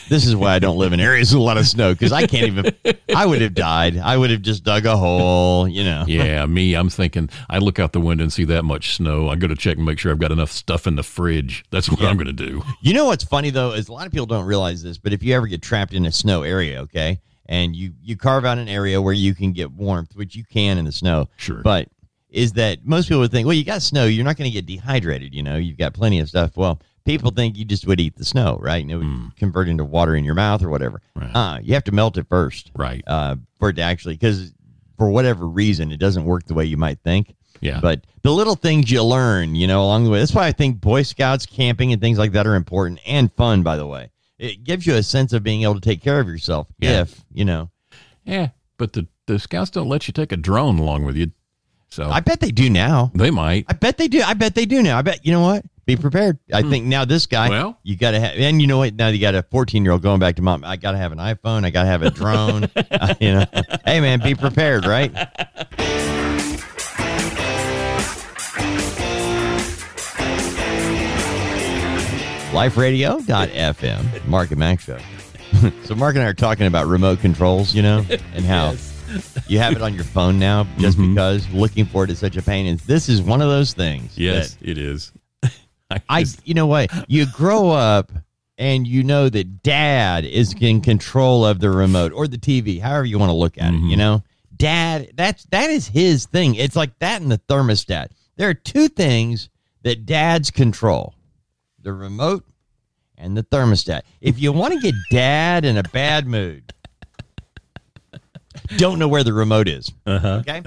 This 0.10 0.26
is 0.26 0.36
why 0.36 0.54
I 0.54 0.60
don't 0.60 0.78
live 0.78 0.94
in 0.94 1.00
areas 1.00 1.34
with 1.34 1.42
a 1.42 1.44
lot 1.44 1.58
of 1.58 1.68
snow 1.68 1.94
because 1.94 2.12
I 2.12 2.28
can't 2.28 2.48
even. 2.48 2.76
I 3.16 3.26
would 3.26 3.42
have 3.42 3.54
died. 3.54 3.98
I 3.98 4.18
would 4.18 4.30
have 4.30 4.42
just 4.42 4.64
dug 4.64 4.86
a 4.86 4.96
hole, 4.96 5.68
you 5.68 5.84
know. 5.84 6.04
Yeah, 6.08 6.46
me, 6.46 6.76
I'm 6.76 6.90
thinking. 6.90 7.30
I 7.50 7.58
look 7.58 7.80
out 7.80 7.94
the 7.94 8.00
window 8.02 8.24
and 8.24 8.32
see 8.34 8.44
that 8.46 8.64
much 8.64 8.96
snow. 8.96 9.30
I 9.30 9.36
go 9.36 9.48
to 9.48 9.56
check 9.56 9.78
and 9.78 9.86
make 9.86 9.98
sure 10.00 10.12
I've 10.12 10.20
got 10.20 10.32
enough 10.32 10.52
stuff 10.52 10.86
in 10.88 10.96
the 10.96 11.04
fridge. 11.04 11.64
That's 11.72 11.90
what 11.90 12.02
I'm 12.04 12.16
going 12.18 12.28
to 12.28 12.34
do. 12.34 12.64
You 12.82 12.94
know 12.94 13.06
what's 13.06 13.24
funny 13.24 13.50
though 13.50 13.72
is 13.74 13.90
a 13.90 13.94
lot 13.94 14.06
of 14.06 14.12
people 14.12 14.26
don't 14.28 14.46
realize 14.46 14.84
this, 14.84 14.98
but 14.98 15.14
if 15.14 15.24
you 15.24 15.34
ever 15.36 15.48
get 15.48 15.62
trapped 15.62 15.94
in 15.94 16.06
a 16.06 16.12
snow 16.12 16.44
area, 16.44 16.82
okay, 16.84 17.20
and 17.48 17.76
you 17.76 17.94
you 18.02 18.16
carve 18.18 18.46
out 18.46 18.58
an 18.58 18.68
area 18.68 19.02
where 19.02 19.14
you 19.14 19.34
can 19.36 19.52
get 19.54 19.72
warmth, 19.72 20.16
which 20.16 20.36
you 20.36 20.44
can 20.44 20.78
in 20.78 20.86
the 20.86 20.92
snow, 20.92 21.30
Sure. 21.38 21.62
but 21.64 21.88
is 22.30 22.52
that 22.54 22.86
most 22.86 23.08
people 23.08 23.22
would 23.22 23.32
think, 23.32 23.46
well, 23.48 23.54
you 23.56 23.64
got 23.64 23.82
snow, 23.82 24.06
you're 24.06 24.26
not 24.26 24.36
going 24.36 24.50
to 24.50 24.54
get 24.54 24.66
dehydrated, 24.66 25.34
you 25.34 25.42
know, 25.42 25.56
you've 25.56 25.78
got 25.78 25.94
plenty 25.94 26.20
of 26.20 26.28
stuff. 26.28 26.58
Well, 26.58 26.82
people 27.06 27.32
think 27.32 27.58
you 27.58 27.64
just 27.66 27.88
would 27.88 28.00
eat 28.00 28.16
the 28.18 28.26
snow, 28.26 28.58
right? 28.62 28.82
And 28.82 28.92
it 28.92 28.98
would 28.98 29.36
convert 29.38 29.68
into 29.70 29.84
water 29.86 30.16
in 30.16 30.24
your 30.26 30.36
mouth 30.36 30.64
or 30.64 30.70
whatever. 30.70 31.02
Hmm. 31.16 31.22
Right. 31.22 31.36
Uh, 31.36 31.60
you 31.62 31.74
have 31.76 31.84
to 31.86 31.92
melt 31.92 32.18
it 32.18 32.28
first, 32.28 32.72
Right. 32.76 33.04
uh, 33.08 33.36
for 33.60 33.70
it 33.70 33.74
to 33.78 33.82
actually, 33.82 34.16
because 34.16 34.54
for 34.98 35.10
whatever 35.10 35.48
reason, 35.48 35.92
it 35.92 35.98
doesn't 35.98 36.26
work 36.26 36.46
the 36.46 36.54
way 36.54 36.66
you 36.66 36.78
might 36.78 37.00
think. 37.02 37.36
Yeah. 37.62 37.80
But 37.80 38.02
the 38.22 38.32
little 38.32 38.56
things 38.56 38.92
you 38.92 39.02
learn, 39.04 39.56
you 39.56 39.66
know, 39.68 39.82
along 39.84 40.04
the 40.04 40.10
way. 40.10 40.20
That's 40.20 40.34
why 40.34 40.46
I 40.48 40.52
think 40.52 40.82
Boy 40.82 41.04
Scouts, 41.04 41.46
camping, 41.46 41.94
and 41.94 42.02
things 42.02 42.18
like 42.18 42.34
that 42.34 42.46
are 42.46 42.56
important 42.56 43.00
and 43.06 43.32
fun, 43.34 43.64
by 43.64 43.78
the 43.78 43.88
way. 43.88 44.10
It 44.38 44.64
gives 44.66 44.86
you 44.86 44.96
a 44.96 45.04
sense 45.04 45.32
of 45.32 45.42
being 45.44 45.64
able 45.64 45.76
to 45.76 45.82
take 45.82 46.02
care 46.02 46.20
of 46.20 46.28
yourself 46.28 46.68
Yeah. 46.80 47.02
if, 47.04 47.24
you 47.34 47.46
know. 47.46 47.70
Yeah, 48.26 48.50
but 48.78 48.92
the, 48.94 49.08
the 49.28 49.40
scouts 49.40 49.70
don't 49.70 49.88
let 49.88 50.08
you 50.08 50.12
take 50.12 50.32
a 50.34 50.38
drone 50.38 50.80
along 50.80 51.06
with 51.06 51.16
you. 51.16 51.32
So 51.90 52.10
I 52.10 52.20
bet 52.20 52.42
they 52.42 52.52
do 52.52 52.70
now. 52.70 53.12
they 53.16 53.32
might. 53.32 53.66
I 53.70 53.74
bet 53.74 53.98
they 53.98 54.10
do. 54.10 54.22
I 54.22 54.34
bet 54.34 54.54
they 54.56 54.66
do 54.66 54.84
now. 54.84 54.98
I 54.98 55.02
bet, 55.02 55.26
you 55.26 55.32
know 55.32 55.42
what? 55.42 55.64
Be 55.86 55.96
prepared. 55.96 56.40
I 56.52 56.64
think 56.64 56.86
now 56.86 57.06
this 57.06 57.28
guy, 57.28 57.46
Hmm. 57.48 57.52
Well- 57.54 57.78
you 57.84 57.96
got 57.96 58.12
to 58.12 58.20
have, 58.20 58.36
and 58.38 58.60
you 58.60 58.68
know 58.68 58.80
what? 58.80 58.96
Now 58.96 59.10
you 59.10 59.20
got 59.20 59.36
a 59.36 59.44
14 59.44 59.84
year 59.84 59.92
old 59.92 60.02
going 60.02 60.20
back 60.20 60.36
to 60.38 60.42
mom. 60.42 60.64
I 60.64 60.78
got 60.78 60.94
to 60.94 60.98
have 60.98 61.12
an 61.12 61.20
iPhone. 61.20 61.64
I 61.64 61.70
got 61.70 61.84
to 61.84 61.90
have 61.90 62.02
a 62.02 62.10
drone. 62.12 62.70
Uh, 62.96 63.14
you 63.20 63.34
know, 63.34 63.46
hey, 63.86 64.00
man, 64.00 64.20
be 64.22 64.34
prepared, 64.36 64.86
right? 64.86 65.12
liferadio.fm, 72.96 74.26
Mark 74.28 74.52
and 74.52 74.60
Max 74.60 74.84
show. 74.84 74.98
so 75.84 75.96
Mark 75.96 76.16
and 76.16 76.24
I 76.24 76.28
are 76.28 76.34
talking 76.34 76.68
about 76.68 76.88
remote 76.88 77.20
controls, 77.20 77.74
you 77.74 77.82
know, 77.82 78.06
and 78.34 78.46
how 78.46 78.76
you 79.48 79.60
have 79.60 79.74
it 79.74 79.82
on 79.82 79.94
your 79.94 80.04
phone 80.04 80.40
now 80.40 80.66
just 80.78 80.98
Mm-hmm. 80.98 81.14
because 81.14 81.50
looking 81.52 81.86
for 81.86 82.04
it 82.04 82.10
is 82.10 82.20
such 82.20 82.38
a 82.38 82.42
pain. 82.42 82.66
And 82.68 82.80
this 82.82 83.10
is 83.10 83.22
one 83.22 83.42
of 83.42 83.50
those 83.50 83.74
things. 83.74 84.18
Yes, 84.18 84.58
it 84.62 84.78
is. 84.78 85.12
I, 86.10 86.22
just- 86.24 86.48
you 86.48 86.54
know 86.54 86.68
what? 86.68 86.90
You 87.10 87.26
grow 87.32 87.70
up 87.72 88.12
and 88.58 88.88
you 88.88 89.04
know 89.04 89.30
that 89.30 89.62
dad 89.64 90.26
is 90.26 90.54
in 90.60 90.82
control 90.82 91.46
of 91.46 91.60
the 91.60 91.70
remote 91.70 92.12
or 92.14 92.28
the 92.28 92.38
TV, 92.38 92.80
however 92.82 93.06
you 93.06 93.20
want 93.20 93.30
to 93.30 93.36
look 93.36 93.58
at 93.58 93.74
it, 93.74 93.78
Mm-hmm. 93.78 93.88
you 93.90 93.98
know? 93.98 94.24
Dad, 94.56 95.12
that's 95.16 95.44
that 95.52 95.70
is 95.70 95.86
his 95.88 96.28
thing. 96.28 96.56
It's 96.56 96.78
like 96.78 96.98
that 97.00 97.22
and 97.22 97.30
the 97.30 97.40
thermostat. 97.50 98.08
There 98.38 98.48
are 98.50 98.54
two 98.54 98.88
things 98.88 99.50
that 99.84 100.06
dads 100.06 100.50
control. 100.50 101.14
The 101.82 101.92
remote 101.92 102.46
and 103.18 103.36
the 103.36 103.44
thermostat. 103.44 104.02
If 104.22 104.40
you 104.40 104.54
want 104.54 104.74
to 104.74 104.80
get 104.80 104.96
dad 105.12 105.66
in 105.66 105.76
a 105.78 105.84
bad 105.84 106.26
mood, 106.26 106.74
don't 108.78 108.98
know 108.98 109.08
where 109.10 109.24
the 109.26 109.34
remote 109.34 109.68
is. 109.68 109.92
Uh-huh. 110.06 110.42
Okay? 110.48 110.64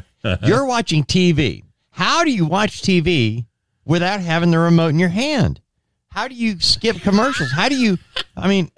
You're 0.47 0.67
watching 0.67 1.03
TV. 1.05 1.65
How 1.91 2.25
do 2.25 2.31
you 2.31 2.45
watch 2.45 2.83
TV 2.83 3.47
without 3.89 4.21
having 4.21 4.53
the 4.53 4.59
remote 4.61 4.89
in 4.91 4.99
your 5.01 5.09
hand? 5.09 5.61
How 6.11 6.29
do 6.29 6.35
you 6.37 6.61
skip 6.61 7.01
commercials? 7.01 7.51
How 7.51 7.69
do 7.69 7.75
you 7.77 7.99
I 8.37 8.47
mean, 8.49 8.71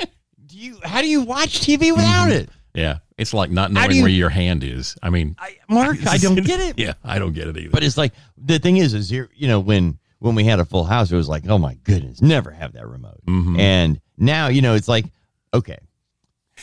do 0.47 0.57
you 0.57 0.79
how 0.83 1.03
do 1.03 1.09
you 1.09 1.21
watch 1.23 1.61
TV 1.61 1.91
without 1.95 2.29
Mm-hmm. 2.29 2.33
it? 2.33 2.49
Yeah, 2.73 2.99
it's 3.19 3.35
like 3.35 3.51
not 3.51 3.73
knowing 3.73 3.91
you- 3.93 4.03
where 4.03 4.11
your 4.11 4.31
hand 4.31 4.63
is. 4.65 4.97
I 5.03 5.11
mean, 5.11 5.35
I, 5.39 5.57
Mark, 5.69 6.07
I 6.07 6.17
don't 6.19 6.37
get 6.45 6.61
it. 6.61 6.79
Yeah, 6.79 6.95
I 7.05 7.19
don't 7.19 7.33
get 7.33 7.49
it 7.49 7.57
either. 7.59 7.71
But 7.71 7.83
it's 7.83 7.97
like 7.99 8.13
the 8.39 8.59
thing 8.59 8.77
is, 8.79 8.95
is 8.95 9.11
you 9.11 9.29
know, 9.41 9.61
when 9.61 9.99
when 10.21 10.35
we 10.35 10.45
had 10.45 10.61
a 10.61 10.65
full 10.65 10.85
house, 10.85 11.11
it 11.11 11.17
was 11.17 11.29
like, 11.29 11.49
oh 11.49 11.59
my 11.59 11.75
goodness, 11.85 12.23
never 12.23 12.51
have 12.51 12.73
that 12.75 12.87
remote. 12.87 13.21
Mhm. 13.27 13.59
And 13.59 14.01
now, 14.19 14.49
you 14.49 14.61
know, 14.63 14.75
it's 14.75 14.87
like, 14.89 15.07
okay, 15.55 15.79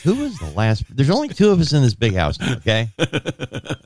who 0.02 0.14
was 0.16 0.38
the 0.38 0.50
last? 0.56 0.84
There's 0.94 1.10
only 1.10 1.28
two 1.28 1.50
of 1.50 1.60
us 1.60 1.72
in 1.72 1.82
this 1.82 1.94
big 1.94 2.14
house. 2.14 2.38
Okay, 2.40 2.88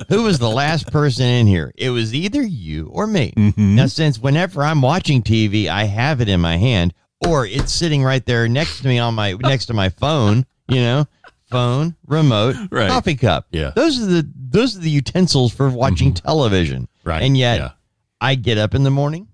who 0.09 0.23
was 0.23 0.39
the 0.39 0.49
last 0.51 0.91
person 0.93 1.27
in 1.27 1.47
here? 1.47 1.73
It 1.77 1.91
was 1.91 2.15
either 2.15 2.43
you 2.43 2.89
or 2.93 3.07
me. 3.07 3.33
Mhm. 3.37 3.57
Now, 3.59 3.87
since 3.87 4.19
whenever 4.19 4.63
I'm 4.63 4.83
watching 4.83 5.23
TV, 5.23 5.69
I 5.69 5.85
have 5.85 6.21
it 6.21 6.29
in 6.29 6.41
my 6.41 6.57
hand, 6.57 6.95
or 7.27 7.47
it's 7.47 7.73
sitting 7.73 8.03
right 8.03 8.25
there 8.25 8.49
next 8.49 8.81
to 8.83 8.89
me 8.89 8.99
on 8.99 9.15
my 9.15 9.33
next 9.35 9.67
to 9.67 9.75
my 9.75 9.89
phone. 9.89 10.45
You 10.69 10.81
know, 10.81 11.07
phone, 11.51 11.97
remote, 12.07 12.57
Right. 12.71 12.89
coffee 12.89 13.15
cup. 13.17 13.47
Yeah. 13.51 13.69
Mm-hmm. 13.71 13.81
those 13.81 14.01
are 14.03 14.07
the 14.07 14.29
those 14.37 14.77
are 14.77 14.81
the 14.81 14.91
utensils 14.91 15.53
for 15.53 15.69
watching 15.71 16.13
television. 16.15 16.89
right, 17.05 17.23
And 17.23 17.37
yet, 17.37 17.59
yeah. 17.59 17.71
I 18.21 18.35
get 18.37 18.59
up 18.59 18.75
in 18.75 18.83
the 18.85 18.91
morning, 18.91 19.27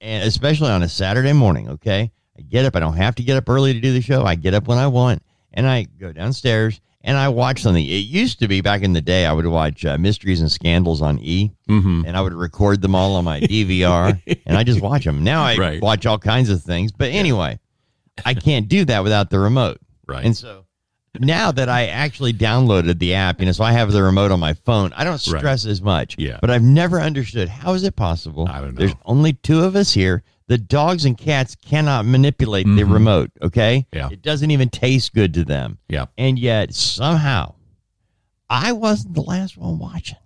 and 0.00 0.22
especially 0.24 0.70
on 0.70 0.82
a 0.82 0.88
Saturday 0.88 1.32
morning, 1.32 1.68
okay? 1.70 2.12
I 2.38 2.42
get 2.42 2.64
up. 2.66 2.76
I 2.76 2.80
don't 2.80 2.96
have 2.96 3.14
to 3.16 3.22
get 3.22 3.36
up 3.38 3.48
early 3.48 3.72
to 3.72 3.80
do 3.80 3.92
the 3.92 4.02
show. 4.02 4.24
I 4.24 4.34
get 4.34 4.52
up 4.54 4.68
when 4.68 4.76
I 4.78 4.86
want, 4.86 5.22
and 5.56 5.66
I 5.66 5.84
go 5.98 6.12
downstairs 6.12 6.80
and 7.02 7.16
I 7.16 7.28
watch 7.28 7.62
something. 7.62 7.84
It 7.84 7.88
used 8.06 8.38
to 8.40 8.48
be 8.48 8.60
back 8.60 8.82
in 8.82 8.92
the 8.92 9.00
day, 9.00 9.26
I 9.26 9.32
would 9.32 9.46
watch 9.46 9.84
uh, 9.84 9.96
Mysteries 9.98 10.40
and 10.40 10.50
Scandals 10.50 11.02
on 11.02 11.18
E, 11.20 11.50
hmm 11.66 12.02
and 12.06 12.16
I 12.16 12.20
would 12.20 12.34
record 12.34 12.80
them 12.82 12.94
all 12.94 13.16
on 13.16 13.24
my 13.24 13.40
DVR, 13.40 14.20
and 14.46 14.56
I 14.56 14.62
just 14.64 14.80
watch 14.80 15.04
them. 15.04 15.24
Now 15.24 15.42
I 15.42 15.56
Right. 15.56 15.82
watch 15.82 16.06
all 16.06 16.18
kinds 16.18 16.50
of 16.50 16.62
things, 16.62 16.92
but 16.92 17.10
anyway, 17.10 17.58
I 18.24 18.34
can't 18.34 18.68
do 18.68 18.84
that 18.86 19.02
without 19.02 19.30
the 19.30 19.38
remote. 19.38 19.78
Right. 20.06 20.24
And 20.24 20.36
so 20.36 20.64
now 21.18 21.50
that 21.52 21.68
I 21.68 21.86
actually 21.86 22.32
downloaded 22.32 22.98
the 22.98 23.14
app, 23.14 23.40
you 23.40 23.46
know, 23.46 23.52
so 23.52 23.64
I 23.64 23.72
have 23.72 23.90
the 23.92 24.02
remote 24.02 24.30
on 24.32 24.40
my 24.40 24.52
phone, 24.54 24.92
I 24.94 25.04
don't 25.04 25.12
Right. 25.12 25.38
stress 25.38 25.64
as 25.64 25.80
much. 25.80 26.16
Yeah. 26.18 26.38
But 26.40 26.50
I've 26.50 26.62
never 26.62 27.00
understood 27.00 27.48
how 27.48 27.72
is 27.74 27.84
it 27.84 27.96
possible? 27.96 28.46
I 28.50 28.60
don't 28.60 28.74
know. 28.74 28.78
There's 28.80 28.94
only 29.04 29.32
two 29.32 29.62
of 29.64 29.76
us 29.76 29.92
here. 29.92 30.22
The 30.48 30.58
dogs 30.58 31.04
and 31.04 31.18
cats 31.18 31.56
cannot 31.56 32.06
manipulate 32.06 32.66
the 32.66 32.82
Mhm. 32.82 32.92
remote, 32.92 33.30
okay? 33.42 33.86
Yeah. 33.92 34.08
It 34.12 34.22
doesn't 34.22 34.50
even 34.50 34.68
taste 34.68 35.12
good 35.12 35.34
to 35.34 35.44
them. 35.44 35.78
Yeah. 35.88 36.06
And 36.16 36.38
yet 36.38 36.72
somehow 36.74 37.54
I 38.48 38.72
wasn't 38.72 39.14
the 39.14 39.22
last 39.22 39.56
one 39.56 39.78
watching. 39.78 40.18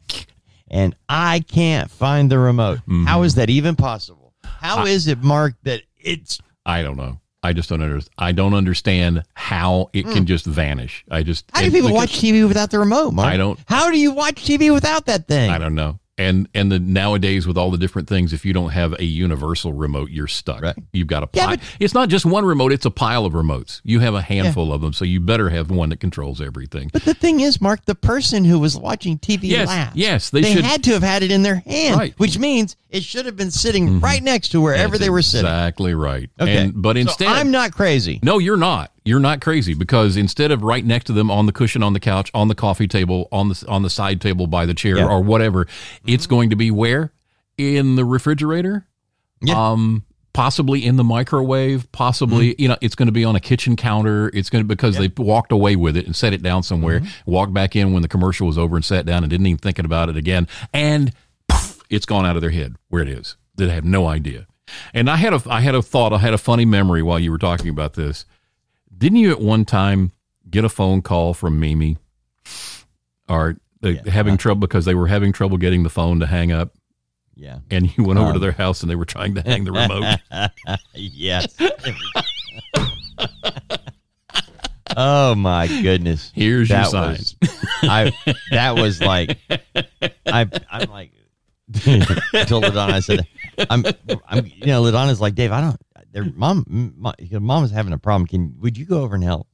And 0.71 0.95
I 1.09 1.41
can't 1.41 1.91
find 1.91 2.31
the 2.31 2.39
remote. 2.39 2.81
Mhm. 2.87 3.07
How 3.07 3.23
is 3.23 3.35
that 3.37 3.49
even 3.51 3.77
possible? 3.77 4.35
How 4.45 4.85
is 4.85 5.07
it, 5.07 5.23
Mark, 5.23 5.55
that 5.63 5.83
it's 5.99 6.39
I 6.67 6.83
don't 6.83 6.99
know. 6.99 7.19
I 7.43 7.55
just 7.55 7.71
don't 7.71 7.81
understand. 7.81 8.13
I 8.19 8.33
don't 8.33 8.53
understand 8.53 9.23
how 9.33 9.89
it 9.95 10.05
can 10.05 10.27
just 10.27 10.45
vanish. 10.45 11.03
I 11.11 11.23
just 11.23 11.47
how 11.55 11.63
do 11.63 11.71
people 11.71 11.89
because- 11.89 12.11
watch 12.11 12.19
TV 12.21 12.47
without 12.47 12.71
the 12.71 12.79
remote, 12.79 13.13
Mark? 13.15 13.29
I 13.33 13.39
don't- 13.39 13.59
How 13.67 13.91
do 13.91 13.97
you 13.99 14.11
watch 14.13 14.45
TV 14.45 14.71
without 14.71 15.07
that 15.07 15.27
thing? 15.27 15.49
I 15.51 15.57
don't 15.57 15.75
know. 15.75 15.99
And 16.21 16.49
and 16.55 16.71
the 16.71 16.79
nowadays 16.79 17.47
with 17.47 17.57
all 17.57 17.71
the 17.71 17.79
different 17.79 18.07
things, 18.07 18.35
if 18.35 18.45
you 18.45 18.53
don't 18.53 18.71
have 18.71 18.93
a 18.99 19.05
universal 19.05 19.73
remote, 19.73 20.11
you're 20.11 20.27
stuck. 20.27 20.61
Right. 20.61 20.77
You've 20.93 21.07
got 21.07 21.23
a 21.23 21.29
Yeah, 21.33 21.47
pile. 21.47 21.57
but- 21.57 21.65
it's 21.81 21.95
not 21.95 22.11
just 22.11 22.27
one 22.27 22.45
remote; 22.45 22.73
it's 22.73 22.85
a 22.85 22.91
pile 22.91 23.25
of 23.25 23.33
remotes. 23.33 23.81
You 23.85 24.01
have 24.01 24.15
a 24.15 24.21
handful 24.21 24.71
of 24.73 24.83
them, 24.83 24.93
so 24.93 25.07
you 25.07 25.19
better 25.21 25.49
have 25.49 25.71
one 25.71 25.89
that 25.89 26.01
controls 26.01 26.41
everything. 26.43 26.91
But 26.93 27.05
the 27.07 27.15
thing 27.15 27.41
is, 27.41 27.61
Mark, 27.61 27.87
the 27.87 27.95
person 27.95 28.45
who 28.45 28.59
was 28.59 28.77
watching 28.77 29.19
TV 29.19 29.45
Yes, 29.45 29.69
last, 29.69 29.97
yes, 29.97 30.29
they 30.29 30.43
should- 30.43 30.63
had 30.63 30.85
to 30.85 30.93
have 30.93 31.03
had 31.03 31.23
it 31.23 31.31
in 31.31 31.43
their 31.43 31.63
hand, 31.67 31.97
Right. 31.97 32.15
which 32.19 32.39
means 32.39 32.77
it 32.91 33.03
should 33.03 33.25
have 33.25 33.37
been 33.37 33.51
sitting 33.51 33.87
mm-hmm. 33.87 34.01
right 34.01 34.23
next 34.23 34.49
to 34.51 34.61
wherever 34.61 34.93
That's 34.93 35.05
they 35.05 35.11
were 35.11 35.23
sitting. 35.23 35.47
Exactly 35.47 35.95
right. 35.95 36.29
Okay, 36.39 36.57
And, 36.57 36.83
but 36.83 36.97
So 36.97 37.01
instead, 37.01 37.29
I'm 37.29 37.51
not 37.51 37.73
crazy. 37.73 38.21
No, 38.23 38.39
you're 38.39 38.57
not. 38.59 38.93
You're 39.11 39.19
not 39.19 39.41
crazy 39.41 39.75
because 39.75 40.17
instead 40.17 40.53
of 40.53 40.63
right 40.63 40.85
next 40.85 41.07
to 41.07 41.13
them 41.13 41.33
on 41.33 41.47
the 41.47 41.53
cushion 41.53 41.83
on 41.83 41.95
the 41.95 41.99
couch, 41.99 42.31
on 42.33 42.47
the 42.47 42.55
coffee 42.55 42.87
table, 42.87 43.27
on 43.33 43.49
the 43.49 43.65
on 43.67 43.83
the 43.83 43.91
side 43.91 44.21
table 44.21 44.47
by 44.47 44.67
the 44.67 44.73
chair 44.73 44.99
Yeah. 44.99 45.09
or 45.09 45.21
whatever, 45.21 45.65
mm-hmm. 45.65 46.11
it's 46.11 46.29
going 46.29 46.51
to 46.51 46.57
be 46.57 46.71
where 46.71 47.13
in 47.59 47.97
the 47.97 48.05
refrigerator, 48.05 48.87
Yeah. 49.43 49.73
um, 49.73 50.05
possibly 50.33 50.87
in 50.87 50.95
the 50.95 51.03
microwave, 51.03 51.91
possibly 51.91 52.51
mm-hmm. 52.51 52.63
you 52.63 52.69
know 52.69 52.77
it's 52.81 52.95
going 52.95 53.09
to 53.09 53.13
be 53.13 53.25
on 53.25 53.35
a 53.35 53.41
kitchen 53.41 53.75
counter. 53.75 54.31
It's 54.33 54.49
going 54.49 54.63
to 54.63 54.69
because 54.69 54.97
they 54.97 55.11
walked 55.17 55.51
away 55.51 55.75
with 55.75 55.97
it 55.97 56.07
and 56.07 56.15
set 56.15 56.33
it 56.33 56.41
down 56.41 56.63
somewhere, 56.63 57.01
mm-hmm. 57.01 57.31
walked 57.31 57.53
back 57.53 57.75
in 57.75 57.93
when 57.93 58.03
the 58.03 58.09
commercial 58.09 58.47
was 58.47 58.59
over 58.59 58.77
and 58.77 58.85
sat 58.85 59.07
down 59.07 59.25
and 59.25 59.31
didn't 59.31 59.47
even 59.49 59.59
thinking 59.59 59.87
about 59.87 60.09
it 60.09 60.17
again, 60.17 60.47
and 60.73 61.13
poof, 61.49 61.83
it's 61.91 62.07
gone 62.07 62.25
out 62.25 62.37
of 62.37 62.43
their 62.43 62.51
head 62.51 62.77
where 62.91 63.03
it 63.03 63.09
is. 63.09 63.35
They 63.57 63.71
have 63.71 63.85
no 63.85 64.07
idea. 64.07 64.47
And 64.95 65.11
I 65.11 65.17
had 65.17 65.35
a 65.35 65.43
I 65.51 65.63
had 65.63 65.75
a 65.75 65.83
thought, 65.83 66.13
I 66.13 66.19
had 66.19 66.33
a 66.33 66.39
funny 66.39 66.65
memory 66.65 67.03
while 67.03 67.19
you 67.19 67.33
were 67.33 67.39
talking 67.39 67.71
about 67.71 67.95
this. 67.95 68.25
Didn't 69.01 69.19
you 69.19 69.31
at 69.33 69.41
one 69.41 69.65
time 69.65 70.13
get 70.49 70.65
a 70.65 70.69
phone 70.69 71.01
call 71.03 71.33
from 71.35 71.59
Mimi 71.59 71.97
or 73.29 73.57
uh, 73.83 73.93
having 74.07 74.37
trouble 74.37 74.61
because 74.61 74.85
they 74.85 74.95
were 74.95 75.07
having 75.09 75.33
trouble 75.33 75.57
getting 75.57 75.83
the 75.83 75.91
phone 75.91 76.21
to 76.21 76.27
hang 76.27 76.53
up 76.53 76.75
Yeah. 77.35 77.61
and 77.71 77.97
you 77.97 78.05
went 78.05 78.19
over 78.21 78.31
to 78.31 78.35
Um. 78.37 78.41
their 78.43 78.53
house 78.53 78.83
and 78.83 78.91
they 78.91 78.97
were 78.97 79.05
trying 79.07 79.35
to 79.37 79.41
hang 79.43 79.65
the 79.65 79.73
remote? 79.73 80.19
yes. 80.95 81.57
oh 84.97 85.35
my 85.35 85.67
goodness. 85.67 86.31
Here's 86.35 86.69
your 86.69 86.79
that 86.79 86.89
sign. 86.91 87.11
was 87.13 87.37
I 87.83 88.13
that 88.51 88.75
was 88.77 89.01
like 89.01 89.39
I 90.27 90.49
I'm 90.71 90.91
like 90.91 91.13
I 91.87 92.45
told 92.47 92.65
Ladonna 92.65 92.93
I 92.93 93.01
said 93.01 93.27
I'm 93.71 93.85
I'm 94.29 94.47
you 94.47 94.67
know 94.67 94.83
Ladonna's 94.83 95.21
like 95.21 95.35
Dave 95.37 95.53
I 95.53 95.61
don't 95.61 95.81
their 96.13 96.25
mom 96.25 96.65
mom, 96.97 97.15
mom 97.41 97.65
is 97.65 97.71
having 97.71 97.93
a 97.93 97.99
problem. 97.99 98.27
Can 98.27 98.57
would 98.61 98.77
you 98.79 98.85
go 98.85 99.03
over 99.03 99.15
and 99.15 99.25
help? 99.25 99.47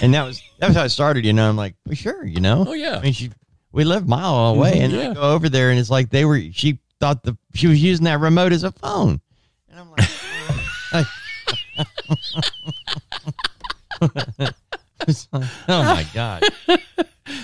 And 0.00 0.12
that 0.14 0.24
was 0.24 0.42
that 0.58 0.68
was 0.68 0.76
how 0.76 0.84
it 0.84 0.90
started 0.90 1.24
you 1.24 1.32
know? 1.32 1.48
I'm 1.48 1.56
like 1.56 1.74
well, 1.86 1.94
sure 1.94 2.24
you 2.24 2.40
know? 2.40 2.64
Oh, 2.68 2.72
yeah. 2.74 2.96
I 2.98 3.02
mean 3.02 3.12
she 3.12 3.30
we 3.72 3.84
live 3.84 4.06
mile 4.08 4.54
away 4.54 4.80
and 4.80 4.92
Yeah. 4.92 5.10
I 5.10 5.14
go 5.14 5.22
over 5.22 5.48
there 5.48 5.70
and 5.70 5.78
it's 5.78 5.90
like 5.90 6.10
they 6.10 6.24
were 6.24 6.40
she 6.52 6.78
thought 7.00 7.22
the 7.22 7.36
she 7.54 7.66
was 7.66 7.82
using 7.82 8.04
that 8.04 8.20
remote 8.20 8.52
as 8.52 8.64
a 8.64 8.72
phone. 8.72 9.20
And 9.70 9.80
I'm 9.80 9.90
like 9.90 10.08
like, 15.32 15.48
oh 15.68 15.82
my 15.82 16.06
god. 16.14 16.42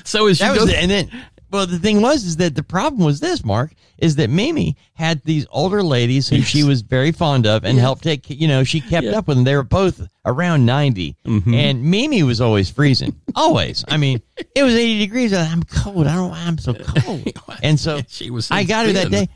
So 0.04 0.26
as 0.26 0.40
you 0.40 0.46
that 0.46 0.60
was, 0.60 0.72
and 0.72 0.90
then, 0.90 1.10
well, 1.50 1.66
the 1.66 1.78
thing 1.78 2.00
was, 2.02 2.24
is 2.24 2.36
that 2.36 2.54
the 2.54 2.62
problem 2.62 3.04
was 3.04 3.20
this, 3.20 3.44
Mark, 3.44 3.72
is 3.98 4.16
that 4.16 4.30
Mimi 4.30 4.76
had 4.94 5.22
these 5.24 5.46
older 5.50 5.82
ladies 5.82 6.28
who 6.28 6.40
she 6.42 6.62
was 6.62 6.82
very 6.82 7.10
fond 7.10 7.46
of 7.46 7.64
and 7.64 7.78
helped 7.78 8.02
take, 8.02 8.28
you 8.28 8.46
know, 8.46 8.64
she 8.64 8.80
kept 8.80 9.06
up 9.08 9.26
with 9.26 9.36
them. 9.36 9.44
They 9.44 9.56
were 9.56 9.62
both 9.62 10.06
around 10.24 10.66
90. 10.66 11.16
Mhm. 11.26 11.54
And 11.54 11.82
Mimi 11.82 12.22
was 12.22 12.40
always 12.40 12.70
freezing. 12.70 13.14
Always. 13.34 13.84
I 13.88 13.96
mean, 13.96 14.20
it 14.54 14.62
was 14.62 14.74
80 14.74 14.98
degrees. 14.98 15.32
I'm 15.32 15.62
cold. 15.64 16.06
I 16.06 16.14
don't 16.14 16.24
know 16.24 16.28
why 16.28 16.44
I'm 16.46 16.58
so 16.58 16.74
cold. 16.74 17.28
And 17.62 17.80
so 17.80 18.00
she 18.06 18.30
was 18.30 18.46
so 18.46 18.54
I 18.54 18.62
got 18.62 18.86
her 18.86 18.92
that 18.92 19.10
day. 19.10 19.28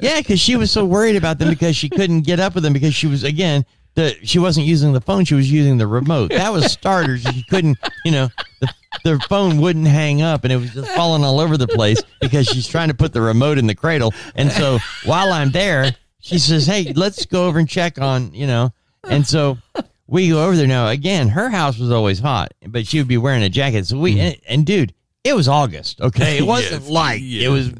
Yeah, 0.00 0.18
because 0.18 0.38
she 0.38 0.56
was 0.56 0.70
so 0.70 0.84
worried 0.84 1.16
about 1.16 1.38
them 1.38 1.48
because 1.48 1.74
she 1.74 1.88
couldn't 1.88 2.20
get 2.22 2.38
up 2.38 2.54
with 2.54 2.64
them 2.64 2.74
because 2.74 2.94
she 2.94 3.06
was 3.06 3.24
again 3.24 3.64
the 3.94 4.14
she 4.22 4.38
wasn't 4.38 4.66
using 4.66 4.92
the 4.92 5.00
phone, 5.00 5.24
she 5.24 5.34
was 5.34 5.50
using 5.50 5.78
the 5.78 5.86
remote. 5.86 6.30
That 6.30 6.52
was 6.52 6.70
starters. 6.70 7.22
She 7.22 7.42
couldn't, 7.44 7.78
you 8.04 8.10
know, 8.12 8.28
the, 8.60 8.68
the 9.04 9.18
phone 9.28 9.58
wouldn't 9.60 9.86
hang 9.86 10.22
up 10.22 10.44
and 10.44 10.52
it 10.52 10.56
was 10.56 10.72
just 10.72 10.90
falling 10.92 11.24
all 11.24 11.40
over 11.40 11.56
the 11.56 11.68
place 11.68 12.02
because 12.20 12.46
she's 12.46 12.66
trying 12.68 12.88
to 12.88 12.94
put 12.94 13.12
the 13.12 13.20
remote 13.20 13.58
in 13.58 13.66
the 13.66 13.74
cradle. 13.74 14.12
And 14.34 14.50
so 14.52 14.78
while 15.04 15.32
I'm 15.32 15.50
there, 15.50 15.94
she 16.20 16.38
says, 16.38 16.66
Hey, 16.66 16.92
let's 16.94 17.26
go 17.26 17.46
over 17.46 17.58
and 17.58 17.68
check 17.68 18.00
on, 18.00 18.32
you 18.34 18.46
know. 18.46 18.72
And 19.04 19.26
so 19.26 19.58
we 20.06 20.28
go 20.28 20.44
over 20.46 20.56
there 20.56 20.66
now. 20.68 20.88
Again, 20.88 21.28
her 21.28 21.48
house 21.48 21.78
was 21.78 21.90
always 21.90 22.18
hot, 22.20 22.52
but 22.66 22.86
she 22.86 22.98
would 22.98 23.08
be 23.08 23.18
wearing 23.18 23.42
a 23.42 23.48
jacket. 23.48 23.86
So 23.86 23.98
we 23.98 24.20
and, 24.20 24.36
and 24.48 24.64
dude, 24.66 24.94
it 25.24 25.34
was 25.34 25.48
August, 25.48 26.00
okay? 26.00 26.38
It 26.38 26.42
wasn't 26.46 26.82
Yes. 26.82 26.90
light. 26.90 27.20
Yeah. 27.22 27.46
It 27.46 27.50
was, 27.50 27.70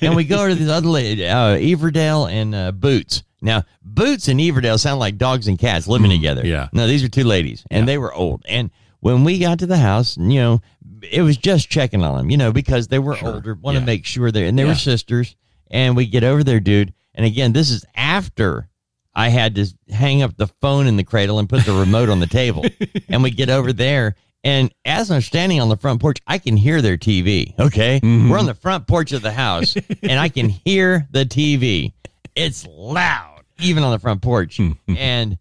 and 0.00 0.16
we 0.16 0.24
go 0.24 0.48
to 0.48 0.54
this 0.54 0.68
other 0.70 0.88
lady, 0.88 1.26
uh, 1.26 1.56
Everdale 1.56 2.30
and 2.32 2.54
uh, 2.54 2.72
Boots. 2.72 3.22
Now, 3.40 3.64
Boots 3.82 4.28
and 4.28 4.38
Everdale 4.38 4.78
sound 4.78 5.00
like 5.00 5.16
dogs 5.18 5.48
and 5.48 5.58
cats 5.58 5.88
living 5.88 6.10
together. 6.10 6.46
yeah. 6.46 6.68
No, 6.72 6.86
these 6.86 7.02
are 7.02 7.08
two 7.08 7.24
ladies, 7.24 7.64
and 7.72 7.88
they 7.88 7.98
were 7.98 8.12
old. 8.14 8.44
And 8.48 8.70
when 9.02 9.24
we 9.24 9.38
got 9.38 9.58
to 9.58 9.66
the 9.66 9.76
house, 9.76 10.16
you 10.16 10.40
know, 10.40 10.60
it 11.10 11.22
was 11.22 11.36
just 11.36 11.68
checking 11.68 12.02
on 12.04 12.16
them, 12.16 12.30
you 12.30 12.36
know, 12.36 12.52
because 12.52 12.86
they 12.88 12.98
were 13.00 13.16
Sure. 13.16 13.34
older, 13.34 13.54
want 13.60 13.74
to 13.74 13.80
Yeah. 13.80 13.84
make 13.86 14.06
sure 14.06 14.30
they're, 14.30 14.46
and 14.46 14.56
they 14.58 14.62
Yeah. 14.62 14.68
were 14.70 14.74
sisters. 14.76 15.34
And 15.70 15.96
we 15.96 16.06
get 16.06 16.22
over 16.24 16.44
there, 16.44 16.60
dude. 16.60 16.92
And 17.14 17.26
again, 17.26 17.52
this 17.52 17.70
is 17.70 17.84
after 17.96 18.68
I 19.14 19.28
had 19.28 19.54
to 19.56 19.66
hang 19.90 20.22
up 20.22 20.36
the 20.36 20.46
phone 20.46 20.86
in 20.86 20.96
the 20.96 21.04
cradle 21.04 21.38
and 21.38 21.48
put 21.48 21.66
the 21.66 21.72
remote 21.72 22.08
on 22.08 22.20
the 22.20 22.26
table. 22.26 22.64
And 23.08 23.22
we 23.22 23.30
get 23.30 23.50
over 23.50 23.72
there. 23.72 24.14
And 24.44 24.72
as 24.84 25.10
I'm 25.10 25.20
standing 25.20 25.60
on 25.60 25.68
the 25.68 25.76
front 25.76 26.00
porch, 26.00 26.18
I 26.26 26.38
can 26.38 26.56
hear 26.56 26.80
their 26.80 26.96
TV. 26.96 27.54
Okay. 27.58 28.00
Mhm. 28.00 28.30
We're 28.30 28.38
on 28.38 28.46
the 28.46 28.54
front 28.54 28.86
porch 28.86 29.12
of 29.12 29.20
the 29.22 29.32
house 29.32 29.76
and 30.02 30.18
I 30.18 30.28
can 30.28 30.48
hear 30.48 31.06
the 31.10 31.24
TV. 31.26 31.92
It's 32.34 32.66
loud, 32.66 33.42
even 33.60 33.82
on 33.82 33.90
the 33.92 33.98
front 33.98 34.22
porch. 34.22 34.58
and 34.88 35.36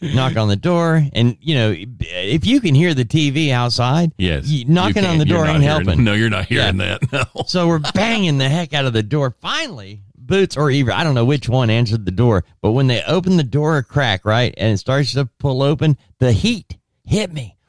knock 0.00 0.36
on 0.36 0.48
the 0.48 0.56
door. 0.56 1.02
And, 1.12 1.36
you 1.40 1.54
know, 1.54 1.74
if 1.76 2.46
you 2.46 2.60
can 2.60 2.74
hear 2.74 2.94
the 2.94 3.04
TV 3.04 3.50
outside, 3.50 4.12
Yes. 4.18 4.46
you- 4.46 4.64
knocking 4.66 5.02
You 5.04 5.08
on 5.08 5.18
the 5.18 5.24
door 5.24 5.46
ain't 5.46 5.62
hearing- 5.62 5.84
helping. 5.86 6.04
No, 6.04 6.12
you're 6.14 6.30
not 6.30 6.46
hearing 6.46 6.78
that. 6.78 7.12
No. 7.12 7.24
So 7.46 7.66
we're 7.68 7.78
banging 7.78 8.38
the 8.38 8.48
heck 8.48 8.72
out 8.74 8.84
of 8.86 8.92
the 8.92 9.02
door. 9.02 9.34
Finally, 9.40 10.02
Boots 10.16 10.56
or 10.56 10.70
Ever, 10.70 10.92
I 10.92 11.02
don't 11.04 11.14
know 11.14 11.24
which 11.24 11.48
one 11.48 11.70
answered 11.70 12.04
the 12.04 12.10
door, 12.12 12.44
but 12.62 12.72
when 12.72 12.86
they 12.86 13.02
opened 13.02 13.38
the 13.38 13.42
door 13.44 13.78
a 13.78 13.82
crack, 13.82 14.24
right, 14.24 14.54
and 14.56 14.74
it 14.74 14.78
starts 14.78 15.12
to 15.14 15.26
pull 15.38 15.62
open, 15.62 15.96
the 16.20 16.32
heat 16.32 16.76
hit 17.04 17.32
me. 17.32 17.56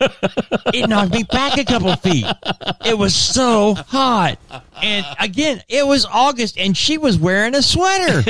it 0.00 0.88
knocked 0.88 1.12
me 1.12 1.22
back 1.24 1.58
a 1.58 1.64
couple 1.64 1.94
feet. 1.96 2.26
It 2.84 2.96
was 2.96 3.14
so 3.14 3.74
hot. 3.74 4.38
And 4.82 5.04
again, 5.20 5.62
it 5.68 5.86
was 5.86 6.06
August 6.06 6.58
and 6.58 6.76
she 6.76 6.98
was 6.98 7.18
wearing 7.18 7.54
a 7.54 7.62
sweater. 7.62 8.22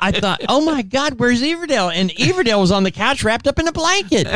I 0.00 0.12
thought, 0.12 0.42
oh 0.48 0.64
my 0.64 0.82
God, 0.82 1.18
where's 1.18 1.42
Everdale? 1.42 1.92
And 1.94 2.10
Everdale 2.10 2.60
was 2.60 2.70
on 2.72 2.82
the 2.82 2.90
couch 2.90 3.22
wrapped 3.24 3.46
up 3.46 3.58
in 3.58 3.68
a 3.68 3.72
blanket. 3.72 4.26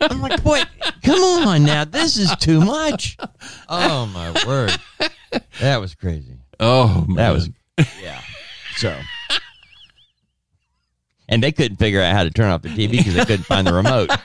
I'm 0.00 0.20
like, 0.20 0.42
boy, 0.42 0.62
come 1.02 1.48
on 1.48 1.64
now. 1.64 1.84
This 1.84 2.16
is 2.16 2.34
too 2.36 2.60
much. 2.60 3.16
Oh 3.68 4.06
my 4.06 4.30
word. 4.46 4.76
That 5.60 5.80
was 5.80 5.94
crazy. 5.94 6.38
Oh, 6.60 7.04
man. 7.08 7.16
That 7.16 7.32
was, 7.32 7.50
yeah. 8.02 8.20
So. 8.76 8.96
And 11.28 11.42
they 11.42 11.52
couldn't 11.52 11.76
figure 11.76 12.00
out 12.00 12.12
how 12.12 12.24
to 12.24 12.30
turn 12.30 12.50
off 12.50 12.62
the 12.62 12.68
TV 12.68 12.92
because 12.98 13.14
they 13.14 13.24
couldn't 13.24 13.44
find 13.44 13.66
the 13.66 13.72
remote. 13.72 14.10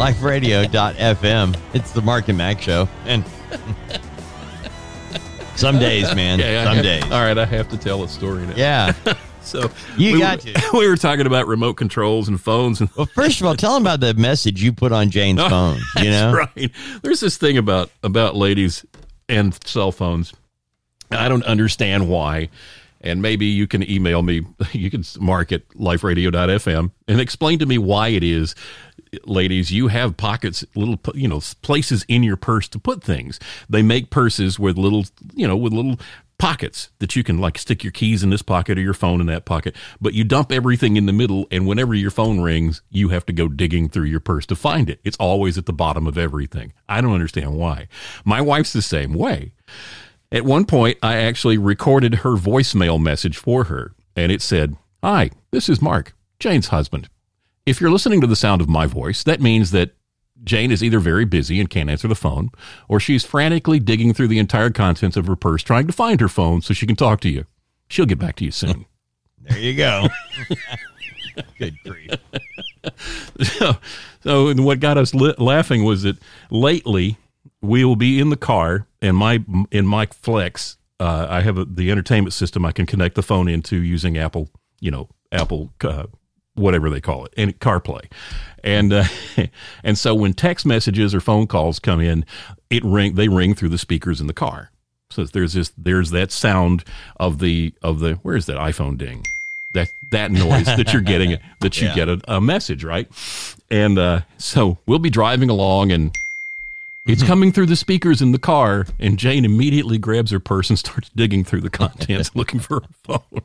LifeRadio.fm. 0.00 1.56
It's 1.74 1.92
the 1.92 2.00
Mark 2.00 2.28
and 2.28 2.38
Mack 2.38 2.60
show. 2.60 2.88
And 3.04 3.24
some 5.56 5.78
days, 5.78 6.14
man. 6.14 6.38
Yeah, 6.38 6.62
I 6.62 6.64
some 6.64 6.74
have- 6.76 6.84
days. 6.84 7.04
All 7.04 7.10
right, 7.22 7.36
I 7.36 7.44
have 7.44 7.68
to 7.68 7.76
tell 7.76 8.02
a 8.02 8.08
story 8.08 8.46
now. 8.46 8.54
Yeah. 8.56 8.94
So 9.42 9.70
You 9.96 10.12
we 10.12 10.18
got 10.20 10.44
were, 10.44 10.52
to. 10.52 10.70
We 10.74 10.86
were 10.86 10.98
talking 10.98 11.26
about 11.26 11.46
remote 11.48 11.72
controls 11.72 12.28
and 12.28 12.38
phones 12.38 12.78
and 12.80 12.90
Well, 12.94 13.06
first 13.06 13.40
of 13.40 13.46
all, 13.46 13.56
tell 13.56 13.72
them 13.72 13.82
about 13.82 14.00
the 14.00 14.12
message 14.14 14.62
you 14.62 14.70
put 14.70 14.92
on 14.92 15.10
Jane's 15.10 15.40
oh, 15.40 15.48
phone. 15.48 15.80
You 15.96 16.10
know? 16.10 16.32
Right. 16.34 16.70
There's 17.02 17.20
this 17.20 17.38
thing 17.38 17.56
about 17.56 17.90
about 18.02 18.36
ladies 18.36 18.84
and 19.30 19.58
cell 19.66 19.92
phones. 19.92 20.32
I 21.10 21.28
don't 21.28 21.44
understand 21.44 22.08
why. 22.08 22.48
And 23.02 23.22
maybe 23.22 23.46
you 23.46 23.66
can 23.66 23.88
email 23.88 24.22
me. 24.22 24.42
You 24.72 24.90
can 24.90 25.04
mark 25.18 25.52
at 25.52 25.68
liferadio.fm 25.70 26.90
and 27.08 27.20
explain 27.20 27.58
to 27.58 27.66
me 27.66 27.78
why 27.78 28.08
it 28.08 28.22
is, 28.22 28.54
ladies, 29.24 29.72
you 29.72 29.88
have 29.88 30.16
pockets, 30.16 30.64
little, 30.74 30.98
you 31.14 31.26
know, 31.28 31.40
places 31.62 32.04
in 32.08 32.22
your 32.22 32.36
purse 32.36 32.68
to 32.68 32.78
put 32.78 33.02
things. 33.02 33.40
They 33.68 33.82
make 33.82 34.10
purses 34.10 34.58
with 34.58 34.78
little, 34.78 35.04
you 35.34 35.48
know, 35.48 35.56
with 35.56 35.72
little 35.72 35.98
pockets 36.40 36.90
that 36.98 37.14
you 37.14 37.22
can 37.22 37.38
like 37.38 37.58
stick 37.58 37.84
your 37.84 37.92
keys 37.92 38.22
in 38.22 38.30
this 38.30 38.40
pocket 38.42 38.78
or 38.78 38.80
your 38.80 38.94
phone 38.94 39.20
in 39.20 39.26
that 39.26 39.44
pocket, 39.44 39.76
but 40.00 40.14
you 40.14 40.24
dump 40.24 40.50
everything 40.50 40.96
in 40.96 41.06
the 41.06 41.12
middle. 41.12 41.46
And 41.50 41.66
whenever 41.66 41.94
your 41.94 42.10
phone 42.10 42.40
rings, 42.40 42.82
you 42.90 43.10
have 43.10 43.26
to 43.26 43.32
go 43.32 43.46
digging 43.46 43.88
through 43.88 44.06
your 44.06 44.20
purse 44.20 44.46
to 44.46 44.56
find 44.56 44.88
it. 44.88 45.00
It's 45.04 45.18
always 45.18 45.58
at 45.58 45.66
the 45.66 45.72
bottom 45.72 46.06
of 46.06 46.16
everything. 46.16 46.72
I 46.88 47.02
don't 47.02 47.12
understand 47.12 47.54
why. 47.54 47.88
My 48.24 48.40
wife's 48.40 48.72
the 48.72 48.82
same 48.82 49.12
way. 49.12 49.52
At 50.32 50.44
one 50.44 50.64
point, 50.64 50.96
I 51.02 51.16
actually 51.16 51.58
recorded 51.58 52.16
her 52.16 52.36
voicemail 52.36 53.00
message 53.00 53.36
for 53.36 53.64
her, 53.64 53.92
and 54.16 54.32
it 54.32 54.40
said, 54.40 54.76
Hi, 55.02 55.30
this 55.50 55.68
is 55.68 55.82
Mark, 55.82 56.14
Jane's 56.38 56.68
husband. 56.68 57.08
If 57.66 57.80
you're 57.80 57.90
listening 57.90 58.20
to 58.22 58.26
the 58.26 58.36
sound 58.36 58.62
of 58.62 58.68
my 58.68 58.86
voice, 58.86 59.22
that 59.24 59.40
means 59.40 59.72
that 59.72 59.90
Jane 60.42 60.70
is 60.70 60.82
either 60.82 60.98
very 61.00 61.24
busy 61.24 61.60
and 61.60 61.68
can't 61.68 61.90
answer 61.90 62.08
the 62.08 62.14
phone, 62.14 62.50
or 62.88 62.98
she's 63.00 63.24
frantically 63.24 63.78
digging 63.78 64.14
through 64.14 64.28
the 64.28 64.38
entire 64.38 64.70
contents 64.70 65.16
of 65.16 65.26
her 65.26 65.36
purse 65.36 65.62
trying 65.62 65.86
to 65.86 65.92
find 65.92 66.20
her 66.20 66.28
phone 66.28 66.62
so 66.62 66.72
she 66.74 66.86
can 66.86 66.96
talk 66.96 67.20
to 67.20 67.28
you. 67.28 67.44
She'll 67.88 68.06
get 68.06 68.18
back 68.18 68.36
to 68.36 68.44
you 68.44 68.50
soon. 68.50 68.86
There 69.42 69.58
you 69.58 69.74
go. 69.74 70.06
Good 71.58 71.74
grief. 71.82 72.10
so, 73.40 73.72
so 74.22 74.48
and 74.48 74.66
what 74.66 74.80
got 74.80 74.98
us 74.98 75.14
li- 75.14 75.34
laughing 75.38 75.82
was 75.82 76.02
that 76.02 76.18
lately 76.50 77.16
we 77.62 77.84
will 77.84 77.96
be 77.96 78.20
in 78.20 78.28
the 78.28 78.36
car 78.36 78.86
and 79.00 79.16
my 79.16 79.42
in 79.70 79.86
my 79.86 80.06
flex 80.06 80.76
uh, 80.98 81.26
i 81.28 81.40
have 81.40 81.56
a, 81.58 81.64
the 81.64 81.90
entertainment 81.90 82.32
system 82.34 82.64
i 82.64 82.72
can 82.72 82.86
connect 82.86 83.14
the 83.14 83.22
phone 83.22 83.48
into 83.48 83.76
using 83.82 84.18
apple 84.18 84.48
you 84.80 84.90
know 84.90 85.08
apple 85.32 85.70
uh, 85.84 86.04
whatever 86.54 86.90
they 86.90 87.00
call 87.00 87.24
it 87.24 87.32
and 87.36 87.58
carplay. 87.60 88.10
And 88.64 88.92
uh, 88.92 89.04
and 89.84 89.96
so 89.98 90.14
when 90.14 90.34
text 90.34 90.66
messages 90.66 91.14
or 91.14 91.20
phone 91.20 91.46
calls 91.46 91.78
come 91.78 92.00
in 92.00 92.24
it 92.70 92.84
ring 92.84 93.14
they 93.14 93.28
ring 93.28 93.54
through 93.54 93.70
the 93.70 93.78
speakers 93.78 94.20
in 94.20 94.26
the 94.26 94.32
car. 94.34 94.70
So 95.10 95.24
there's 95.24 95.54
this 95.54 95.72
there's 95.76 96.10
that 96.10 96.30
sound 96.32 96.84
of 97.16 97.38
the 97.38 97.72
of 97.82 98.00
the 98.00 98.14
where's 98.22 98.46
that 98.46 98.56
iphone 98.58 98.96
ding? 98.98 99.26
That 99.72 99.92
that 100.10 100.30
noise 100.30 100.66
that 100.66 100.92
you're 100.92 101.02
getting 101.02 101.38
that 101.60 101.80
you 101.80 101.88
Yeah. 101.88 101.94
get 101.94 102.08
a, 102.08 102.20
a 102.28 102.40
message 102.40 102.84
right? 102.84 103.08
And 103.70 103.98
uh, 103.98 104.20
so 104.36 104.78
we'll 104.86 104.98
be 104.98 105.10
driving 105.10 105.48
along 105.50 105.92
and 105.92 106.16
it's 107.06 107.22
coming 107.24 107.50
through 107.50 107.66
the 107.66 107.76
speakers 107.76 108.20
in 108.22 108.30
the 108.32 108.38
car 108.38 108.86
and 109.00 109.18
jane 109.18 109.44
immediately 109.44 109.96
grabs 109.98 110.30
her 110.30 110.38
purse 110.38 110.68
and 110.70 110.78
starts 110.84 111.08
digging 111.16 111.42
through 111.44 111.62
the 111.62 111.70
contents 111.70 112.36
looking 112.36 112.60
for 112.60 112.82
her 112.82 112.88
phone 113.04 113.42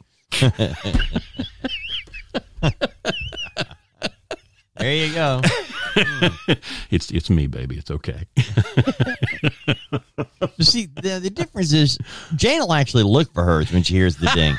There 4.86 5.07
you 5.07 5.13
go. 5.13 5.41
it's 6.91 7.09
it's 7.09 7.29
me 7.29 7.47
baby 7.47 7.77
it's 7.77 7.89
okay 7.89 8.25
see, 10.59 10.88
the, 10.88 11.19
the 11.23 11.29
difference 11.29 11.73
is 11.73 11.97
Jane 12.36 12.59
will 12.59 12.73
actually 12.73 13.03
look 13.03 13.33
for 13.33 13.43
hers 13.43 13.71
when 13.71 13.83
she 13.83 13.95
hears 13.95 14.17
the 14.17 14.29
ding. 14.33 14.55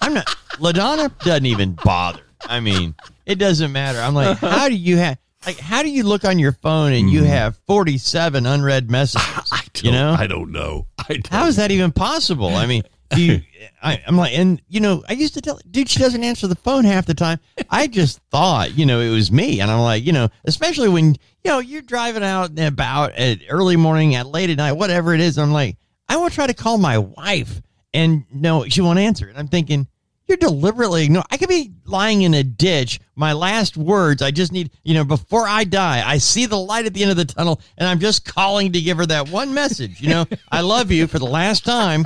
I'm 0.00 0.14
not. 0.14 0.26
Ladonna 0.58 1.10
doesn't 1.24 1.46
even 1.46 1.76
bother. 1.84 2.22
I 2.42 2.60
mean, 2.60 2.94
it 3.24 3.36
doesn't 3.36 3.72
matter. 3.72 3.98
I'm 3.98 4.14
like, 4.14 4.38
how 4.38 4.68
do 4.68 4.74
you 4.74 4.98
have? 4.98 5.18
Like, 5.44 5.58
how 5.58 5.82
do 5.82 5.90
you 5.90 6.04
look 6.04 6.24
on 6.24 6.38
your 6.38 6.52
phone 6.52 6.92
and 6.92 7.10
you 7.10 7.24
have 7.24 7.56
47 7.66 8.46
unread 8.46 8.90
messages? 8.90 9.26
Mm-hmm. 9.26 9.54
I 9.58 9.62
don't, 9.72 9.84
you 9.84 9.92
know, 9.92 10.16
I 10.18 10.26
don't 10.26 10.52
know 10.52 10.86
I 10.98 11.14
don't 11.14 11.26
how 11.28 11.46
is 11.46 11.56
that 11.56 11.70
even 11.70 11.92
possible? 11.92 12.54
I 12.54 12.66
mean, 12.66 12.82
do 13.10 13.22
you, 13.22 13.42
I, 13.82 14.02
I'm 14.06 14.16
like, 14.16 14.32
and 14.32 14.60
you 14.68 14.80
know, 14.80 15.04
I 15.08 15.12
used 15.12 15.34
to 15.34 15.40
tell, 15.40 15.60
dude, 15.70 15.88
she 15.88 15.98
doesn't 15.98 16.22
answer 16.22 16.46
the 16.46 16.56
phone 16.56 16.84
half 16.84 17.06
the 17.06 17.14
time. 17.14 17.38
I 17.70 17.86
just 17.86 18.20
thought, 18.30 18.76
you 18.76 18.86
know, 18.86 19.00
it 19.00 19.10
was 19.10 19.30
me, 19.30 19.60
and 19.60 19.70
I'm 19.70 19.80
like, 19.80 20.04
you 20.04 20.12
know, 20.12 20.28
especially 20.44 20.88
when 20.88 21.16
you 21.44 21.50
know 21.50 21.58
you're 21.58 21.82
driving 21.82 22.24
out 22.24 22.50
and 22.50 22.60
about 22.60 23.12
at 23.12 23.40
early 23.48 23.76
morning, 23.76 24.14
at 24.14 24.26
late 24.26 24.50
at 24.50 24.56
night, 24.56 24.72
whatever 24.72 25.14
it 25.14 25.20
is. 25.20 25.38
I'm 25.38 25.52
like, 25.52 25.76
I 26.08 26.16
will 26.16 26.30
try 26.30 26.46
to 26.46 26.54
call 26.54 26.78
my 26.78 26.98
wife, 26.98 27.60
and 27.94 28.24
no, 28.32 28.66
she 28.68 28.80
won't 28.80 28.98
answer. 28.98 29.28
And 29.28 29.38
I'm 29.38 29.48
thinking. 29.48 29.88
You're 30.28 30.38
deliberately 30.38 31.04
ignoring. 31.04 31.26
I 31.30 31.36
could 31.36 31.48
be 31.48 31.70
lying 31.84 32.22
in 32.22 32.34
a 32.34 32.42
ditch. 32.42 32.98
My 33.14 33.32
last 33.32 33.76
words, 33.76 34.22
I 34.22 34.32
just 34.32 34.50
need, 34.50 34.72
you 34.82 34.94
know, 34.94 35.04
before 35.04 35.46
I 35.46 35.62
die, 35.62 36.02
I 36.04 36.18
see 36.18 36.46
the 36.46 36.58
light 36.58 36.84
at 36.84 36.94
the 36.94 37.02
end 37.02 37.12
of 37.12 37.16
the 37.16 37.24
tunnel, 37.24 37.60
and 37.78 37.88
I'm 37.88 38.00
just 38.00 38.24
calling 38.24 38.72
to 38.72 38.80
give 38.80 38.96
her 38.96 39.06
that 39.06 39.28
one 39.28 39.54
message. 39.54 40.00
You 40.00 40.10
know, 40.10 40.26
I 40.50 40.62
love 40.62 40.90
you 40.90 41.06
for 41.06 41.20
the 41.20 41.26
last 41.26 41.64
time. 41.64 42.04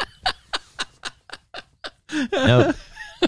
Nope. 2.33 2.77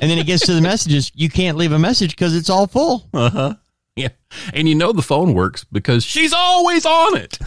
And 0.01 0.11
then 0.11 0.18
it 0.18 0.26
gets 0.26 0.47
to 0.47 0.55
the 0.55 0.62
messages. 0.62 1.12
You 1.14 1.28
can't 1.28 1.59
leave 1.59 1.72
a 1.72 1.78
message 1.78 2.12
because 2.12 2.35
it's 2.35 2.49
all 2.49 2.66
full. 2.66 3.09
Uh 3.12 3.30
huh. 3.30 3.55
Yeah 3.97 4.09
and 4.55 4.68
you 4.68 4.74
know 4.74 4.93
the 4.93 5.03
phone 5.03 5.35
works 5.35 5.64
because 5.64 6.05
she's 6.05 6.33
always 6.33 6.87
on 6.87 7.16
it 7.16 7.39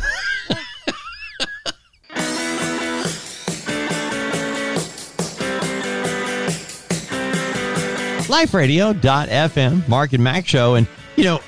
LifeRadio.fm, 8.25 9.87
Mark 9.87 10.13
and 10.13 10.23
Mack 10.23 10.47
show. 10.47 10.73
And, 10.73 10.87
you 11.15 11.25
know, 11.25 11.41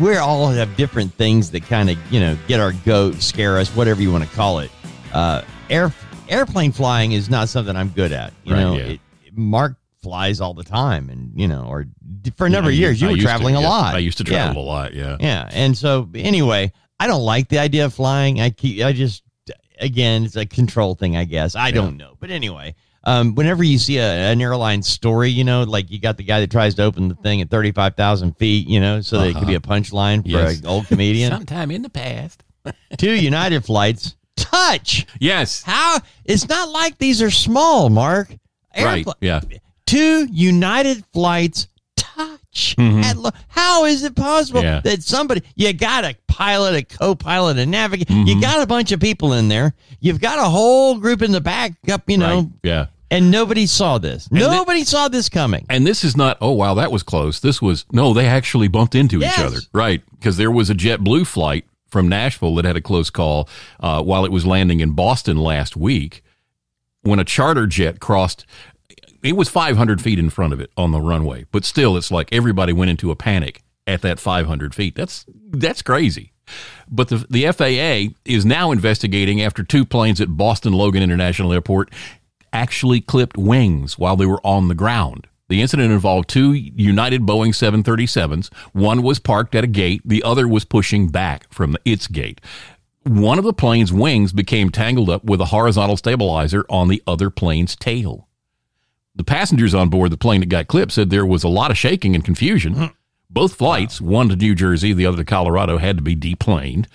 we 0.00 0.16
all 0.16 0.46
have 0.46 0.76
different 0.76 1.12
things 1.14 1.50
that 1.50 1.64
kind 1.64 1.90
of, 1.90 1.98
you 2.12 2.20
know, 2.20 2.38
get 2.46 2.60
our 2.60 2.70
goat, 2.84 3.20
scare 3.20 3.58
us, 3.58 3.68
whatever 3.74 4.00
you 4.00 4.12
want 4.12 4.22
to 4.22 4.30
call 4.30 4.60
it. 4.60 4.70
Uh, 5.12 5.42
air 5.68 5.92
Airplane 6.30 6.72
flying 6.72 7.12
is 7.12 7.28
not 7.28 7.48
something 7.48 7.76
I'm 7.76 7.88
good 7.90 8.12
at. 8.12 8.32
You 8.44 8.54
Right, 8.54 8.60
know, 8.60 8.74
yeah. 8.76 8.82
it, 8.84 9.00
Mark 9.32 9.76
flies 10.02 10.40
all 10.40 10.54
the 10.54 10.64
time 10.64 11.10
and, 11.10 11.32
you 11.38 11.46
know, 11.46 11.64
or 11.68 11.86
for 12.36 12.46
a 12.46 12.50
number 12.50 12.70
of 12.70 12.74
I- 12.74 12.78
years, 12.78 13.00
you 13.00 13.08
I 13.08 13.10
were 13.10 13.16
used 13.16 13.26
to, 13.26 13.30
traveling 13.32 13.56
a 13.56 13.60
yeah. 13.60 13.68
lot. 13.68 13.94
i 13.94 13.98
used 13.98 14.18
to 14.18 14.24
Yeah. 14.24 14.44
travel 14.46 14.62
a 14.62 14.64
lot 14.64 14.94
yeah 14.94 15.16
Yeah, 15.20 15.48
and 15.52 15.76
so 15.76 16.08
anyway, 16.14 16.72
I 16.98 17.06
don't 17.06 17.22
like 17.24 17.48
the 17.48 17.58
idea 17.58 17.84
of 17.84 17.92
flying. 17.94 18.40
I 18.40 18.50
keep, 18.50 18.82
I 18.84 18.92
just, 18.92 19.22
again, 19.78 20.24
it's 20.24 20.36
a 20.36 20.46
control 20.46 20.94
thing, 20.94 21.16
I 21.16 21.24
guess. 21.24 21.54
I 21.54 21.70
don't 21.70 21.96
know, 21.96 22.14
but 22.20 22.30
anyway, 22.30 22.74
um, 23.04 23.34
whenever 23.34 23.64
you 23.64 23.78
see 23.78 23.96
a, 23.98 24.06
an 24.30 24.40
airline 24.42 24.82
story, 24.82 25.30
you 25.30 25.42
know, 25.44 25.62
like 25.62 25.90
you 25.90 25.98
got 25.98 26.16
the 26.18 26.22
guy 26.24 26.40
that 26.40 26.50
tries 26.50 26.74
to 26.74 26.82
open 26.82 27.08
the 27.08 27.14
thing 27.14 27.40
at 27.40 27.48
thirty 27.48 27.72
five 27.72 27.96
thousand 27.96 28.36
feet, 28.36 28.68
you 28.68 28.78
know, 28.78 29.00
so 29.00 29.18
that 29.18 29.28
it 29.28 29.36
could 29.36 29.46
be 29.48 29.54
a 29.54 29.60
punchline 29.60 30.22
for 30.22 30.28
Yes. 30.28 30.60
an 30.60 30.66
old 30.66 30.86
comedian. 30.86 31.32
sometime 31.32 31.70
in 31.70 31.80
the 31.80 31.88
past 31.88 32.42
Two 32.98 33.12
United 33.14 33.64
flights 33.64 34.16
touch. 34.44 35.06
yes 35.20 35.62
How? 35.62 35.98
It's 36.24 36.48
not 36.48 36.70
like 36.70 36.98
these 36.98 37.22
are 37.22 37.30
small, 37.30 37.90
Mark. 37.90 38.28
right 38.76 39.06
yeah 39.20 39.40
two 39.86 40.26
United 40.30 41.04
flights 41.12 41.66
touch. 41.96 42.74
At 42.78 43.16
lo- 43.16 43.30
How 43.48 43.84
is 43.84 44.02
it 44.04 44.14
possible 44.16 44.60
Mm-hmm. 44.60 44.66
Yeah. 44.86 44.92
that 44.96 45.02
somebody 45.02 45.42
you 45.56 45.72
got 45.72 46.04
a 46.04 46.14
pilot, 46.26 46.74
a 46.76 46.82
co-pilot, 46.98 47.58
a 47.58 47.66
navigator, 47.66 48.12
Mm-hmm. 48.12 48.26
you 48.26 48.40
got 48.40 48.62
a 48.62 48.66
bunch 48.66 48.92
of 48.92 49.00
people 49.00 49.32
in 49.34 49.48
there, 49.48 49.74
you've 50.00 50.20
got 50.20 50.38
a 50.38 50.44
whole 50.48 50.98
group 50.98 51.22
in 51.22 51.32
the 51.32 51.40
back 51.40 51.72
up, 51.90 52.02
you 52.08 52.18
know, 52.18 52.36
right 52.40 52.48
yeah 52.62 52.86
and 53.12 53.30
nobody 53.32 53.66
saw 53.66 53.98
this. 53.98 54.26
the- 54.26 54.38
nobody 54.38 54.84
saw 54.84 55.08
this 55.08 55.28
coming. 55.28 55.66
And 55.68 55.84
this 55.84 56.04
is 56.04 56.16
not, 56.16 56.38
oh, 56.40 56.52
wow, 56.52 56.74
that 56.74 56.92
was 56.92 57.02
close. 57.02 57.40
This 57.40 57.60
was, 57.60 57.84
no, 57.90 58.14
they 58.14 58.26
actually 58.28 58.68
bumped 58.68 58.94
into 58.94 59.18
Yes. 59.18 59.36
each 59.36 59.44
other. 59.44 59.58
Right. 59.72 60.00
Because 60.12 60.36
there 60.36 60.50
was 60.52 60.70
a 60.70 60.74
JetBlue 60.74 61.26
flight 61.26 61.64
from 61.90 62.08
Nashville 62.08 62.54
that 62.56 62.64
had 62.64 62.76
a 62.76 62.80
close 62.80 63.10
call 63.10 63.48
uh, 63.80 64.02
while 64.02 64.24
it 64.24 64.32
was 64.32 64.46
landing 64.46 64.80
in 64.80 64.92
Boston 64.92 65.36
last 65.36 65.76
week. 65.76 66.22
when 67.02 67.18
a 67.18 67.24
charter 67.24 67.66
jet 67.66 68.00
crossed. 68.00 68.44
It 69.22 69.36
was 69.36 69.48
500 69.50 70.00
feet 70.00 70.18
in 70.18 70.30
front 70.30 70.52
of 70.54 70.60
it 70.60 70.70
on 70.76 70.92
the 70.92 71.00
runway, 71.00 71.44
but 71.52 71.64
still, 71.64 71.96
it's 71.96 72.10
like 72.10 72.32
everybody 72.32 72.72
went 72.72 72.90
into 72.90 73.10
a 73.10 73.16
panic 73.16 73.62
at 73.86 74.00
that 74.02 74.18
500 74.18 74.74
feet. 74.74 74.94
That's 74.94 75.26
that's 75.50 75.82
crazy. 75.82 76.32
But 76.88 77.08
the 77.08 77.26
the 77.28 77.50
FAA 77.52 78.14
is 78.24 78.44
now 78.46 78.72
investigating 78.72 79.42
after 79.42 79.62
two 79.62 79.84
planes 79.84 80.20
at 80.20 80.36
Boston 80.36 80.72
Logan 80.72 81.02
International 81.02 81.52
Airport 81.52 81.92
actually 82.52 83.00
clipped 83.00 83.36
wings 83.36 83.98
while 83.98 84.16
they 84.16 84.26
were 84.26 84.40
on 84.44 84.68
the 84.68 84.74
ground. 84.74 85.26
The 85.50 85.60
incident 85.60 85.92
involved 85.92 86.28
two 86.28 86.52
United 86.52 87.22
Boeing 87.22 87.50
737s. 87.50 88.54
One 88.72 89.02
was 89.02 89.18
parked 89.18 89.56
at 89.56 89.64
a 89.64 89.66
gate, 89.66 90.00
the 90.04 90.22
other 90.22 90.46
was 90.46 90.64
pushing 90.64 91.08
back 91.08 91.52
from 91.52 91.76
its 91.84 92.06
gate. 92.06 92.40
One 93.02 93.36
of 93.36 93.44
the 93.44 93.52
plane's 93.52 93.92
wings 93.92 94.32
became 94.32 94.70
tangled 94.70 95.10
up 95.10 95.24
with 95.24 95.40
a 95.40 95.46
horizontal 95.46 95.96
stabilizer 95.96 96.64
on 96.70 96.86
the 96.86 97.02
other 97.04 97.30
plane's 97.30 97.74
tail. 97.74 98.28
The 99.16 99.24
passengers 99.24 99.74
on 99.74 99.88
board 99.88 100.12
the 100.12 100.16
plane 100.16 100.38
that 100.38 100.50
got 100.50 100.68
clipped 100.68 100.92
said 100.92 101.10
there 101.10 101.26
was 101.26 101.42
a 101.42 101.48
lot 101.48 101.72
of 101.72 101.76
shaking 101.76 102.14
and 102.14 102.24
confusion. 102.24 102.92
Both 103.28 103.54
flights, 103.56 104.00
one 104.00 104.28
to 104.28 104.36
New 104.36 104.54
Jersey, 104.54 104.92
the 104.92 105.06
other 105.06 105.16
to 105.16 105.24
Colorado, 105.24 105.78
had 105.78 105.96
to 105.96 106.02
be 106.02 106.14
deplaned. 106.14 106.86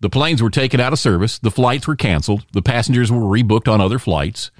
The 0.00 0.10
planes 0.10 0.42
were 0.42 0.50
taken 0.50 0.80
out 0.80 0.92
of 0.92 0.98
service. 0.98 1.38
The 1.38 1.52
flights 1.52 1.86
were 1.86 1.94
canceled. 1.94 2.44
The 2.52 2.60
passengers 2.60 3.12
were 3.12 3.20
rebooked 3.20 3.72
on 3.72 3.80
other 3.80 4.00
flights. 4.00 4.50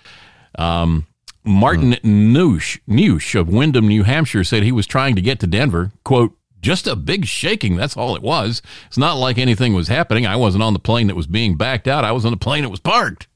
Um, 0.57 1.09
Martin 1.45 1.93
hmm. 1.93 2.37
Noosh, 2.37 2.81
Noosh 2.89 3.39
of 3.39 3.49
Windham, 3.49 3.89
New 3.89 4.03
Hampshire, 4.03 4.45
said 4.45 4.63
he 4.63 4.73
was 4.73 4.87
trying 4.87 5.15
to 5.17 5.23
get 5.23 5.41
to 5.41 5.47
Denver. 5.47 5.93
Quote, 6.05 6.37
just 6.61 6.87
a 6.87 6.97
big 6.97 7.27
shaking. 7.27 7.77
That's 7.77 7.97
all 7.97 8.17
it 8.17 8.23
was. 8.23 8.63
It's 8.87 8.97
not 8.97 9.19
like 9.19 9.37
anything 9.37 9.75
was 9.75 9.89
happening. 9.89 10.27
I 10.27 10.37
wasn't 10.37 10.63
on 10.63 10.73
the 10.73 10.79
plane 10.79 11.09
that 11.09 11.17
was 11.17 11.27
being 11.27 11.57
backed 11.57 11.87
out. 11.87 12.05
I 12.05 12.13
was 12.13 12.25
on 12.25 12.33
the 12.33 12.39
plane 12.39 12.63
that 12.63 12.71
was 12.71 12.81
parked. 12.81 13.29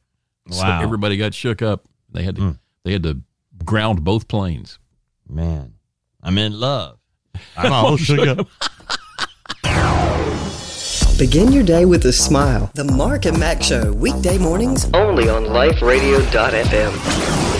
So 0.51 0.63
Wow. 0.63 0.83
everybody 0.83 1.19
got 1.19 1.35
shook 1.35 1.61
up. 1.61 1.85
They 2.11 2.23
had 2.23 2.37
to 2.37 2.43
hmm. 2.43 2.51
they 2.85 2.93
had 2.93 3.03
to 3.03 3.21
ground 3.65 4.03
both 4.03 4.29
planes. 4.29 4.79
Man, 5.29 5.75
I'm 6.23 6.39
in 6.39 6.59
love. 6.59 6.99
I'm 7.57 7.73
all 7.73 7.99
shook 7.99 8.27
up. 8.27 8.49
Begin 11.19 11.53
your 11.53 11.65
day 11.65 11.85
with 11.85 12.07
a 12.07 12.13
smile. 12.13 12.71
The 12.75 12.85
Mark 12.85 13.27
and 13.27 13.39
Mack 13.39 13.63
Show, 13.63 13.93
weekday 13.93 14.39
mornings 14.39 14.89
only 14.95 15.29
on 15.29 15.45
liferadio.fm. 15.47 17.58